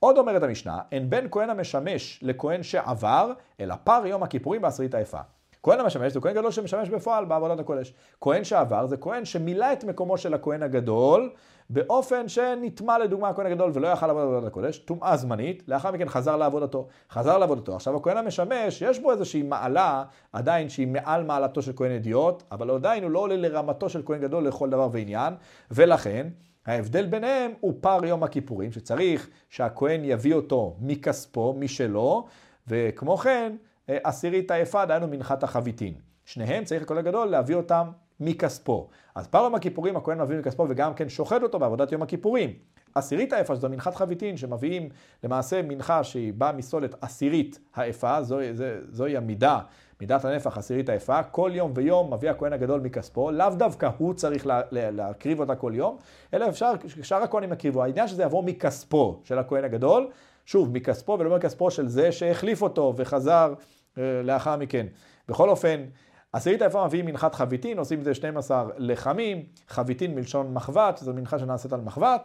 עוד 0.00 0.18
אומרת 0.18 0.42
המשנה, 0.42 0.80
אין 0.92 1.10
בין 1.10 1.28
כהן 1.30 1.50
המשמש 1.50 2.20
לכהן 2.22 2.62
שעבר, 2.62 3.32
אלא 3.60 3.74
פר 3.84 4.02
יום 4.06 4.22
הכיפורים 4.22 4.62
בעשרית 4.62 4.94
היפה. 4.94 5.20
כהן 5.62 5.80
המשמש 5.80 6.12
זה 6.12 6.20
כהן 6.20 6.34
גדול 6.34 6.50
שמשמש 6.50 6.88
בפועל 6.88 7.24
בעבודת 7.24 7.58
הקודש. 7.58 7.94
כהן 8.20 8.44
שעבר 8.44 8.86
זה 8.86 8.96
כהן 8.96 9.24
שמילא 9.24 9.72
את 9.72 9.84
מקומו 9.84 10.18
של 10.18 10.34
הכהן 10.34 10.62
הגדול 10.62 11.30
באופן 11.70 12.28
שנטמע 12.28 12.98
לדוגמה 12.98 13.28
הכהן 13.28 13.46
הגדול 13.46 13.70
ולא 13.74 13.88
יכל 13.88 14.06
לעבוד 14.06 14.22
עבודת 14.22 14.46
הקודש, 14.46 14.78
טומאה 14.78 15.16
זמנית, 15.16 15.62
לאחר 15.68 15.90
מכן 15.90 16.08
חזר 16.08 16.36
לעבודתו. 16.36 16.86
חזר 17.10 17.38
לעבודתו. 17.38 17.76
עכשיו 17.76 17.96
הכהן 17.96 18.16
המשמש, 18.16 18.82
יש 18.82 18.98
בו 18.98 19.12
איזושהי 19.12 19.42
מעלה 19.42 20.04
עדיין 20.32 20.68
שהיא 20.68 20.86
מעל 20.86 21.24
מעלתו 21.24 21.62
של 21.62 21.72
כהן 21.76 21.92
אדיוט, 21.92 22.42
אבל 22.52 22.70
עדיין 22.70 23.02
הוא 23.02 23.10
לא 23.10 23.18
עולה 23.18 23.36
לרמתו 23.36 23.88
של 23.88 24.02
כהן 24.06 24.20
גדול 24.20 24.46
לכל 24.46 24.70
דבר 24.70 24.88
ועניין, 24.92 25.34
ולכן 25.70 26.26
ההבדל 26.66 27.06
ביניהם 27.06 27.52
הוא 27.60 27.74
פער 27.80 28.04
יום 28.04 28.22
הכיפורים, 28.22 28.72
שצריך 28.72 29.28
שהכהן 29.48 30.00
יביא 30.04 30.34
אותו 30.34 30.76
מכספו, 30.80 31.54
משלו, 31.58 32.26
וכמו 32.68 33.16
כן, 33.16 33.56
אה, 33.88 33.98
עשירית 34.04 34.50
האפד, 34.50 34.84
דהיינו 34.88 35.06
מנחת 35.08 35.42
החביתין. 35.42 35.94
שניהם 36.24 36.64
צריך 36.64 36.82
הכל 36.82 36.98
הגדול 36.98 37.28
להביא 37.28 37.56
אותם 37.56 37.88
מכספו. 38.20 38.88
אז 39.14 39.26
פעם 39.26 39.44
יום 39.44 39.54
הכיפורים 39.54 39.96
הכהן 39.96 40.20
מביא 40.20 40.38
מכספו 40.38 40.66
וגם 40.68 40.94
כן 40.94 41.08
שוחט 41.08 41.42
אותו 41.42 41.58
בעבודת 41.58 41.92
יום 41.92 42.02
הכיפורים. 42.02 42.52
עשירית 42.94 43.32
האפה, 43.32 43.56
שזו 43.56 43.68
מנחת 43.68 43.94
חביתין, 43.94 44.36
שמביאים 44.36 44.88
למעשה 45.24 45.62
מנחה 45.62 46.04
שהיא 46.04 46.32
באה 46.32 46.52
מסולת 46.52 46.94
עשירית 47.00 47.58
האפה, 47.74 48.22
זוהי, 48.22 48.54
זו, 48.54 48.64
זוהי 48.88 49.16
המידה, 49.16 49.58
מידת 50.00 50.24
הנפח 50.24 50.58
עשירית 50.58 50.88
האפה, 50.88 51.22
כל 51.22 51.50
יום 51.54 51.72
ויום 51.74 52.14
מביא 52.14 52.30
הכהן 52.30 52.52
הגדול 52.52 52.80
מכספו, 52.80 53.30
לאו 53.30 53.50
דווקא 53.50 53.90
הוא 53.98 54.14
צריך 54.14 54.46
לה, 54.46 54.60
לה, 54.70 54.90
להקריב 54.90 55.40
אותה 55.40 55.54
כל 55.54 55.72
יום, 55.74 55.96
אלא 56.34 56.48
אפשר, 56.48 56.72
שאר 57.02 57.22
הכהנים 57.22 57.52
יקריבו. 57.52 57.82
העניין 57.82 58.08
שזה 58.08 58.22
יבוא 58.22 58.42
מכספו 58.42 59.20
של 59.24 59.38
הכהן 59.38 59.64
הגדול, 59.64 60.08
שוב, 60.46 60.72
מכספו 60.72 61.16
ולא 61.18 61.36
מכספו 61.36 61.70
של 61.70 61.88
זה 61.88 62.12
שהחליף 62.12 62.62
אותו 62.62 62.94
וחזר 62.96 63.54
אה, 63.98 64.02
לאחר 64.24 64.56
מכן. 64.56 64.86
בכל 65.28 65.48
אופן, 65.48 65.84
עשירית 66.32 66.62
היפה 66.62 66.86
מביאים 66.86 67.06
מנחת 67.06 67.34
חביתין, 67.34 67.78
עושים 67.78 67.98
את 67.98 68.04
זה 68.04 68.14
12 68.14 68.64
לחמים, 68.76 69.44
חביתין 69.68 70.14
מלשון 70.14 70.54
מחבת, 70.54 70.98
זו 70.98 71.14
מנחה 71.14 71.38
שנעשית 71.38 71.72
על 71.72 71.80
מחבת, 71.80 72.22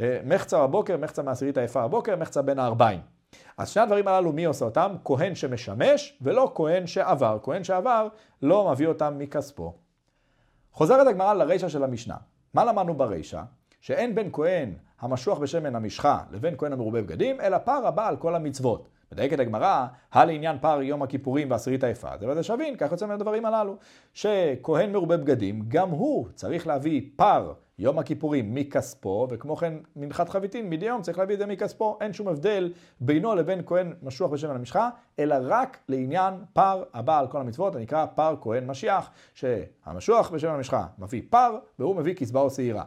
אה, 0.00 0.20
מחצה 0.24 0.66
בבוקר, 0.66 0.96
מחצה 0.96 1.22
מעשירית 1.22 1.56
היפה 1.56 1.88
בבוקר, 1.88 2.16
מחצה 2.16 2.42
בין 2.42 2.58
הארבעים. 2.58 3.00
אז 3.56 3.68
שני 3.68 3.82
הדברים 3.82 4.08
הללו, 4.08 4.32
מי 4.32 4.44
עושה 4.44 4.64
אותם? 4.64 4.94
כהן 5.04 5.34
שמשמש 5.34 6.18
ולא 6.22 6.52
כהן 6.54 6.86
שעבר. 6.86 7.38
כהן 7.42 7.64
שעבר 7.64 8.08
לא 8.42 8.70
מביא 8.72 8.86
אותם 8.86 9.14
מכספו. 9.18 9.74
חוזרת 10.72 11.06
הגמרא 11.06 11.34
לרישא 11.34 11.68
של 11.68 11.84
המשנה. 11.84 12.16
מה 12.54 12.64
למדנו 12.64 12.94
ברישא? 12.94 13.42
שאין 13.80 14.14
בין 14.14 14.28
כהן 14.32 14.72
המשוח 15.00 15.38
בשמן 15.38 15.74
המשחה 15.74 16.22
לבין 16.30 16.54
כהן 16.58 16.72
המרובה 16.72 17.02
בגדים, 17.02 17.40
אלא 17.40 17.58
פער 17.58 17.86
הבא 17.86 18.08
על 18.08 18.16
כל 18.16 18.34
המצוות. 18.34 18.88
מדייקת 19.12 19.38
הגמרא, 19.38 19.86
הלעניין 20.12 20.56
פער 20.60 20.82
יום 20.82 21.02
הכיפורים 21.02 21.48
בעשירית 21.48 21.84
היפה, 21.84 22.08
זה 22.20 22.28
וזה 22.28 22.42
שווין, 22.42 22.76
כך 22.78 22.92
יוצא 22.92 23.06
מהדברים 23.06 23.44
הללו. 23.44 23.76
שכהן 24.14 24.92
מרובה 24.92 25.16
בגדים, 25.16 25.62
גם 25.68 25.90
הוא 25.90 26.28
צריך 26.34 26.66
להביא 26.66 27.02
פר 27.16 27.52
יום 27.78 27.98
הכיפורים 27.98 28.54
מכספו, 28.54 29.26
וכמו 29.30 29.56
כן 29.56 29.74
מנחת 29.96 30.28
חביתין 30.28 30.70
מדי 30.70 30.86
יום 30.86 31.02
צריך 31.02 31.18
להביא 31.18 31.34
את 31.34 31.38
זה 31.38 31.46
מכספו. 31.46 31.98
אין 32.00 32.12
שום 32.12 32.28
הבדל 32.28 32.72
בינו 33.00 33.34
לבין 33.34 33.62
כהן 33.66 33.94
משוח 34.02 34.30
בשמן 34.30 34.56
המשחה, 34.56 34.90
אלא 35.18 35.36
רק 35.42 35.78
לעניין 35.88 36.34
פר 36.52 36.84
הבא 36.94 37.18
על 37.18 37.26
כל 37.26 37.40
המצוות, 37.40 37.76
הנקרא 37.76 38.06
פר 38.06 38.34
כהן 38.40 38.66
משיח, 38.66 39.10
שהמשוח 39.34 40.30
בשמן 40.30 40.54
המשחה 40.54 40.86
מביא 40.98 41.22
פר, 41.30 41.58
והוא 41.78 41.96
מביא 41.96 42.14
קצבה 42.14 42.40
או 42.40 42.50
שעירה. 42.50 42.84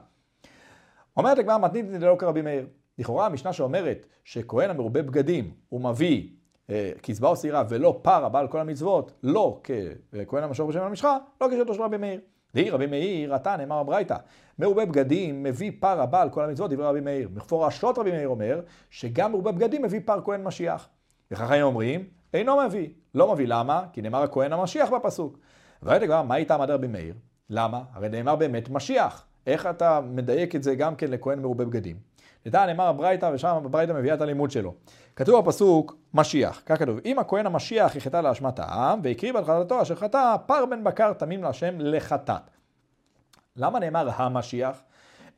אומרת 1.18 1.40
הגמרא 1.40 1.58
מתנית 1.58 1.86
ללא 1.90 2.16
כרבי 2.20 2.42
מאיר. 2.42 2.68
לכאורה 3.02 3.26
המשנה 3.26 3.54
שאומרת 3.54 4.06
שכהן 4.24 4.70
המרובה 4.70 5.02
בגדים 5.02 5.52
הוא 5.70 5.82
מביא 5.82 6.30
אה, 6.70 6.92
קצבה 7.02 7.28
או 7.28 7.36
שעירה 7.36 7.64
ולא 7.70 8.00
פר 8.02 8.26
הבעל 8.26 8.48
כל 8.48 8.60
המצוות, 8.60 9.12
לא 9.24 9.62
ככהן 9.64 10.44
המשור 10.44 10.70
בשם 10.70 10.82
המשחה, 10.82 11.18
לא 11.42 11.48
כשירתו 11.48 11.74
של 11.74 11.82
רבי 11.82 11.98
מאיר. 11.98 12.20
דהי 12.54 12.70
רבי 12.70 12.86
מאיר, 12.86 13.36
אתה 13.36 13.58
נאמר 13.58 13.76
הברייתא, 13.76 14.16
מרובה 14.60 14.86
בגדים 14.86 15.44
מביא 15.44 15.72
פר 15.80 16.02
הבעל 16.02 16.30
כל 16.30 16.44
המצוות, 16.44 16.72
דברי 16.72 16.86
רבי 16.86 17.00
מאיר. 17.00 17.30
מפורשות 17.34 17.98
רבי 17.98 18.12
מאיר 18.12 18.28
אומר 18.28 18.62
שגם 18.90 19.32
מרובה 19.32 19.52
בגדים 19.52 19.82
מביא 19.82 20.00
פר 20.06 20.22
כהן 20.26 20.44
משיח. 20.44 20.90
וככה 21.32 21.56
הם 21.56 21.62
אומרים, 21.62 22.04
אינו 22.34 22.58
מביא. 22.66 22.90
לא 23.16 23.34
מביא, 23.34 23.48
למה? 23.48 23.86
כי 23.94 24.02
נאמר 24.02 24.24
הכהן 24.24 24.54
המשיח 24.54 24.90
בפסוק. 24.90 25.38
וראיתי 25.84 26.06
כבר, 26.06 26.22
מה 26.22 26.36
איתה 26.36 26.56
עמד 26.56 26.70
רבי 26.70 26.88
מאיר? 26.88 27.14
למה? 27.50 27.82
הרי 27.94 28.10
נאמר 28.10 28.36
באמת 28.36 28.70
משיח. 28.70 29.26
איך 29.48 29.66
אתה 29.66 30.02
מדייק 30.02 30.56
את 30.56 30.64
זה 30.64 30.76
גם 30.76 30.96
כן 30.96 31.12
לכהן 31.12 31.40
מרובה 31.40 31.66
בגדים? 31.66 32.11
לדע 32.46 32.66
נאמר 32.66 32.88
הברייתא, 32.88 33.32
ושם 33.34 33.48
הברייתא 33.48 33.92
מביאה 33.92 34.16
את 34.16 34.22
הלימוד 34.22 34.52
שלו. 34.52 34.74
כתוב 35.16 35.46
בפסוק, 35.46 35.96
משיח, 36.14 36.62
כך 36.66 36.80
כתוב, 36.80 37.00
אם 37.06 37.20
הכהן 37.20 37.46
המשיח 37.46 37.96
יחטא 37.96 38.18
לאשמת 38.18 38.60
העם, 38.60 39.00
והקריב 39.04 39.36
על 39.36 39.44
חטאתו 39.44 39.82
אשר 39.82 39.96
חטא, 39.96 40.36
פר 40.46 40.66
בן 40.66 40.84
בקר 40.84 41.14
תמים 41.14 41.44
להשם 41.44 41.76
לחטאת. 41.80 42.42
למה 43.56 43.80
נאמר 43.80 44.10
המשיח? 44.16 44.82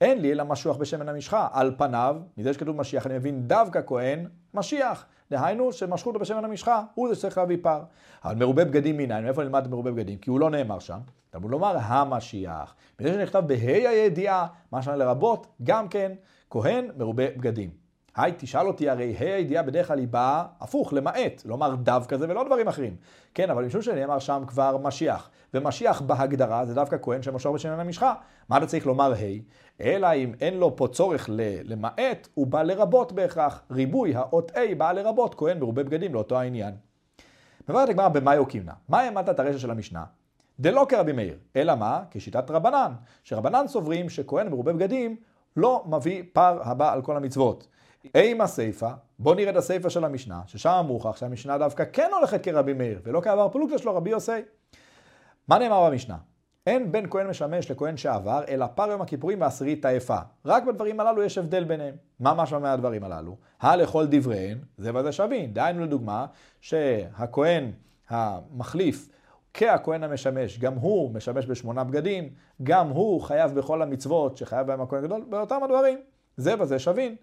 אין 0.01 0.21
לי 0.21 0.31
אלא 0.31 0.43
משוח 0.43 0.77
בשמן 0.77 1.09
המשחה. 1.09 1.47
על 1.51 1.75
פניו, 1.77 2.15
מזה 2.37 2.53
שכתוב 2.53 2.75
משיח, 2.75 3.07
אני 3.07 3.15
מבין 3.15 3.47
דווקא 3.47 3.79
כהן, 3.85 4.27
משיח. 4.53 5.05
דהיינו, 5.31 5.73
שמשכו 5.73 6.09
אותו 6.09 6.19
בשמן 6.19 6.45
המשחה, 6.45 6.83
הוא 6.95 7.09
זה 7.09 7.15
שצריך 7.15 7.37
להביא 7.37 7.57
פר. 7.61 7.83
אבל 8.25 8.35
מרובה 8.35 8.65
בגדים 8.65 8.97
מניין, 8.97 9.23
מאיפה 9.23 9.43
נלמד 9.43 9.67
מרובה 9.67 9.91
בגדים? 9.91 10.17
כי 10.17 10.29
הוא 10.29 10.39
לא 10.39 10.49
נאמר 10.49 10.79
שם. 10.79 10.99
תלמוד 11.29 11.51
לומר 11.51 11.77
המשיח. 11.79 12.75
מזה 12.99 13.13
שנכתב 13.13 13.43
בה"א 13.47 13.87
הידיעה, 13.87 14.47
שנה 14.81 14.95
לרבות, 14.95 15.47
גם 15.63 15.87
כן 15.87 16.11
כהן 16.53 16.87
מרובה 16.97 17.23
בגדים. 17.37 17.69
היי, 18.15 18.33
תשאל 18.37 18.67
אותי, 18.67 18.89
הרי 18.89 19.15
ה' 19.19 19.35
הידיעה 19.35 19.63
בדרך 19.63 19.87
כלל 19.87 19.99
היא 19.99 20.07
באה 20.07 20.45
הפוך, 20.59 20.93
למעט, 20.93 21.45
לומר 21.45 21.75
דווקא 21.75 22.17
זה 22.17 22.25
ולא 22.29 22.43
דברים 22.43 22.67
אחרים. 22.67 22.95
כן, 23.33 23.49
אבל 23.49 23.65
משום 23.65 23.81
שנאמר 23.81 24.19
שם 24.19 24.43
כבר 24.47 24.77
משיח, 24.77 25.29
ומשיח 25.53 26.01
בהגדרה 26.01 26.65
זה 26.65 26.73
דווקא 26.73 26.97
כהן 27.01 27.21
שמושך 27.21 27.49
בשנן 27.49 27.79
המשחה. 27.79 28.13
מה 28.49 28.57
אתה 28.57 28.65
צריך 28.65 28.85
לומר 28.85 29.13
ה'? 29.13 29.83
אלא 29.83 30.13
אם 30.15 30.31
אין 30.41 30.57
לו 30.57 30.75
פה 30.75 30.87
צורך 30.87 31.29
למעט, 31.63 32.27
הוא 32.33 32.47
בא 32.47 32.63
לרבות 32.63 33.11
בהכרח. 33.11 33.61
ריבוי, 33.71 34.15
האות 34.15 34.51
A 34.51 34.75
בא 34.77 34.91
לרבות, 34.91 35.35
כהן 35.35 35.59
מרובה 35.59 35.83
בגדים 35.83 36.13
לאותו 36.13 36.39
העניין. 36.39 36.73
מבוארת 37.69 37.89
הגמרא 37.89 38.07
במאיו 38.07 38.45
קימנה. 38.45 38.73
מה 38.89 38.99
העמדת 38.99 39.39
הרשע 39.39 39.59
של 39.59 39.71
המשנה? 39.71 40.03
דלא 40.59 40.85
כרבי 40.89 41.11
מאיר, 41.11 41.37
אלא 41.55 41.75
מה? 41.75 42.03
כשיטת 42.11 42.51
רבנן, 42.51 42.93
שרבנן 43.23 43.67
סוברים 43.67 44.09
שכהן 44.09 44.47
מרובה 44.47 44.73
בגדים 44.73 45.15
לא 45.57 45.83
מביא 45.85 46.23
פר 46.33 46.59
הבא 46.63 46.93
על 46.93 47.01
כל 47.01 47.17
המצוות. 47.17 47.67
עם 48.13 48.41
הסיפא, 48.41 48.89
בואו 49.19 49.35
נראה 49.35 49.51
את 49.51 49.55
הסיפא 49.55 49.89
של 49.89 50.05
המשנה, 50.05 50.41
ששם 50.45 50.85
מוכח 50.87 51.17
שהמשנה 51.17 51.57
דווקא 51.57 51.83
כן 51.93 52.09
הולכת 52.19 52.43
כרבי 52.43 52.73
מאיר, 52.73 52.99
ולא 53.03 53.21
כעבר 53.21 53.49
פלוגתא 53.49 53.77
שלו 53.77 53.95
רבי 53.95 54.09
יוסי. 54.09 54.31
מה 55.47 55.59
נאמר 55.59 55.89
במשנה? 55.89 56.17
אין 56.67 56.91
בין 56.91 57.09
כהן 57.09 57.27
משמש 57.27 57.71
לכהן 57.71 57.97
שעבר, 57.97 58.43
אלא 58.47 58.65
פר 58.75 58.91
יום 58.91 59.01
הכיפורים 59.01 59.39
בעשירית 59.39 59.85
העפה. 59.85 60.17
רק 60.45 60.63
בדברים 60.63 60.99
הללו 60.99 61.23
יש 61.23 61.37
הבדל 61.37 61.63
ביניהם. 61.63 61.95
מה 62.19 62.33
משמע 62.33 62.59
מהדברים 62.59 63.03
הללו? 63.03 63.37
הלכל 63.61 64.05
דבריהן, 64.09 64.57
זה 64.77 64.91
וזה 64.95 65.11
שווין. 65.11 65.53
דהיינו 65.53 65.83
לדוגמה, 65.83 66.25
שהכהן 66.61 67.71
המחליף 68.09 69.09
כהכהן 69.53 70.03
המשמש, 70.03 70.59
גם 70.59 70.73
הוא 70.73 71.13
משמש 71.13 71.45
בשמונה 71.45 71.83
בגדים, 71.83 72.29
גם 72.63 72.89
הוא 72.89 73.21
חייב 73.21 73.51
בכל 73.55 73.81
המצוות 73.81 74.37
שחייב 74.37 74.67
בהם 74.67 74.81
הכהן 74.81 75.03
הגדול, 75.03 75.25
באותם 75.29 75.63
הדברים. 75.63 75.99
זה 76.37 76.53
וזה 76.59 76.79
שווין. 76.79 77.15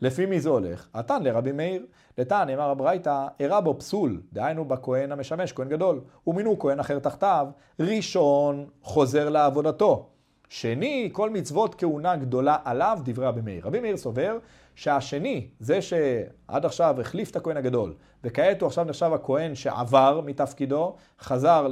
לפי 0.00 0.26
מי 0.26 0.40
זה 0.40 0.48
הולך? 0.48 0.88
התן 0.94 1.22
לרבי 1.22 1.52
מאיר. 1.52 1.86
לתן, 2.18 2.44
נאמר 2.46 2.70
הברייתא, 2.70 3.26
אירע 3.40 3.60
בו 3.60 3.78
פסול, 3.78 4.20
דהיינו 4.32 4.64
בכהן 4.64 5.12
המשמש, 5.12 5.52
כהן 5.52 5.68
גדול, 5.68 6.00
ומינו 6.26 6.58
כהן 6.58 6.80
אחר 6.80 6.98
תחתיו, 6.98 7.46
ראשון 7.80 8.66
חוזר 8.82 9.28
לעבודתו. 9.28 10.08
שני, 10.48 11.08
כל 11.12 11.30
מצוות 11.30 11.74
כהונה 11.74 12.16
גדולה 12.16 12.56
עליו, 12.64 12.98
דברי 13.04 13.26
רבי 13.26 13.40
מאיר. 13.40 13.66
רבי 13.66 13.80
מאיר 13.80 13.96
סובר 13.96 14.38
שהשני, 14.78 15.48
זה 15.60 15.82
שעד 15.82 16.64
עכשיו 16.64 17.00
החליף 17.00 17.30
את 17.30 17.36
הכהן 17.36 17.56
הגדול, 17.56 17.94
וכעת 18.24 18.60
הוא 18.60 18.66
עכשיו 18.66 18.84
נחשב 18.84 19.10
הכהן 19.14 19.54
שעבר 19.54 20.20
מתפקידו, 20.24 20.96
חזר 21.20 21.68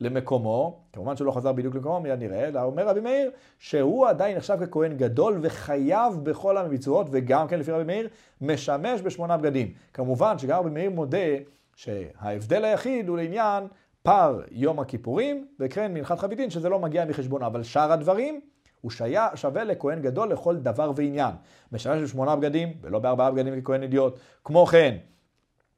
למקומו, 0.00 0.80
כמובן 0.92 1.16
שלא 1.16 1.32
חזר 1.32 1.52
בדיוק 1.52 1.74
למקומו, 1.74 2.00
מיד 2.00 2.18
נראה, 2.18 2.48
אלא 2.48 2.62
אומר 2.62 2.88
רבי 2.88 3.00
מאיר 3.00 3.30
שהוא 3.58 4.06
עדיין 4.06 4.36
נחשב 4.36 4.66
ככהן 4.66 4.96
גדול 4.96 5.38
וחייב 5.42 6.14
בכל 6.22 6.56
המצוות, 6.56 7.06
וגם 7.10 7.48
כן 7.48 7.60
לפי 7.60 7.72
רבי 7.72 7.84
מאיר, 7.84 8.08
משמש 8.40 9.02
בשמונה 9.02 9.36
בגדים. 9.36 9.72
כמובן 9.92 10.38
שגם 10.38 10.58
רבי 10.58 10.70
מאיר 10.70 10.90
מודה 10.90 11.18
שההבדל 11.76 12.64
היחיד 12.64 13.08
הוא 13.08 13.16
לעניין 13.16 13.64
פר 14.02 14.40
יום 14.50 14.80
הכיפורים, 14.80 15.46
וכן 15.60 15.94
מנחת 15.94 16.18
חביתין, 16.18 16.50
שזה 16.50 16.68
לא 16.68 16.78
מגיע 16.78 17.04
מחשבונו, 17.04 17.46
אבל 17.46 17.62
שאר 17.62 17.92
הדברים, 17.92 18.40
הוא 18.80 18.90
שיה, 18.90 19.28
שווה 19.34 19.64
לכהן 19.64 20.02
גדול 20.02 20.32
לכל 20.32 20.56
דבר 20.56 20.92
ועניין. 20.96 21.34
משמש 21.72 22.02
בשמונה 22.02 22.36
בגדים, 22.36 22.72
ולא 22.82 22.98
בארבעה 22.98 23.30
בגדים 23.30 23.60
ככהן 23.60 23.82
אידיוט. 23.82 24.18
כמו 24.44 24.66
כן, 24.66 24.96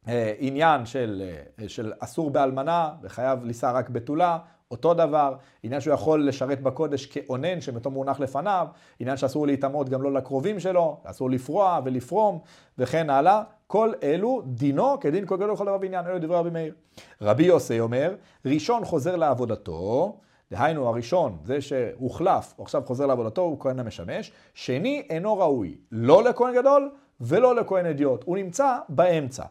אה, 0.09 0.33
עניין 0.39 0.87
של, 0.87 1.31
אה, 1.61 1.69
של 1.69 1.93
אסור 1.99 2.31
באלמנה, 2.31 2.91
וחייב 3.03 3.45
לישא 3.45 3.73
רק 3.75 3.89
בתולה, 3.89 4.39
אותו 4.71 4.95
דבר, 4.95 5.35
עניין 5.63 5.81
שהוא 5.81 5.95
יכול 5.95 6.29
לשרת 6.29 6.61
בקודש 6.61 7.07
כאונן 7.07 7.61
שמתו 7.61 7.91
מונח 7.91 8.21
לפניו, 8.21 8.67
עניין 9.01 9.17
שאסור 9.17 9.47
להתעמוד 9.47 9.89
גם 9.89 10.03
לא 10.03 10.13
לקרובים 10.13 10.61
שלו, 10.61 11.01
אסור 11.05 11.31
לפרוע 11.31 11.81
ולפרום, 11.85 12.39
וכן 12.79 13.11
הלאה. 13.11 13.43
כל 13.67 13.93
אלו 14.03 14.43
דינו 14.47 15.01
כדין 15.01 15.27
כל 15.27 15.37
גדול 15.37 15.53
לכל 15.53 15.65
דבר 15.65 15.79
בעניין, 15.79 16.07
אלו 16.07 16.19
דברי 16.19 16.37
רבי 16.37 16.51
מאיר. 16.51 16.75
רבי 17.21 17.45
יוסי 17.45 17.81
אומר, 17.81 18.15
ראשון 18.45 18.85
חוזר 18.85 19.17
לעבודתו, 19.17 20.17
דהיינו 20.53 20.89
הראשון, 20.89 21.39
זה 21.45 21.61
שהוחלף, 21.61 22.55
הוא 22.57 22.65
עכשיו 22.65 22.83
חוזר 22.87 23.07
לעבודתו, 23.07 23.43
הוא 23.43 23.61
כהן 23.61 23.79
המשמש. 23.79 24.33
שני, 24.55 25.07
אינו 25.11 25.39
ראוי, 25.39 25.77
לא 25.93 26.25
לכהן 26.25 26.55
גדול 26.55 26.91
ולא 27.21 27.55
לכהן 27.55 27.87
אדיוט, 27.87 28.25
הוא 28.25 28.37
נמצא 28.37 28.79
באמצע. 28.89 29.45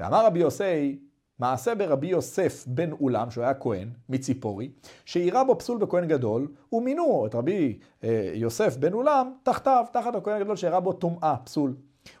ואמר 0.00 0.26
רבי 0.26 0.38
יוסי, 0.38 0.98
מעשה 1.38 1.74
ברבי 1.74 2.06
יוסף 2.06 2.64
בן 2.66 2.92
אולם, 2.92 3.30
שהוא 3.30 3.44
היה 3.44 3.54
כהן, 3.54 3.88
מציפורי, 4.08 4.70
שאירע 5.04 5.44
בו 5.44 5.58
פסול 5.58 5.78
בכהן 5.78 6.08
גדול, 6.08 6.48
ומינו 6.72 7.26
את 7.26 7.34
רבי 7.34 7.78
אה, 8.04 8.30
יוסף 8.34 8.76
בן 8.76 8.92
אולם 8.92 9.32
תחתיו, 9.42 9.84
תחת 9.92 10.14
הכהן 10.14 10.36
הגדול 10.36 10.56
שאירע 10.56 10.80
בו 10.80 10.92
טומאה, 10.92 11.36
פסול. 11.44 11.74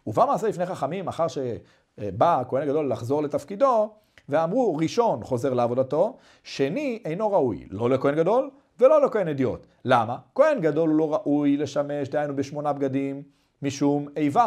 ובא 0.06 0.26
מעשה 0.26 0.48
לפני 0.48 0.66
חכמים, 0.66 1.08
אחר 1.08 1.26
שבא 1.28 2.40
הכהן 2.40 2.62
הגדול 2.62 2.92
לחזור 2.92 3.22
לתפקידו, 3.22 3.94
ואמרו, 4.30 4.76
ראשון 4.76 5.24
חוזר 5.24 5.54
לעבודתו, 5.54 6.16
שני 6.42 7.02
אינו 7.04 7.32
ראוי, 7.32 7.66
לא 7.70 7.90
לכהן 7.90 8.14
גדול 8.14 8.50
ולא 8.78 9.02
לכהן 9.04 9.28
אדיוט. 9.28 9.66
למה? 9.84 10.16
כהן 10.34 10.60
גדול 10.60 10.88
הוא 10.88 10.98
לא 10.98 11.12
ראוי 11.12 11.56
לשמש, 11.56 12.08
דהיינו 12.08 12.36
בשמונה 12.36 12.72
בגדים, 12.72 13.22
משום 13.62 14.08
איבה. 14.16 14.46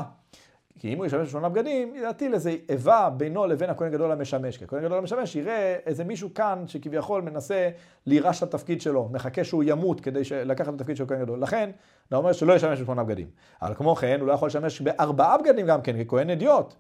כי 0.80 0.94
אם 0.94 0.98
הוא 0.98 1.06
ישמש 1.06 1.28
בשמונה 1.28 1.50
בגדים, 1.50 1.94
יטיל 2.10 2.34
איזה 2.34 2.56
איבה 2.70 3.10
בינו 3.18 3.48
לבין 3.48 3.70
הכהן 3.70 3.92
גדול 3.92 4.12
המשמש. 4.12 4.58
כי 4.58 4.64
הכהן 4.64 4.84
גדול 4.84 4.98
המשמש 4.98 5.36
יראה 5.36 5.76
איזה 5.86 6.04
מישהו 6.04 6.34
כאן 6.34 6.64
שכביכול 6.68 7.22
מנסה 7.22 7.70
להירש 8.06 8.44
את 8.44 8.44
התפקיד 8.44 8.82
שלו, 8.82 9.10
מחכה 9.12 9.44
שהוא 9.44 9.64
ימות 9.68 10.02
כדי 10.02 10.22
לקחת 10.46 10.70
את 10.70 10.74
התפקיד 10.74 10.98
של 10.98 11.06
כהן 11.08 11.20
גדול. 11.20 11.44
לכן, 11.44 11.70
אתה 12.08 12.16
אומר 12.16 12.32
שלא 12.32 12.54
ישמש 12.54 12.82
בשמונה 12.82 13.04
בגדים. 13.04 13.28
אבל 13.62 13.74
כמו 13.74 13.96
כן, 13.96 14.20
הוא 14.20 14.28
לא 14.28 14.34
יכול 14.34 14.48
לשמש 14.48 14.82
בארבעה 14.82 15.38
בגדים 15.38 15.66
גם 15.66 15.82
כן, 15.82 16.04
ככהן 16.04 16.30
אדיוט. 16.30 16.74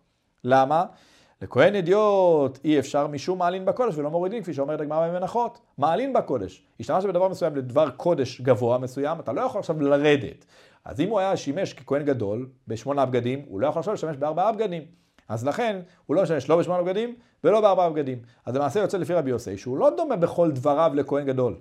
למה? 0.44 0.86
לכהן 1.42 1.76
אדיוט 1.76 2.60
אי 2.64 2.80
אפשר 2.80 3.08
משום 3.08 3.40
מעלין 3.40 3.66
בקודש 3.66 3.98
ולא 3.98 4.10
מורידים, 4.10 4.44
כפי 4.44 4.54
שאומרת 4.54 4.82
הגמרא 4.82 5.10
במנחות. 5.10 5.60
מעלין 5.78 6.14
בקודש. 6.14 6.64
השתמשת 6.80 7.08
בדבר 7.08 7.28
מסוים 7.28 7.56
לדבר 7.56 7.90
קודש 7.90 8.42
גבוה 8.42 8.78
מסוים, 8.78 9.20
אתה 9.20 9.34
לא 9.34 9.42
יכול 9.42 9.60
עכשיו 9.60 9.82
לרדת. 9.82 10.46
אז 10.86 11.00
אם 11.00 11.10
הוא 11.10 11.20
היה 11.20 11.38
שימש 11.38 11.74
ככהן 11.74 12.04
גדול 12.04 12.48
בשמונה 12.68 13.06
בגדים, 13.06 13.46
הוא 13.48 13.62
לא 13.62 13.68
יכול 13.68 13.80
עכשיו 13.80 13.94
לשמש 13.94 14.18
בארבעה 14.18 14.52
בגדים. 14.52 14.84
אז 15.30 15.48
לכן, 15.48 15.80
הוא 16.06 16.16
לא 16.16 16.24
משמש 16.24 16.50
לא 16.50 16.58
בשמונה 16.58 16.84
בגדים 16.84 17.16
ולא 17.44 17.62
בארבעה 17.62 17.90
בגדים. 17.90 18.18
אז 18.46 18.56
למעשה 18.56 18.80
יוצא 18.80 18.98
לפי 18.98 19.14
רבי 19.14 19.30
יוסי, 19.30 19.58
שהוא 19.58 19.78
לא 19.78 19.90
דומה 19.98 20.16
בכל 20.16 20.52
דבריו 20.52 20.92
לכהן 20.96 21.26
גדול. 21.26 21.56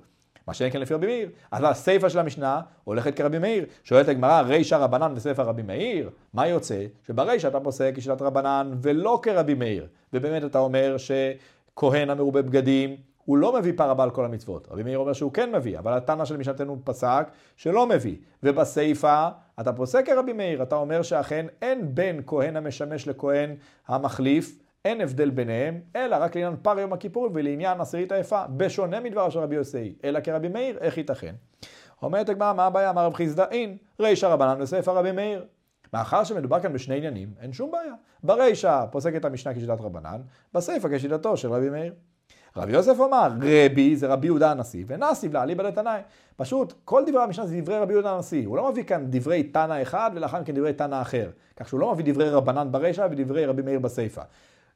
מה 0.46 0.54
שאין 0.54 0.70
כן 0.70 0.80
לפי 0.80 0.94
רבי 0.94 1.06
מאיר. 1.06 1.28
אז 1.50 1.64
הסיפא 1.66 2.08
של 2.08 2.18
המשנה 2.18 2.60
הולכת 2.84 3.16
כרבי 3.16 3.38
מאיר. 3.38 3.64
שואלת 3.84 4.08
הגמרא, 4.08 4.40
רישא 4.40 4.74
רבנן 4.74 5.12
וספר 5.16 5.42
רבי 5.42 5.62
מאיר? 5.62 6.10
מה 6.34 6.46
יוצא? 6.46 6.84
שברישא 7.06 7.48
אתה 7.48 7.60
פוסק 7.60 7.92
כשיטת 7.96 8.22
רבנן 8.22 8.72
ולא 8.82 9.20
כרבי 9.22 9.54
מאיר. 9.54 9.86
ובאמת 10.12 10.44
אתה 10.44 10.58
אומר 10.58 10.96
שכהן 10.96 12.10
המרובה 12.10 12.42
בגדים, 12.42 12.96
הוא 13.24 13.38
לא 13.38 13.58
מביא 13.58 13.72
פר 13.76 13.90
הבא 13.90 14.02
על 14.02 14.10
כל 14.10 14.24
המצוות. 14.24 14.68
רבי 14.70 14.82
מאיר 14.82 14.98
אומר 14.98 15.12
שהוא 15.12 15.32
כן 15.32 15.52
מביא, 15.52 15.78
אבל 15.78 15.92
התנא 15.92 16.24
של 16.24 16.36
משנתנו 16.36 16.78
פסק 16.84 17.26
שלא 17.56 17.86
מביא. 17.86 18.16
ובסיפא 18.42 19.28
אתה 19.60 19.72
פוסק 19.72 20.06
כרבי 20.06 20.32
מאיר, 20.32 20.62
אתה 20.62 20.76
אומר 20.76 21.02
שאכן 21.02 21.46
אין 21.62 21.94
בין 21.94 22.22
כהן 22.26 22.56
המשמש 22.56 23.08
לכהן 23.08 23.54
המחליף 23.88 24.61
אין 24.84 25.00
הבדל 25.00 25.30
ביניהם, 25.30 25.80
אלא 25.96 26.16
רק 26.20 26.36
לעניין 26.36 26.56
פר 26.62 26.78
יום 26.78 26.92
הכיפור 26.92 27.28
ולעניין 27.34 27.80
עשירית 27.80 28.12
היפה, 28.12 28.42
בשונה 28.56 29.00
מדבריו 29.00 29.30
של 29.30 29.38
רבי 29.38 29.54
יוסי, 29.54 29.94
אלא 30.04 30.20
כרבי 30.20 30.48
מאיר, 30.48 30.78
איך 30.78 30.98
ייתכן? 30.98 31.34
אומרת 32.02 32.28
הגמרא, 32.28 32.52
מה 32.52 32.66
הבעיה? 32.66 32.90
אמר 32.90 33.06
רב 33.06 33.14
חיסדא 33.14 33.44
אין, 33.50 33.76
רישא 34.00 34.26
רבנן 34.26 34.62
וספר 34.62 34.96
רבי 34.96 35.12
מאיר. 35.12 35.44
מאחר 35.92 36.24
שמדובר 36.24 36.60
כאן 36.60 36.72
בשני 36.72 36.96
עניינים, 36.96 37.28
אין 37.40 37.52
שום 37.52 37.70
בעיה. 37.70 37.94
ברישא 38.22 38.84
פוסקת 38.90 39.24
המשנה 39.24 39.54
כשיטת 39.54 39.80
רבנן, 39.80 40.20
בסיפא 40.54 40.88
כשיטתו 40.96 41.36
של 41.36 41.52
רבי 41.52 41.70
מאיר. 41.70 41.94
רבי 42.56 42.72
יוסף 42.72 43.00
אמר, 43.00 43.28
רבי 43.40 43.96
זה 43.96 44.06
רבי 44.06 44.26
יהודה 44.26 44.50
הנשיא, 44.50 44.84
ונסיב 44.88 45.32
לעליבא 45.32 45.70
דתנאי. 45.70 46.00
פשוט, 46.36 46.72
כל 46.84 47.02
דברי 47.06 47.22
המשנה 47.22 47.46
זה 47.46 47.60
דברי 47.60 47.78
רבי 47.78 47.92
יהודה 47.92 48.14
הנשיא. 48.14 48.46
הוא 48.46 48.56
לא 48.56 48.70
מביא 48.70 48.84
כאן 48.84 49.06
דברי 49.08 49.42
תנא 49.42 49.82
אחד 49.82 50.10
ולאחר 50.14 50.40
מכן 50.40 50.54
דברי 50.54 50.72
תנא 50.72 51.02
אחר. 51.02 51.30
כך 51.56 51.68
שהוא 51.68 51.80
לא 51.80 51.92
מביא 51.92 52.04
דברי 52.04 52.30
רבנן 52.30 52.68
ברישא 52.72 53.06
ודברי 53.10 53.46
רבי 53.46 53.62
מאיר 53.62 53.78
בסיפא. 53.78 54.22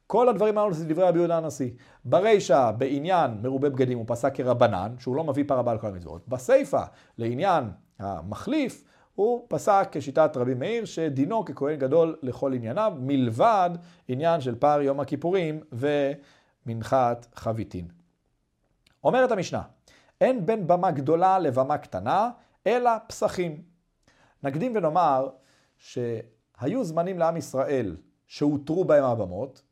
כל 0.07 0.29
הדברים 0.29 0.59
האלו 0.59 0.73
זה 0.73 0.89
דברי 0.89 1.05
רבי 1.05 1.19
יהודה 1.19 1.37
הנשיא. 1.37 1.71
ברישא, 2.05 2.71
בעניין 2.79 3.31
מרובה 3.43 3.71
בגדים, 3.71 3.99
הוא 3.99 4.05
פסק 4.09 4.35
כרבנן, 4.35 4.95
שהוא 4.99 5.17
לא 5.17 5.25
מביא 5.25 5.45
פרבה 5.47 5.73
על 5.73 5.79
כל 5.79 5.87
המצוות. 5.87 6.29
בסיפא, 6.29 6.85
לעניין 7.19 7.71
המחליף, 7.99 8.85
הוא 9.15 9.47
פסק 9.49 9.89
כשיטת 9.93 10.37
רבי 10.37 10.55
מאיר, 10.55 10.85
שדינו 10.85 11.45
ככהן 11.45 11.79
גדול 11.79 12.17
לכל 12.23 12.53
ענייניו, 12.53 12.93
מלבד 13.01 13.71
עניין 14.09 14.41
של 14.41 14.55
פער 14.55 14.81
יום 14.81 15.01
הכיפורים 15.01 15.61
ומנחת 16.67 17.27
חביתין. 17.35 17.89
אומרת 19.05 19.33
המשנה, 19.33 19.63
אין 20.21 20.47
בין 20.47 20.67
במה 20.67 20.91
גדולה 20.91 21.39
לבמה 21.39 21.79
קטנה, 21.79 22.31
אלא 22.67 22.91
פסחים. 23.07 23.63
נקדים 24.43 24.73
ונאמר 24.77 25.29
שהיו 25.79 26.85
זמנים 26.85 27.19
לעם 27.19 27.37
ישראל 27.37 27.97
שהותרו 28.27 28.85
בהם 28.85 29.05
הבמות, 29.05 29.63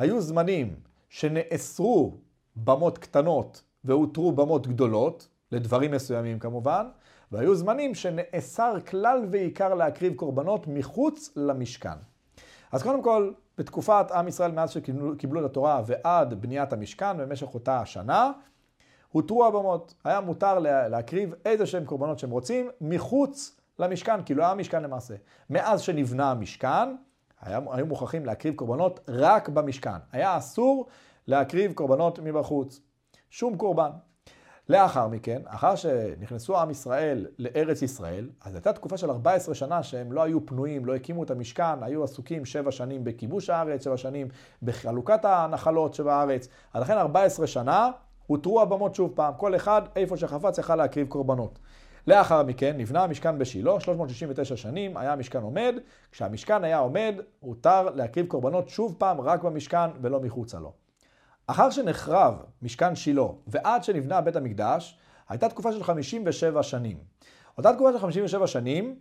היו 0.00 0.20
זמנים 0.20 0.74
שנאסרו 1.08 2.16
במות 2.56 2.98
קטנות 2.98 3.62
והותרו 3.84 4.32
במות 4.32 4.66
גדולות, 4.66 5.28
לדברים 5.52 5.90
מסוימים 5.90 6.38
כמובן, 6.38 6.86
והיו 7.32 7.54
זמנים 7.54 7.94
שנאסר 7.94 8.74
כלל 8.86 9.26
ועיקר 9.30 9.74
להקריב 9.74 10.14
קורבנות 10.14 10.66
מחוץ 10.66 11.30
למשכן. 11.36 11.98
אז 12.72 12.82
קודם 12.82 13.02
כל, 13.02 13.32
בתקופת 13.58 14.06
עם 14.14 14.28
ישראל 14.28 14.52
מאז 14.52 14.70
שקיבלו 14.70 15.40
את 15.40 15.44
התורה 15.50 15.82
ועד 15.86 16.34
בניית 16.34 16.72
המשכן 16.72 17.18
במשך 17.18 17.54
אותה 17.54 17.80
השנה, 17.80 18.32
הותרו 19.08 19.46
הבמות. 19.46 19.94
היה 20.04 20.20
מותר 20.20 20.58
להקריב 20.58 21.34
איזה 21.44 21.66
שהם 21.66 21.84
קורבנות 21.84 22.18
שהם 22.18 22.30
רוצים 22.30 22.70
מחוץ 22.80 23.60
למשכן, 23.78 24.22
כי 24.22 24.34
לא 24.34 24.44
היה 24.44 24.54
משכן 24.54 24.82
למעשה. 24.82 25.14
מאז 25.50 25.80
שנבנה 25.80 26.30
המשכן, 26.30 26.96
היה, 27.40 27.60
היו 27.70 27.86
מוכרחים 27.86 28.26
להקריב 28.26 28.54
קורבנות 28.54 29.00
רק 29.08 29.48
במשכן. 29.48 29.98
היה 30.12 30.38
אסור 30.38 30.86
להקריב 31.26 31.72
קורבנות 31.72 32.18
מבחוץ. 32.18 32.80
שום 33.30 33.56
קורבן. 33.56 33.90
לאחר 34.68 35.08
מכן, 35.08 35.42
אחר 35.46 35.74
שנכנסו 35.74 36.60
עם 36.60 36.70
ישראל 36.70 37.26
לארץ 37.38 37.82
ישראל, 37.82 38.28
אז 38.44 38.54
הייתה 38.54 38.72
תקופה 38.72 38.96
של 38.96 39.10
14 39.10 39.54
שנה 39.54 39.82
שהם 39.82 40.12
לא 40.12 40.22
היו 40.22 40.46
פנויים, 40.46 40.84
לא 40.84 40.94
הקימו 40.94 41.22
את 41.22 41.30
המשכן, 41.30 41.82
היו 41.82 42.04
עסוקים 42.04 42.44
7 42.44 42.70
שנים 42.70 43.04
בכיבוש 43.04 43.50
הארץ, 43.50 43.84
7 43.84 43.96
שנים 43.96 44.28
בחלוקת 44.62 45.24
הנחלות 45.24 45.94
שבארץ. 45.94 46.48
אז 46.74 46.82
לכן 46.82 46.98
14 46.98 47.46
שנה 47.46 47.90
הותרו 48.26 48.62
הבמות 48.62 48.94
שוב 48.94 49.12
פעם, 49.14 49.34
כל 49.36 49.56
אחד 49.56 49.82
איפה 49.96 50.16
שחפץ 50.16 50.58
יכל 50.58 50.76
להקריב 50.76 51.06
קורבנות. 51.06 51.58
לאחר 52.06 52.42
מכן 52.42 52.76
נבנה 52.76 53.04
המשכן 53.04 53.38
בשילה, 53.38 53.80
369 53.80 54.56
שנים 54.56 54.96
היה 54.96 55.12
המשכן 55.12 55.42
עומד, 55.42 55.74
כשהמשכן 56.12 56.64
היה 56.64 56.78
עומד 56.78 57.14
הותר 57.40 57.90
להקריב 57.90 58.26
קורבנות 58.26 58.68
שוב 58.68 58.94
פעם 58.98 59.20
רק 59.20 59.42
במשכן 59.42 59.90
ולא 60.02 60.20
מחוצה 60.20 60.58
לו. 60.58 60.72
אחר 61.46 61.70
שנחרב 61.70 62.34
משכן 62.62 62.94
שילה 62.94 63.22
ועד 63.46 63.84
שנבנה 63.84 64.20
בית 64.20 64.36
המקדש, 64.36 64.98
הייתה 65.28 65.48
תקופה 65.48 65.72
של 65.72 65.84
57 65.84 66.62
שנים. 66.62 66.96
אותה 67.58 67.72
תקופה 67.72 67.92
של 67.92 67.98
57 67.98 68.46
שנים 68.46 68.96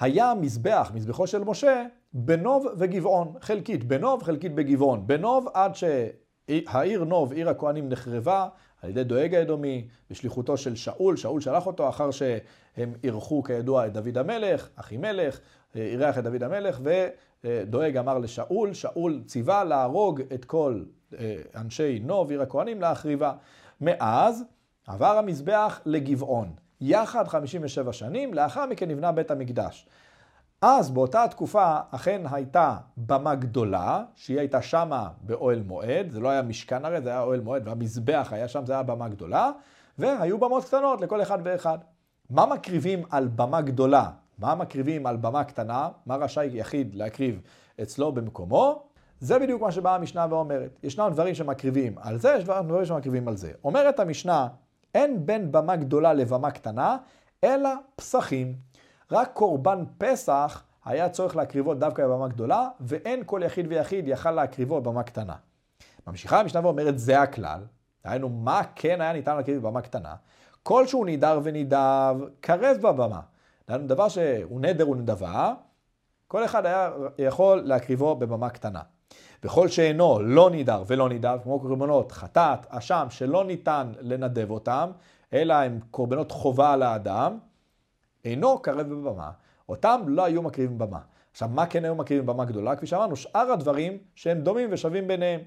היה 0.00 0.34
מזבח, 0.40 0.90
מזבחו 0.94 1.26
של 1.26 1.44
משה, 1.44 1.84
בנוב 2.12 2.66
וגבעון, 2.78 3.32
חלקית 3.40 3.84
בנוב, 3.84 4.22
חלקית 4.22 4.54
בגבעון. 4.54 5.06
בנוב 5.06 5.46
עד 5.54 5.72
שהעיר 5.74 7.04
נוב, 7.04 7.32
עיר 7.32 7.48
הכהנים, 7.48 7.88
נחרבה 7.88 8.48
על 8.82 8.90
ידי 8.90 9.04
דואג 9.04 9.34
האדומי, 9.34 9.88
בשליחותו 10.10 10.56
של 10.56 10.76
שאול, 10.76 11.16
שאול 11.16 11.40
שלח 11.40 11.66
אותו 11.66 11.88
אחר 11.88 12.10
שהם 12.10 12.92
אירחו 13.04 13.42
כידוע 13.42 13.86
את 13.86 13.92
דוד 13.92 14.18
המלך, 14.18 14.68
אחימלך, 14.76 15.40
אירח 15.74 16.18
את 16.18 16.24
דוד 16.24 16.42
המלך, 16.42 16.80
ודואג 17.44 17.96
אמר 17.96 18.18
לשאול, 18.18 18.72
שאול 18.72 19.22
ציווה 19.26 19.64
להרוג 19.64 20.20
את 20.34 20.44
כל 20.44 20.82
אה, 21.18 21.36
אנשי 21.56 22.00
נוב, 22.04 22.30
עיר 22.30 22.42
הכהנים, 22.42 22.80
להחריבה. 22.80 23.32
מאז 23.80 24.44
עבר 24.86 25.18
המזבח 25.18 25.80
לגבעון, 25.86 26.52
יחד 26.80 27.28
57 27.28 27.92
שנים, 27.92 28.34
לאחר 28.34 28.66
מכן 28.66 28.88
נבנה 28.88 29.12
בית 29.12 29.30
המקדש. 29.30 29.86
אז 30.62 30.90
באותה 30.90 31.24
תקופה 31.30 31.76
אכן 31.90 32.22
הייתה 32.30 32.76
במה 32.96 33.34
גדולה, 33.34 34.04
שהיא 34.14 34.38
הייתה 34.38 34.62
שמה 34.62 35.08
באוהל 35.22 35.62
מועד, 35.62 36.10
זה 36.10 36.20
לא 36.20 36.28
היה 36.28 36.42
משכן 36.42 36.84
הרי, 36.84 37.00
זה 37.00 37.08
היה 37.08 37.20
אוהל 37.20 37.40
מועד, 37.40 37.68
והמזבח 37.68 38.28
היה 38.30 38.48
שם, 38.48 38.66
זה 38.66 38.72
היה 38.72 38.82
במה 38.82 39.08
גדולה, 39.08 39.50
והיו 39.98 40.38
במות 40.38 40.64
קטנות 40.64 41.00
לכל 41.00 41.22
אחד 41.22 41.38
ואחד. 41.44 41.78
מה 42.30 42.46
מקריבים 42.46 43.02
על 43.10 43.28
במה 43.28 43.60
גדולה? 43.60 44.10
מה 44.38 44.54
מקריבים 44.54 45.06
על 45.06 45.16
במה 45.16 45.44
קטנה? 45.44 45.88
מה 46.06 46.16
רשאי 46.16 46.50
יחיד 46.52 46.94
להקריב 46.94 47.40
אצלו 47.82 48.12
במקומו? 48.12 48.82
זה 49.20 49.38
בדיוק 49.38 49.62
מה 49.62 49.72
שבאה 49.72 49.94
המשנה 49.94 50.26
ואומרת. 50.30 50.78
ישנם 50.82 51.08
דברים 51.12 51.34
שמקריבים 51.34 51.94
על 52.00 52.18
זה, 52.18 52.34
יש 52.38 52.44
דברים 52.44 52.84
שמקריבים 52.84 53.28
על 53.28 53.36
זה. 53.36 53.52
אומרת 53.64 54.00
המשנה, 54.00 54.48
אין 54.94 55.26
בין 55.26 55.52
במה 55.52 55.76
גדולה 55.76 56.12
לבמה 56.12 56.50
קטנה, 56.50 56.96
אלא 57.44 57.70
פסחים. 57.96 58.54
רק 59.12 59.30
קורבן 59.32 59.84
פסח 59.98 60.62
היה 60.84 61.08
צורך 61.08 61.36
להקריבו 61.36 61.74
דווקא 61.74 62.06
בבמה 62.06 62.28
גדולה, 62.28 62.68
ואין 62.80 63.22
כל 63.26 63.40
יחיד 63.44 63.66
ויחיד 63.68 64.08
יכל 64.08 64.30
להקריבו 64.30 64.80
בבמה 64.80 65.02
קטנה. 65.02 65.34
ממשיכה 66.06 66.40
המשנה 66.40 66.66
ואומרת, 66.66 66.98
זה 66.98 67.20
הכלל. 67.20 67.60
דהיינו, 68.04 68.28
מה 68.28 68.60
כן 68.74 69.00
היה 69.00 69.12
ניתן 69.12 69.36
להקריב 69.36 69.58
בבמה 69.58 69.80
קטנה? 69.80 70.14
כל 70.62 70.86
שהוא 70.86 71.06
נידר 71.06 71.40
ונידב, 71.42 72.16
קרב 72.40 72.76
בבמה. 72.80 73.20
דהיינו, 73.68 73.86
דבר 73.86 74.08
שהוא 74.08 74.60
נדר 74.60 74.88
ונדבה, 74.88 75.54
כל 76.28 76.44
אחד 76.44 76.66
היה 76.66 76.90
יכול 77.18 77.60
להקריבו 77.60 78.14
בבמה 78.14 78.50
קטנה. 78.50 78.80
וכל 79.44 79.68
שאינו 79.68 80.22
לא 80.22 80.50
נידר 80.50 80.82
ולא 80.86 81.08
נידב, 81.08 81.38
כמו 81.42 81.60
קורבנות 81.60 82.12
חטאת, 82.12 82.66
אשם, 82.68 83.06
שלא 83.10 83.44
ניתן 83.44 83.92
לנדב 84.00 84.50
אותם, 84.50 84.90
אלא 85.32 85.54
הם 85.54 85.80
קורבנות 85.90 86.32
חובה 86.32 86.72
על 86.72 86.82
האדם, 86.82 87.38
אינו 88.24 88.58
קרב 88.58 88.86
בבמה, 88.88 89.30
אותם 89.68 90.00
לא 90.06 90.24
היו 90.24 90.42
מקריבים 90.42 90.78
במה. 90.78 90.98
עכשיו, 91.32 91.48
מה 91.48 91.66
כן 91.66 91.84
היו 91.84 91.94
מקריבים 91.94 92.26
במה 92.26 92.44
גדולה? 92.44 92.76
כפי 92.76 92.86
שאמרנו, 92.86 93.16
שאר 93.16 93.52
הדברים 93.52 93.98
שהם 94.14 94.40
דומים 94.40 94.68
ושווים 94.72 95.08
ביניהם. 95.08 95.40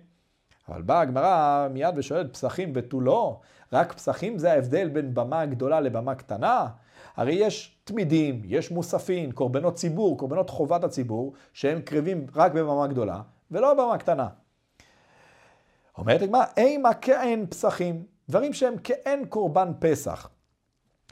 אבל 0.69 0.82
באה 0.82 1.01
הגמרא 1.01 1.67
מיד 1.71 1.97
ושואלת, 1.97 2.34
פסחים 2.34 2.71
ותו 2.76 3.01
לא? 3.01 3.39
רק 3.73 3.93
פסחים 3.93 4.38
זה 4.38 4.51
ההבדל 4.51 4.89
בין 4.89 5.13
במה 5.13 5.45
גדולה 5.45 5.82
לבמה 5.82 6.15
קטנה? 6.15 6.67
הרי 7.15 7.34
יש 7.34 7.78
תמידים, 7.84 8.41
יש 8.45 8.71
מוספים, 8.71 9.32
קורבנות 9.32 9.76
ציבור, 9.76 10.17
קורבנות 10.17 10.49
חובת 10.49 10.84
הציבור, 10.84 11.34
שהם 11.53 11.82
קרבים 11.82 12.26
רק 12.36 12.51
בבמה 12.51 12.88
גדולה, 12.88 13.21
ולא 13.51 13.73
בבמה 13.73 13.97
קטנה. 13.97 14.28
אומרת 15.97 16.21
הגמרא, 16.21 16.43
אימה 16.57 16.93
כאין 16.93 17.45
פסחים, 17.49 18.03
דברים 18.30 18.53
שהם 18.53 18.78
כאין 18.78 19.26
קורבן 19.26 19.71
פסח. 19.80 20.30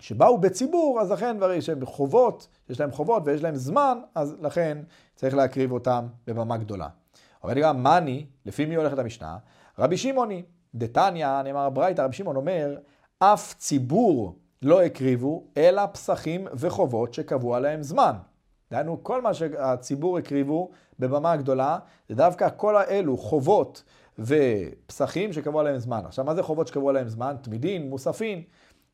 שבאו 0.04 0.38
בציבור, 0.38 1.02
אז 1.02 1.12
לכן 1.12 1.38
דברים 1.38 1.62
שהם 1.62 1.86
חובות, 1.86 2.48
יש 2.70 2.80
להם 2.80 2.92
חובות 2.92 3.24
ויש 3.26 3.44
להם 3.44 3.56
זמן, 3.56 3.98
אז 4.16 4.36
לכן 4.42 4.78
צריך 5.16 5.36
להקריב 5.36 5.72
אותם 5.72 6.08
בבמה 6.28 6.58
גדולה. 6.58 6.88
אומרת 7.44 7.58
גם, 7.58 7.84
מאני, 7.84 8.26
לפי 8.46 8.66
מי 8.66 8.76
הולכת 8.76 9.00
המשנה? 9.00 9.38
רבי 9.80 9.98
שמעוני, 9.98 10.44
דתניא, 10.76 11.42
נאמר 11.42 11.70
ברייתא, 11.70 12.02
רבי 12.02 12.14
שמעון 12.14 12.36
אומר, 12.36 12.78
אף 13.20 13.54
ציבור 13.58 14.36
לא 14.62 14.82
הקריבו, 14.82 15.44
אלא 15.58 15.82
פסחים 15.86 16.48
וחובות 16.54 17.14
שקבעו 17.14 17.56
עליהם 17.56 17.84
זמן. 17.84 18.16
דהיינו, 18.72 19.04
כל 19.04 19.22
מה 19.22 19.34
שהציבור 19.34 20.18
הקריבו 20.18 20.70
בבמה 21.00 21.36
גדולה, 21.36 21.78
זה 22.10 22.16
דווקא 22.16 22.48
כל 22.58 22.78
האלו, 22.78 23.18
חובות 23.18 23.84
ופסחים 24.20 25.34
שקבעו 25.34 25.60
עליהם 25.60 25.80
זמן. 25.80 26.02
עכשיו, 26.06 26.26
מה 26.26 26.36
זה 26.36 26.44
חובות 26.44 26.68
שקבעו 26.68 26.90
עליהם 26.90 27.08
זמן? 27.08 27.36
תמידין, 27.42 27.90
מוספין. 27.90 28.44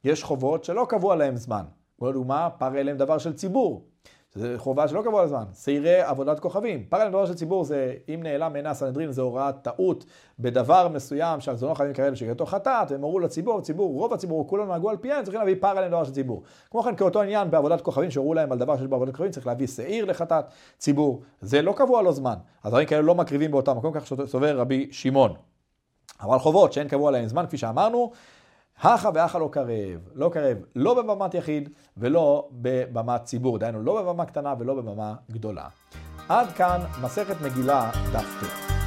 יש 0.03 0.23
חובות 0.23 0.63
שלא 0.63 0.85
קבעו 0.89 1.11
עליהם 1.11 1.35
זמן. 1.35 1.63
לדוגמה, 2.01 2.49
פר 2.57 2.79
אליהם 2.79 2.97
דבר 2.97 3.17
של 3.17 3.33
ציבור. 3.33 3.85
זה 4.33 4.53
חובה 4.57 4.87
שלא 4.87 5.01
קבעו 5.01 5.19
על 5.19 5.27
זמן. 5.27 5.43
שעירי 5.63 6.01
עבודת 6.01 6.39
כוכבים. 6.39 6.85
פר 6.89 6.97
אליהם 6.97 7.11
דבר 7.11 7.25
של 7.25 7.33
ציבור 7.33 7.63
זה, 7.63 7.93
אם 8.09 8.19
נעלם 8.23 8.53
מעיני 8.53 8.69
הסנהדרין, 8.69 9.11
זה 9.11 9.21
הוראת 9.21 9.55
טעות 9.61 10.05
בדבר 10.39 10.87
מסוים 10.87 11.39
שהזונו 11.39 11.75
חייבים 11.75 11.95
כאלה 11.95 12.15
שכתוב 12.15 12.47
חטאת, 12.47 12.91
והם 12.91 13.01
הורו 13.01 13.19
לציבור, 13.19 13.61
ציבור, 13.61 13.93
רוב 13.93 14.13
הציבור, 14.13 14.47
כולם 14.47 14.67
נהגו 14.67 14.89
על 14.89 14.97
פיהם, 14.97 15.23
צריכים 15.23 15.39
להביא 15.39 15.55
פר 15.59 15.71
אליהם 15.71 15.91
דבר 15.91 16.03
של 16.03 16.11
ציבור. 16.11 16.43
כמו 16.71 16.83
כן, 16.83 16.95
כאותו 16.95 17.21
עניין 17.21 17.51
בעבודת 17.51 17.81
כוכבים, 17.81 18.11
שהורו 18.11 18.33
להם 18.33 18.51
על 18.51 18.57
דבר 18.57 18.77
שיש 18.77 18.87
בעבודת 18.87 19.11
כוכבים, 19.11 19.31
צריך 19.31 19.47
להביא 19.47 19.67
שעיר 19.67 20.05
לחטאת 20.05 20.45
ציבור. 20.77 21.21
זה 21.41 21.61
לא 21.61 21.71
קבוע 21.71 22.01
לו 22.01 22.11
זמן. 22.11 22.35
אז 22.63 22.71
דברים 22.71 22.87
כאלה 22.87 23.01
לא 23.01 23.15
מקריבים 23.15 23.51
באותם 23.51 23.77
מקום, 23.77 23.93
כך 23.93 24.05
סובר 24.25 24.57
רבי 24.57 24.87
שמעון. 24.91 25.33
אבל 26.21 26.39
חובות 26.39 26.73
שאין 26.73 26.87
קבוע 26.87 27.11
להם 27.11 27.27
זמן, 27.27 27.45
כפי 27.45 27.57
שאמרנו, 27.57 28.11
הכה 28.81 29.09
והכה 29.13 29.39
לא 29.39 29.49
קרב, 29.51 29.99
לא 30.15 30.29
קרב, 30.33 30.57
לא 30.75 30.93
בבמת 30.93 31.33
יחיד 31.33 31.69
ולא 31.97 32.49
בבמת 32.51 33.23
ציבור, 33.23 33.57
דהיינו 33.57 33.81
לא 33.81 34.01
בבמה 34.01 34.25
קטנה 34.25 34.53
ולא 34.59 34.73
בבמה 34.73 35.13
גדולה. 35.31 35.67
עד 36.29 36.47
כאן 36.51 36.81
מסכת 37.01 37.35
מגילה 37.41 37.91
דף 38.13 38.43
ט. 38.43 38.78